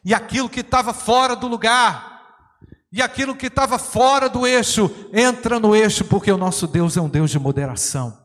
E 0.05 0.14
aquilo 0.14 0.49
que 0.49 0.61
estava 0.61 0.95
fora 0.95 1.35
do 1.35 1.49
lugar, 1.49 2.11
e 2.93 3.03
aquilo 3.03 3.37
que 3.37 3.47
estava 3.47 3.78
fora 3.78 4.28
do 4.28 4.47
eixo 4.47 4.91
entra 5.12 5.61
no 5.61 5.74
eixo, 5.74 6.05
porque 6.05 6.31
o 6.31 6.39
nosso 6.39 6.66
Deus 6.66 6.97
é 6.97 7.01
um 7.01 7.09
Deus 7.09 7.31
de 7.31 7.39
moderação. 7.39 8.18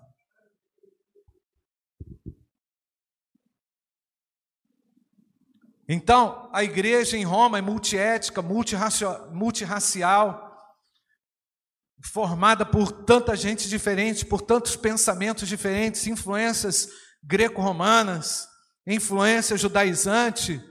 Então, 5.87 6.49
a 6.51 6.63
igreja 6.63 7.15
em 7.15 7.23
Roma 7.23 7.59
é 7.59 7.61
multiética, 7.61 8.41
multirracial, 8.41 10.44
formada 12.11 12.65
por 12.65 12.91
tanta 12.91 13.35
gente 13.35 13.67
diferente, 13.67 14.25
por 14.25 14.41
tantos 14.41 14.75
pensamentos 14.75 15.47
diferentes, 15.47 16.05
influências 16.05 16.87
greco-romanas, 17.23 18.47
influência 18.85 19.57
judaizante, 19.57 20.61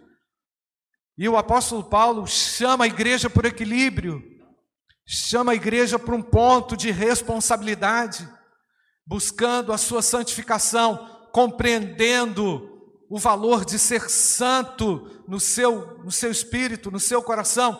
e 1.18 1.28
o 1.28 1.37
apóstolo 1.37 1.85
Paulo 1.85 2.26
chama 2.26 2.85
a 2.85 2.89
igreja 2.89 3.28
por 3.28 3.45
equilíbrio, 3.45 4.22
chama 5.07 5.53
a 5.53 5.55
igreja 5.57 5.99
para 5.99 6.14
um 6.14 6.22
ponto 6.22 6.76
de 6.76 6.91
responsabilidade, 6.91 8.28
buscando 9.05 9.72
a 9.72 9.78
sua 9.78 10.03
santificação, 10.03 11.28
compreendendo 11.32 12.70
o 13.11 13.18
valor 13.18 13.64
de 13.64 13.78
ser 13.78 14.09
santo 14.09 15.24
no 15.28 15.41
seu, 15.41 15.99
no 16.05 16.11
seu 16.11 16.30
espírito, 16.30 16.91
no 16.91 17.01
seu 17.01 17.22
coração, 17.22 17.78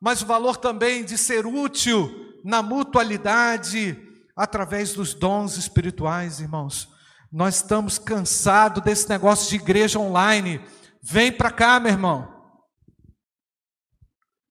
mas 0.00 0.22
o 0.22 0.26
valor 0.26 0.56
também 0.56 1.04
de 1.04 1.16
ser 1.16 1.46
útil 1.46 2.25
na 2.46 2.62
mutualidade 2.62 3.98
através 4.36 4.92
dos 4.92 5.12
dons 5.14 5.56
espirituais, 5.56 6.38
irmãos. 6.38 6.88
Nós 7.30 7.56
estamos 7.56 7.98
cansados 7.98 8.84
desse 8.84 9.08
negócio 9.08 9.48
de 9.50 9.56
igreja 9.56 9.98
online. 9.98 10.60
Vem 11.02 11.32
para 11.32 11.50
cá, 11.50 11.80
meu 11.80 11.90
irmão. 11.90 12.32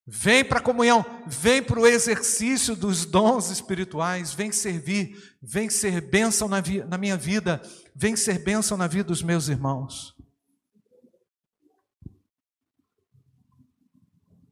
Vem 0.06 0.44
para 0.44 0.58
a 0.58 0.62
comunhão, 0.62 1.04
vem 1.26 1.60
para 1.60 1.80
o 1.80 1.86
exercício 1.86 2.76
dos 2.76 3.04
dons 3.04 3.50
espirituais, 3.50 4.32
vem 4.32 4.52
servir, 4.52 5.36
vem 5.42 5.68
ser 5.68 6.00
bênção 6.00 6.46
na, 6.46 6.62
na, 6.86 6.96
minha 6.96 7.16
vida, 7.16 7.60
vem 7.92 8.14
ser 8.14 8.38
bênção 8.38 8.76
na 8.76 8.86
vida 8.86 9.04
dos 9.04 9.20
meus 9.20 9.48
irmãos. 9.48 10.14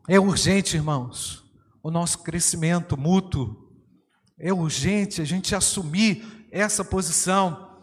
É 0.09 0.19
urgente, 0.19 0.77
irmãos, 0.77 1.44
o 1.85 1.91
nosso 1.91 2.21
crescimento 2.21 2.97
mútuo. 2.97 3.55
É 4.41 4.51
urgente 4.55 5.21
a 5.21 5.25
gente 5.25 5.55
assumir 5.55 6.49
essa 6.51 6.83
posição. 6.83 7.79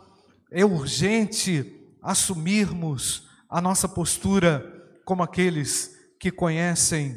É 0.51 0.65
urgente 0.65 1.79
assumirmos 2.01 3.29
a 3.47 3.61
nossa 3.61 3.87
postura 3.87 4.65
como 5.05 5.21
aqueles 5.21 5.91
que 6.19 6.31
conhecem 6.31 7.15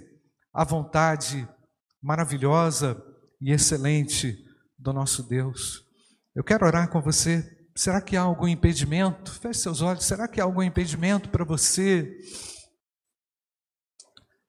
a 0.52 0.62
vontade 0.62 1.48
maravilhosa 2.02 3.02
e 3.40 3.50
excelente 3.50 4.36
do 4.78 4.92
nosso 4.92 5.22
Deus. 5.22 5.82
Eu 6.36 6.44
quero 6.44 6.66
orar 6.66 6.90
com 6.90 7.00
você. 7.00 7.50
Será 7.74 8.00
que 8.00 8.14
há 8.14 8.20
algum 8.20 8.46
impedimento? 8.46 9.32
Feche 9.32 9.60
seus 9.60 9.80
olhos. 9.80 10.04
Será 10.04 10.28
que 10.28 10.38
há 10.38 10.44
algum 10.44 10.62
impedimento 10.62 11.30
para 11.30 11.44
você 11.44 12.14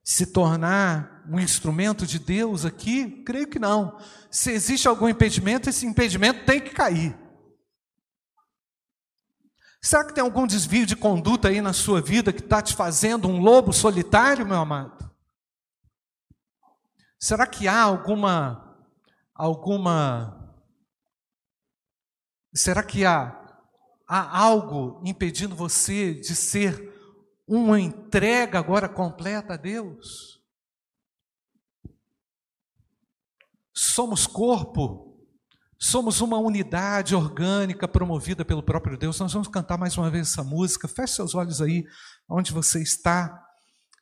se 0.06 0.28
tornar 0.28 1.24
um 1.28 1.40
instrumento 1.40 2.06
de 2.06 2.20
Deus 2.20 2.64
aqui? 2.64 3.24
Creio 3.24 3.48
que 3.48 3.58
não. 3.58 4.00
Se 4.30 4.52
existe 4.52 4.88
algum 4.88 5.10
impedimento, 5.10 5.68
esse 5.68 5.84
impedimento 5.84 6.46
tem 6.46 6.62
que 6.62 6.70
cair. 6.70 7.18
Será 9.82 10.06
que 10.06 10.14
tem 10.14 10.24
algum 10.24 10.46
desvio 10.46 10.86
de 10.86 10.96
conduta 10.96 11.48
aí 11.48 11.60
na 11.60 11.74
sua 11.74 12.02
vida 12.02 12.32
que 12.32 12.42
está 12.42 12.62
te 12.62 12.76
fazendo 12.76 13.28
um 13.28 13.40
lobo 13.40 13.74
solitário, 13.74 14.46
meu 14.46 14.58
amado? 14.58 15.12
Será 17.20 17.48
que 17.48 17.68
há 17.68 17.82
alguma 17.82 18.78
alguma 19.34 20.54
Será 22.54 22.84
que 22.84 23.06
há 23.06 23.42
há 24.08 24.40
algo 24.40 25.02
impedindo 25.04 25.56
você 25.56 26.14
de 26.14 26.36
ser 26.36 26.95
uma 27.48 27.80
entrega 27.80 28.58
agora 28.58 28.90
completa 28.90 29.54
a 29.54 29.58
Deus? 29.58 30.42
Somos 33.74 34.26
corpo, 34.26 35.20
somos 35.78 36.22
uma 36.22 36.38
unidade 36.38 37.14
orgânica 37.14 37.88
promovida 37.88 38.44
pelo 38.44 38.64
próprio 38.64 38.98
Deus. 38.98 39.20
Nós 39.20 39.34
vamos 39.34 39.48
cantar 39.48 39.78
mais 39.78 39.98
uma 39.98 40.10
vez 40.10 40.30
essa 40.32 40.44
música. 40.44 40.88
Feche 40.88 41.16
seus 41.16 41.36
olhos 41.36 41.62
aí, 41.62 41.86
onde 42.28 42.52
você 42.52 42.82
está. 42.82 43.44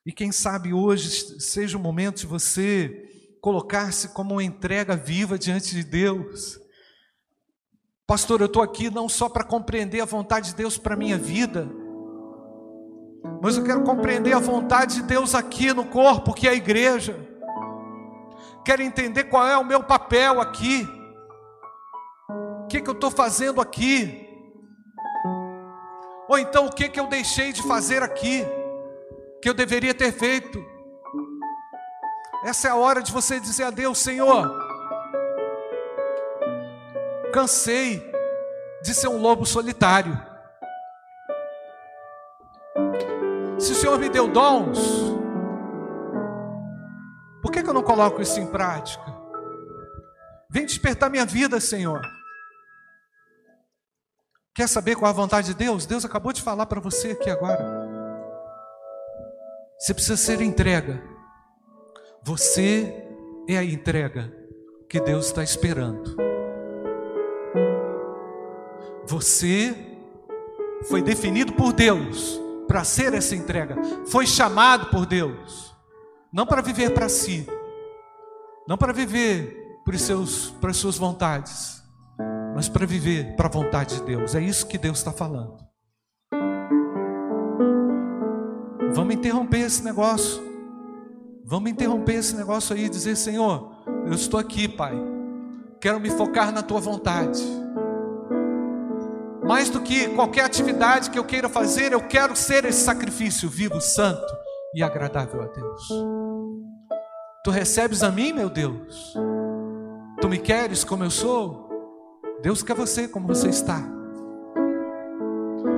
E 0.05 0.11
quem 0.11 0.31
sabe 0.31 0.73
hoje 0.73 1.39
seja 1.39 1.77
o 1.77 1.81
momento 1.81 2.19
de 2.19 2.27
você 2.27 3.09
colocar-se 3.41 4.09
como 4.09 4.35
uma 4.35 4.43
entrega 4.43 4.95
viva 4.95 5.37
diante 5.37 5.75
de 5.75 5.83
Deus. 5.83 6.59
Pastor, 8.05 8.41
eu 8.41 8.47
estou 8.47 8.61
aqui 8.61 8.89
não 8.89 9.09
só 9.09 9.27
para 9.27 9.43
compreender 9.43 10.01
a 10.01 10.05
vontade 10.05 10.51
de 10.51 10.55
Deus 10.55 10.77
para 10.77 10.93
a 10.93 10.97
minha 10.97 11.17
vida, 11.17 11.69
mas 13.41 13.57
eu 13.57 13.63
quero 13.63 13.83
compreender 13.83 14.33
a 14.33 14.39
vontade 14.39 14.95
de 14.95 15.03
Deus 15.03 15.35
aqui 15.35 15.73
no 15.73 15.85
corpo, 15.85 16.33
que 16.33 16.47
é 16.47 16.51
a 16.51 16.55
igreja. 16.55 17.15
Quero 18.63 18.81
entender 18.81 19.25
qual 19.25 19.47
é 19.47 19.57
o 19.57 19.65
meu 19.65 19.83
papel 19.83 20.39
aqui. 20.39 20.87
O 22.63 22.67
que, 22.67 22.81
que 22.81 22.89
eu 22.89 22.93
estou 22.93 23.11
fazendo 23.11 23.59
aqui? 23.59 24.27
Ou 26.27 26.37
então 26.37 26.65
o 26.65 26.71
que, 26.71 26.87
que 26.87 26.99
eu 26.99 27.07
deixei 27.07 27.51
de 27.51 27.61
fazer 27.63 28.01
aqui, 28.01 28.45
que 29.41 29.49
eu 29.49 29.53
deveria 29.53 29.93
ter 29.93 30.11
feito? 30.11 30.63
Essa 32.45 32.69
é 32.69 32.71
a 32.71 32.75
hora 32.75 33.01
de 33.01 33.11
você 33.11 33.39
dizer 33.39 33.63
a 33.63 33.69
Deus: 33.69 33.97
Senhor, 33.97 34.49
cansei 37.33 38.09
de 38.81 38.93
ser 38.93 39.07
um 39.07 39.17
lobo 39.17 39.45
solitário. 39.45 40.32
Se 43.63 43.71
o 43.71 43.75
Senhor 43.75 43.97
me 43.97 44.09
deu 44.09 44.27
dons, 44.27 44.77
por 47.41 47.49
que, 47.49 47.63
que 47.63 47.69
eu 47.69 47.73
não 47.73 47.81
coloco 47.81 48.21
isso 48.21 48.37
em 48.37 48.45
prática? 48.45 49.05
Vem 50.49 50.65
despertar 50.65 51.09
minha 51.09 51.25
vida, 51.25 51.61
Senhor. 51.61 52.01
Quer 54.53 54.67
saber 54.67 54.97
qual 54.97 55.07
é 55.07 55.13
a 55.13 55.15
vontade 55.15 55.47
de 55.47 55.53
Deus? 55.53 55.85
Deus 55.85 56.03
acabou 56.03 56.33
de 56.33 56.41
falar 56.41 56.65
para 56.65 56.81
você 56.81 57.11
aqui 57.11 57.29
agora. 57.29 57.63
Você 59.79 59.93
precisa 59.93 60.17
ser 60.17 60.41
entrega. 60.41 61.01
Você 62.21 62.93
é 63.47 63.57
a 63.57 63.63
entrega 63.63 64.29
que 64.89 64.99
Deus 64.99 65.27
está 65.27 65.41
esperando. 65.41 66.17
Você 69.05 69.73
foi 70.89 71.01
definido 71.01 71.53
por 71.53 71.71
Deus 71.71 72.42
para 72.67 72.83
ser 72.83 73.13
essa 73.13 73.35
entrega, 73.35 73.77
foi 74.07 74.25
chamado 74.25 74.87
por 74.87 75.05
Deus, 75.05 75.75
não 76.31 76.45
para 76.45 76.61
viver 76.61 76.93
para 76.93 77.09
si, 77.09 77.47
não 78.67 78.77
para 78.77 78.93
viver 78.93 79.61
por 79.85 79.97
seus, 79.97 80.51
para 80.61 80.71
as 80.71 80.77
suas 80.77 80.97
vontades, 80.97 81.83
mas 82.55 82.69
para 82.69 82.85
viver 82.85 83.35
para 83.35 83.47
a 83.47 83.51
vontade 83.51 83.95
de 83.97 84.03
Deus. 84.03 84.35
É 84.35 84.41
isso 84.41 84.67
que 84.67 84.77
Deus 84.77 84.99
está 84.99 85.11
falando. 85.11 85.57
Vamos 88.93 89.15
interromper 89.15 89.61
esse 89.61 89.83
negócio. 89.83 90.41
Vamos 91.43 91.69
interromper 91.71 92.15
esse 92.15 92.35
negócio 92.35 92.75
aí 92.75 92.85
e 92.85 92.89
dizer: 92.89 93.15
Senhor, 93.15 93.83
eu 94.05 94.13
estou 94.13 94.39
aqui, 94.39 94.67
Pai. 94.67 94.93
Quero 95.81 95.99
me 95.99 96.09
focar 96.09 96.51
na 96.53 96.61
tua 96.61 96.79
vontade. 96.79 97.43
Mais 99.45 99.69
do 99.69 99.81
que 99.81 100.07
qualquer 100.09 100.45
atividade 100.45 101.09
que 101.09 101.19
eu 101.19 101.23
queira 101.23 101.49
fazer, 101.49 101.91
eu 101.91 102.01
quero 102.01 102.35
ser 102.35 102.65
esse 102.65 102.83
sacrifício 102.83 103.49
vivo, 103.49 103.79
santo 103.81 104.33
e 104.73 104.81
agradável 104.81 105.41
a 105.41 105.47
Deus. 105.47 105.87
Tu 107.43 107.51
recebes 107.51 108.03
a 108.03 108.09
mim, 108.09 108.31
meu 108.31 108.49
Deus? 108.49 109.13
Tu 110.21 110.29
me 110.29 110.37
queres 110.37 110.83
como 110.83 111.03
eu 111.03 111.11
sou? 111.11 111.69
Deus 112.41 112.63
quer 112.63 112.75
você 112.75 113.07
como 113.07 113.27
você 113.27 113.49
está. 113.49 113.83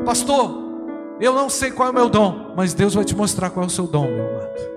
Pastor, 0.05 0.63
eu 1.19 1.33
não 1.33 1.49
sei 1.49 1.71
qual 1.71 1.87
é 1.89 1.91
o 1.91 1.95
meu 1.95 2.09
dom, 2.09 2.53
mas 2.55 2.73
Deus 2.73 2.93
vai 2.93 3.03
te 3.03 3.15
mostrar 3.15 3.49
qual 3.49 3.63
é 3.63 3.67
o 3.67 3.71
seu 3.71 3.87
dom, 3.87 4.05
meu 4.07 4.29
amado. 4.29 4.75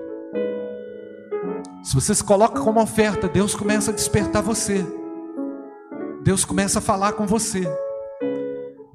Se 1.83 1.95
você 1.95 2.13
se 2.13 2.23
coloca 2.23 2.59
como 2.59 2.81
oferta, 2.81 3.27
Deus 3.27 3.55
começa 3.55 3.91
a 3.91 3.93
despertar 3.93 4.41
você. 4.41 4.85
Deus 6.23 6.43
começa 6.43 6.79
a 6.79 6.81
falar 6.81 7.13
com 7.13 7.25
você. 7.25 7.67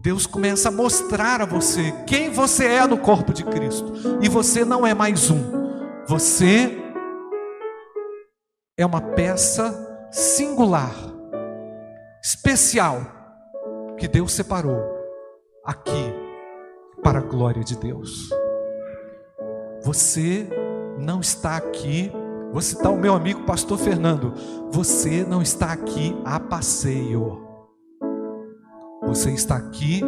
Deus 0.05 0.27
começa 0.27 0.69
a 0.69 0.71
mostrar 0.71 1.41
a 1.41 1.47
você 1.47 1.91
quem 2.07 2.31
você 2.31 2.67
é 2.67 2.87
no 2.87 2.99
corpo 2.99 3.33
de 3.33 3.43
Cristo. 3.43 3.91
E 4.21 4.29
você 4.29 4.63
não 4.63 4.87
é 4.87 4.93
mais 4.93 5.31
um. 5.31 5.43
Você 6.07 6.77
é 8.77 8.85
uma 8.85 9.01
peça 9.01 10.07
singular, 10.13 10.95
especial, 12.23 13.01
que 13.97 14.07
Deus 14.07 14.35
separou 14.35 14.79
aqui 15.65 16.13
para 17.03 17.21
a 17.21 17.23
glória 17.23 17.65
de 17.65 17.75
Deus. 17.75 18.29
Você 19.83 20.47
não 20.99 21.21
está 21.21 21.57
aqui, 21.57 22.13
vou 22.53 22.61
citar 22.61 22.93
o 22.93 22.99
meu 22.99 23.15
amigo 23.15 23.45
pastor 23.45 23.79
Fernando, 23.79 24.35
você 24.71 25.25
não 25.25 25.41
está 25.41 25.73
aqui 25.73 26.15
a 26.27 26.39
passeio. 26.39 27.44
Você 29.07 29.31
está 29.31 29.57
aqui 29.57 30.03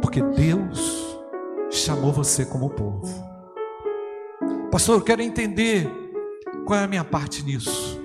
porque 0.00 0.22
Deus 0.22 1.18
chamou 1.70 2.12
você 2.12 2.44
como 2.44 2.70
povo. 2.70 3.06
Pastor, 4.70 4.96
eu 4.96 5.02
quero 5.02 5.22
entender 5.22 5.90
qual 6.66 6.80
é 6.80 6.84
a 6.84 6.88
minha 6.88 7.04
parte 7.04 7.42
nisso. 7.44 8.00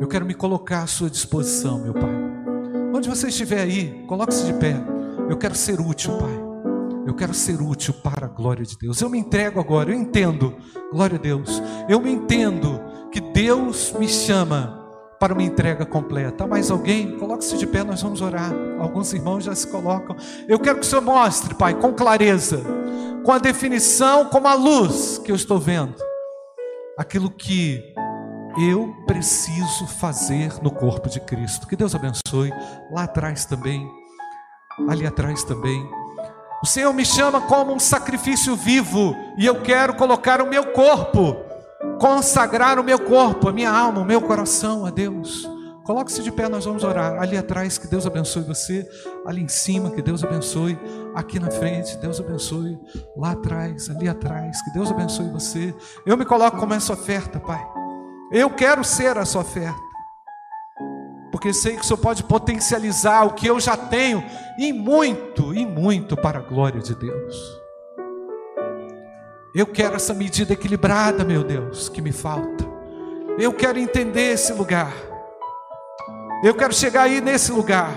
Eu 0.00 0.08
quero 0.08 0.26
me 0.26 0.34
colocar 0.34 0.82
à 0.82 0.86
sua 0.86 1.08
disposição, 1.08 1.78
meu 1.82 1.94
Pai. 1.94 2.14
Onde 2.94 3.08
você 3.08 3.28
estiver 3.28 3.60
aí, 3.60 4.04
coloque-se 4.06 4.44
de 4.44 4.54
pé. 4.54 4.74
Eu 5.28 5.36
quero 5.36 5.54
ser 5.54 5.80
útil, 5.80 6.18
Pai. 6.18 6.44
Eu 7.06 7.14
quero 7.14 7.34
ser 7.34 7.60
útil 7.60 7.94
para 8.02 8.26
a 8.26 8.28
glória 8.28 8.64
de 8.64 8.76
Deus. 8.76 9.00
Eu 9.00 9.08
me 9.08 9.18
entrego 9.18 9.60
agora, 9.60 9.90
eu 9.90 9.98
entendo, 9.98 10.54
glória 10.92 11.16
a 11.16 11.20
Deus. 11.20 11.62
Eu 11.88 12.00
me 12.00 12.10
entendo 12.10 12.80
que 13.12 13.20
Deus 13.20 13.92
me 13.98 14.08
chama 14.08 14.83
para 15.18 15.32
uma 15.32 15.42
entrega 15.42 15.86
completa. 15.86 16.46
Mais 16.46 16.70
alguém? 16.70 17.18
Coloque-se 17.18 17.56
de 17.56 17.66
pé, 17.66 17.82
nós 17.82 18.02
vamos 18.02 18.20
orar. 18.20 18.52
Alguns 18.78 19.12
irmãos 19.12 19.44
já 19.44 19.54
se 19.54 19.66
colocam. 19.66 20.16
Eu 20.48 20.58
quero 20.58 20.78
que 20.78 20.86
o 20.86 20.88
Senhor 20.88 21.02
mostre, 21.02 21.54
Pai, 21.54 21.74
com 21.74 21.92
clareza, 21.92 22.60
com 23.24 23.32
a 23.32 23.38
definição, 23.38 24.26
com 24.26 24.46
a 24.46 24.54
luz 24.54 25.18
que 25.18 25.30
eu 25.30 25.36
estou 25.36 25.58
vendo, 25.58 25.94
aquilo 26.98 27.30
que 27.30 27.94
eu 28.58 28.94
preciso 29.06 29.86
fazer 29.86 30.52
no 30.62 30.70
corpo 30.70 31.08
de 31.08 31.20
Cristo. 31.20 31.66
Que 31.66 31.76
Deus 31.76 31.94
abençoe. 31.94 32.52
Lá 32.92 33.04
atrás 33.04 33.44
também, 33.44 33.88
ali 34.88 35.06
atrás 35.06 35.42
também. 35.42 35.88
O 36.62 36.66
Senhor 36.66 36.92
me 36.92 37.04
chama 37.04 37.42
como 37.42 37.72
um 37.72 37.78
sacrifício 37.78 38.56
vivo 38.56 39.14
e 39.36 39.44
eu 39.44 39.60
quero 39.60 39.94
colocar 39.94 40.40
o 40.40 40.48
meu 40.48 40.72
corpo 40.72 41.36
consagrar 42.00 42.78
o 42.78 42.84
meu 42.84 42.98
corpo, 42.98 43.48
a 43.48 43.52
minha 43.52 43.70
alma, 43.70 44.00
o 44.00 44.04
meu 44.04 44.20
coração 44.20 44.84
a 44.84 44.90
Deus. 44.90 45.48
Coloque-se 45.84 46.22
de 46.22 46.32
pé, 46.32 46.48
nós 46.48 46.64
vamos 46.64 46.82
orar. 46.82 47.20
Ali 47.20 47.36
atrás, 47.36 47.76
que 47.76 47.86
Deus 47.86 48.06
abençoe 48.06 48.42
você. 48.42 48.88
Ali 49.26 49.42
em 49.42 49.48
cima, 49.48 49.90
que 49.90 50.00
Deus 50.00 50.24
abençoe. 50.24 50.78
Aqui 51.14 51.38
na 51.38 51.50
frente, 51.50 51.96
Deus 51.98 52.18
abençoe. 52.18 52.78
Lá 53.16 53.32
atrás, 53.32 53.90
ali 53.90 54.08
atrás, 54.08 54.62
que 54.62 54.70
Deus 54.72 54.90
abençoe 54.90 55.30
você. 55.30 55.74
Eu 56.06 56.16
me 56.16 56.24
coloco 56.24 56.56
como 56.56 56.72
essa 56.72 56.94
oferta, 56.94 57.38
Pai. 57.38 57.62
Eu 58.32 58.48
quero 58.48 58.82
ser 58.82 59.18
a 59.18 59.26
sua 59.26 59.42
oferta. 59.42 59.78
Porque 61.30 61.52
sei 61.52 61.74
que 61.74 61.82
o 61.82 61.84
Senhor 61.84 61.98
pode 61.98 62.24
potencializar 62.24 63.26
o 63.26 63.34
que 63.34 63.46
eu 63.46 63.60
já 63.60 63.76
tenho, 63.76 64.24
e 64.58 64.72
muito, 64.72 65.52
e 65.52 65.66
muito 65.66 66.16
para 66.16 66.38
a 66.38 66.42
glória 66.42 66.80
de 66.80 66.94
Deus. 66.94 67.63
Eu 69.54 69.68
quero 69.68 69.94
essa 69.94 70.12
medida 70.12 70.52
equilibrada, 70.52 71.24
meu 71.24 71.44
Deus, 71.44 71.88
que 71.88 72.02
me 72.02 72.10
falta. 72.10 72.64
Eu 73.38 73.52
quero 73.52 73.78
entender 73.78 74.32
esse 74.32 74.52
lugar. 74.52 74.92
Eu 76.42 76.54
quero 76.56 76.74
chegar 76.74 77.02
aí 77.02 77.20
nesse 77.20 77.52
lugar 77.52 77.88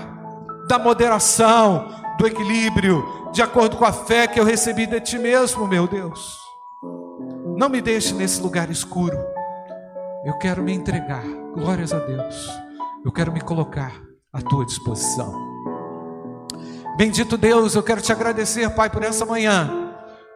da 0.68 0.78
moderação, 0.78 1.88
do 2.16 2.28
equilíbrio, 2.28 3.04
de 3.32 3.42
acordo 3.42 3.76
com 3.76 3.84
a 3.84 3.92
fé 3.92 4.28
que 4.28 4.38
eu 4.38 4.44
recebi 4.44 4.86
de 4.86 5.00
Ti 5.00 5.18
mesmo, 5.18 5.66
meu 5.66 5.88
Deus. 5.88 6.38
Não 7.56 7.68
me 7.68 7.80
deixe 7.80 8.14
nesse 8.14 8.40
lugar 8.40 8.70
escuro. 8.70 9.18
Eu 10.24 10.38
quero 10.38 10.62
me 10.62 10.72
entregar, 10.72 11.24
glórias 11.56 11.92
a 11.92 11.98
Deus. 11.98 12.48
Eu 13.04 13.10
quero 13.10 13.32
me 13.32 13.40
colocar 13.40 14.00
à 14.32 14.40
Tua 14.40 14.64
disposição. 14.64 15.34
Bendito 16.96 17.36
Deus, 17.36 17.74
eu 17.74 17.82
quero 17.82 18.00
te 18.00 18.12
agradecer, 18.12 18.70
Pai, 18.70 18.88
por 18.88 19.02
essa 19.02 19.26
manhã 19.26 19.87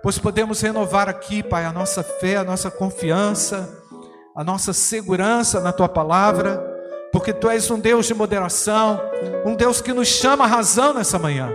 pois 0.02 0.18
podemos 0.18 0.60
renovar 0.60 1.08
aqui, 1.08 1.42
Pai, 1.42 1.64
a 1.64 1.72
nossa 1.72 2.02
fé, 2.02 2.36
a 2.36 2.44
nossa 2.44 2.70
confiança, 2.70 3.82
a 4.34 4.42
nossa 4.42 4.72
segurança 4.72 5.60
na 5.60 5.72
tua 5.72 5.88
palavra, 5.88 6.60
porque 7.12 7.32
tu 7.32 7.48
és 7.48 7.70
um 7.70 7.78
Deus 7.78 8.06
de 8.06 8.14
moderação, 8.14 9.00
um 9.44 9.54
Deus 9.54 9.80
que 9.80 9.92
nos 9.92 10.08
chama 10.08 10.44
a 10.44 10.48
razão 10.48 10.92
nessa 10.92 11.18
manhã. 11.18 11.54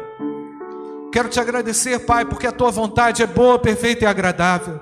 Quero 1.11 1.27
te 1.27 1.39
agradecer, 1.39 1.99
Pai, 1.99 2.23
porque 2.23 2.47
a 2.47 2.51
tua 2.51 2.71
vontade 2.71 3.21
é 3.21 3.27
boa, 3.27 3.59
perfeita 3.59 4.05
e 4.05 4.07
agradável, 4.07 4.79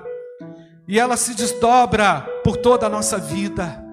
e 0.86 1.00
ela 1.00 1.16
se 1.16 1.34
desdobra 1.34 2.20
por 2.44 2.56
toda 2.56 2.86
a 2.86 2.90
nossa 2.90 3.18
vida. 3.18 3.84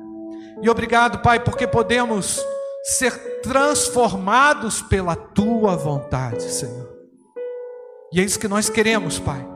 E 0.62 0.70
obrigado, 0.70 1.20
Pai, 1.20 1.40
porque 1.40 1.66
podemos 1.66 2.40
ser 2.84 3.42
transformados 3.42 4.84
pela 4.84 5.16
tua 5.16 5.76
vontade, 5.76 6.44
Senhor. 6.44 6.94
E 8.12 8.20
é 8.20 8.24
isso 8.24 8.40
que 8.40 8.48
nós 8.48 8.70
queremos, 8.70 9.18
Pai 9.18 9.53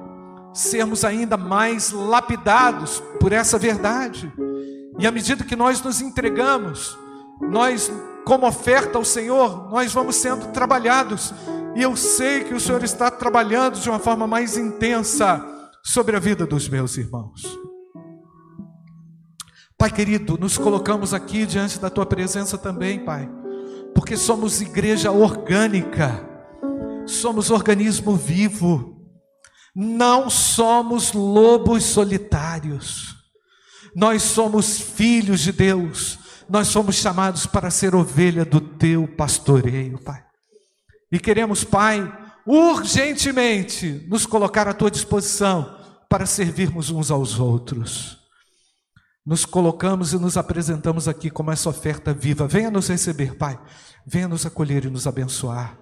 sermos 0.57 1.05
ainda 1.05 1.37
mais 1.37 1.91
lapidados 1.91 3.01
por 3.19 3.31
essa 3.31 3.59
verdade. 3.59 4.31
E 4.97 5.05
à 5.05 5.11
medida 5.11 5.43
que 5.43 5.55
nós 5.55 5.81
nos 5.81 6.01
entregamos, 6.01 6.97
nós, 7.39 7.91
como 8.25 8.47
oferta 8.47 8.97
ao 8.97 9.05
Senhor, 9.05 9.69
nós 9.69 9.93
vamos 9.93 10.15
sendo 10.15 10.47
trabalhados. 10.47 11.31
E 11.75 11.81
eu 11.83 11.95
sei 11.95 12.43
que 12.43 12.55
o 12.55 12.59
Senhor 12.59 12.83
está 12.83 13.11
trabalhando 13.11 13.79
de 13.79 13.87
uma 13.87 13.99
forma 13.99 14.25
mais 14.25 14.57
intensa 14.57 15.45
sobre 15.83 16.15
a 16.15 16.19
vida 16.19 16.45
dos 16.45 16.67
meus 16.67 16.97
irmãos. 16.97 17.43
Pai 19.77 19.91
querido, 19.91 20.39
nos 20.39 20.57
colocamos 20.57 21.13
aqui 21.13 21.45
diante 21.45 21.79
da 21.79 21.87
tua 21.87 22.05
presença 22.05 22.57
também, 22.57 23.05
Pai, 23.05 23.29
porque 23.93 24.17
somos 24.17 24.59
igreja 24.59 25.11
orgânica, 25.11 26.19
somos 27.05 27.51
organismo 27.51 28.15
vivo 28.15 28.96
não 29.79 30.27
somos 30.27 31.13
lobos 31.13 31.83
solitários, 31.83 33.15
nós 33.95 34.23
somos 34.23 34.79
filhos 34.81 35.41
de 35.41 35.51
Deus, 35.51 36.17
nós 36.49 36.69
somos 36.69 36.95
chamados 36.95 37.45
para 37.45 37.69
ser 37.69 37.93
ovelha 37.93 38.43
do 38.43 38.59
teu 38.59 39.07
pastoreio, 39.07 39.99
Pai. 39.99 40.25
E 41.11 41.19
queremos, 41.19 41.63
Pai, 41.63 42.11
urgentemente 42.43 44.03
nos 44.09 44.25
colocar 44.25 44.67
à 44.67 44.73
tua 44.73 44.89
disposição 44.89 45.77
para 46.09 46.25
servirmos 46.25 46.89
uns 46.89 47.11
aos 47.11 47.39
outros. 47.39 48.17
Nos 49.23 49.45
colocamos 49.45 50.11
e 50.11 50.17
nos 50.17 50.37
apresentamos 50.37 51.07
aqui 51.07 51.29
como 51.29 51.51
essa 51.51 51.69
oferta 51.69 52.15
viva. 52.15 52.47
Venha 52.47 52.71
nos 52.71 52.87
receber, 52.87 53.37
Pai. 53.37 53.59
Venha 54.07 54.27
nos 54.27 54.43
acolher 54.43 54.85
e 54.85 54.89
nos 54.89 55.05
abençoar. 55.05 55.77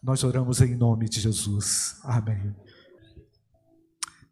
Nós 0.00 0.22
oramos 0.22 0.60
em 0.60 0.76
nome 0.76 1.08
de 1.08 1.20
Jesus. 1.20 1.96
Amém. 2.04 2.54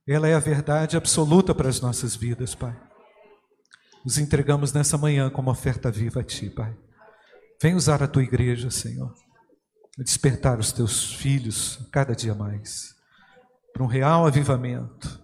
Ela 0.07 0.28
é 0.28 0.34
a 0.34 0.40
verdade 0.40 0.96
absoluta 0.96 1.55
para 1.55 1.68
as 1.68 1.80
nossas 1.80 2.16
vidas, 2.16 2.55
Pai. 2.55 2.76
Nos 4.05 4.18
entregamos 4.18 4.72
nessa 4.72 4.96
manhã 4.96 5.30
como 5.30 5.51
oferta 5.51 5.90
viva 5.90 6.20
a 6.20 6.24
Ti, 6.24 6.51
Pai. 6.51 6.76
Vem 7.61 7.74
usar 7.74 8.03
a 8.03 8.09
Tua 8.09 8.22
igreja, 8.22 8.70
Senhor. 8.70 9.14
Despertar 9.98 10.59
os 10.59 10.72
Teus 10.72 11.14
filhos 11.14 11.86
cada 11.92 12.14
dia 12.14 12.34
mais 12.34 12.98
para 13.72 13.82
um 13.82 13.86
real 13.86 14.26
avivamento, 14.26 15.20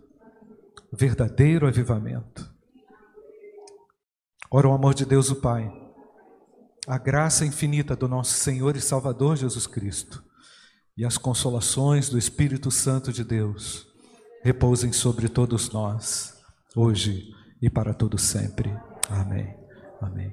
verdadeiro 0.92 1.66
avivamento. 1.66 2.48
Ora 4.50 4.68
o 4.68 4.72
amor 4.72 4.94
de 4.94 5.04
Deus, 5.04 5.30
o 5.30 5.36
Pai, 5.36 5.70
a 6.86 6.98
graça 6.98 7.44
infinita 7.44 7.96
do 7.96 8.06
nosso 8.06 8.34
Senhor 8.34 8.76
e 8.76 8.80
Salvador 8.80 9.36
Jesus 9.36 9.66
Cristo 9.66 10.22
e 10.96 11.04
as 11.04 11.18
consolações 11.18 12.08
do 12.08 12.16
Espírito 12.16 12.70
Santo 12.70 13.12
de 13.12 13.24
Deus 13.24 13.86
repousem 14.42 14.92
sobre 14.92 15.28
todos 15.28 15.70
nós, 15.72 16.34
hoje 16.74 17.34
e 17.60 17.70
para 17.70 17.94
todo 17.94 18.18
sempre. 18.18 18.72
Amém. 19.08 19.54
Amém. 20.00 20.32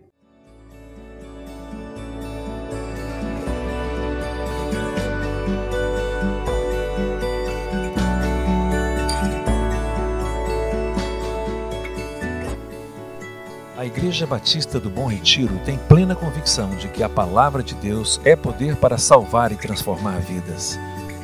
A 13.84 13.86
Igreja 13.86 14.26
Batista 14.26 14.80
do 14.80 14.89
Bom 14.89 15.08
Retiro 15.08 15.60
tem 15.66 15.78
plena 15.78 16.16
convicção 16.16 16.70
de 16.78 16.88
que 16.88 17.04
a 17.04 17.10
palavra 17.10 17.62
de 17.62 17.76
Deus 17.76 18.18
é 18.24 18.34
poder 18.34 18.78
para 18.78 18.97
salvar 18.97 19.51
e 19.51 19.58
transformar 19.58 20.22
vidas. 20.22 20.80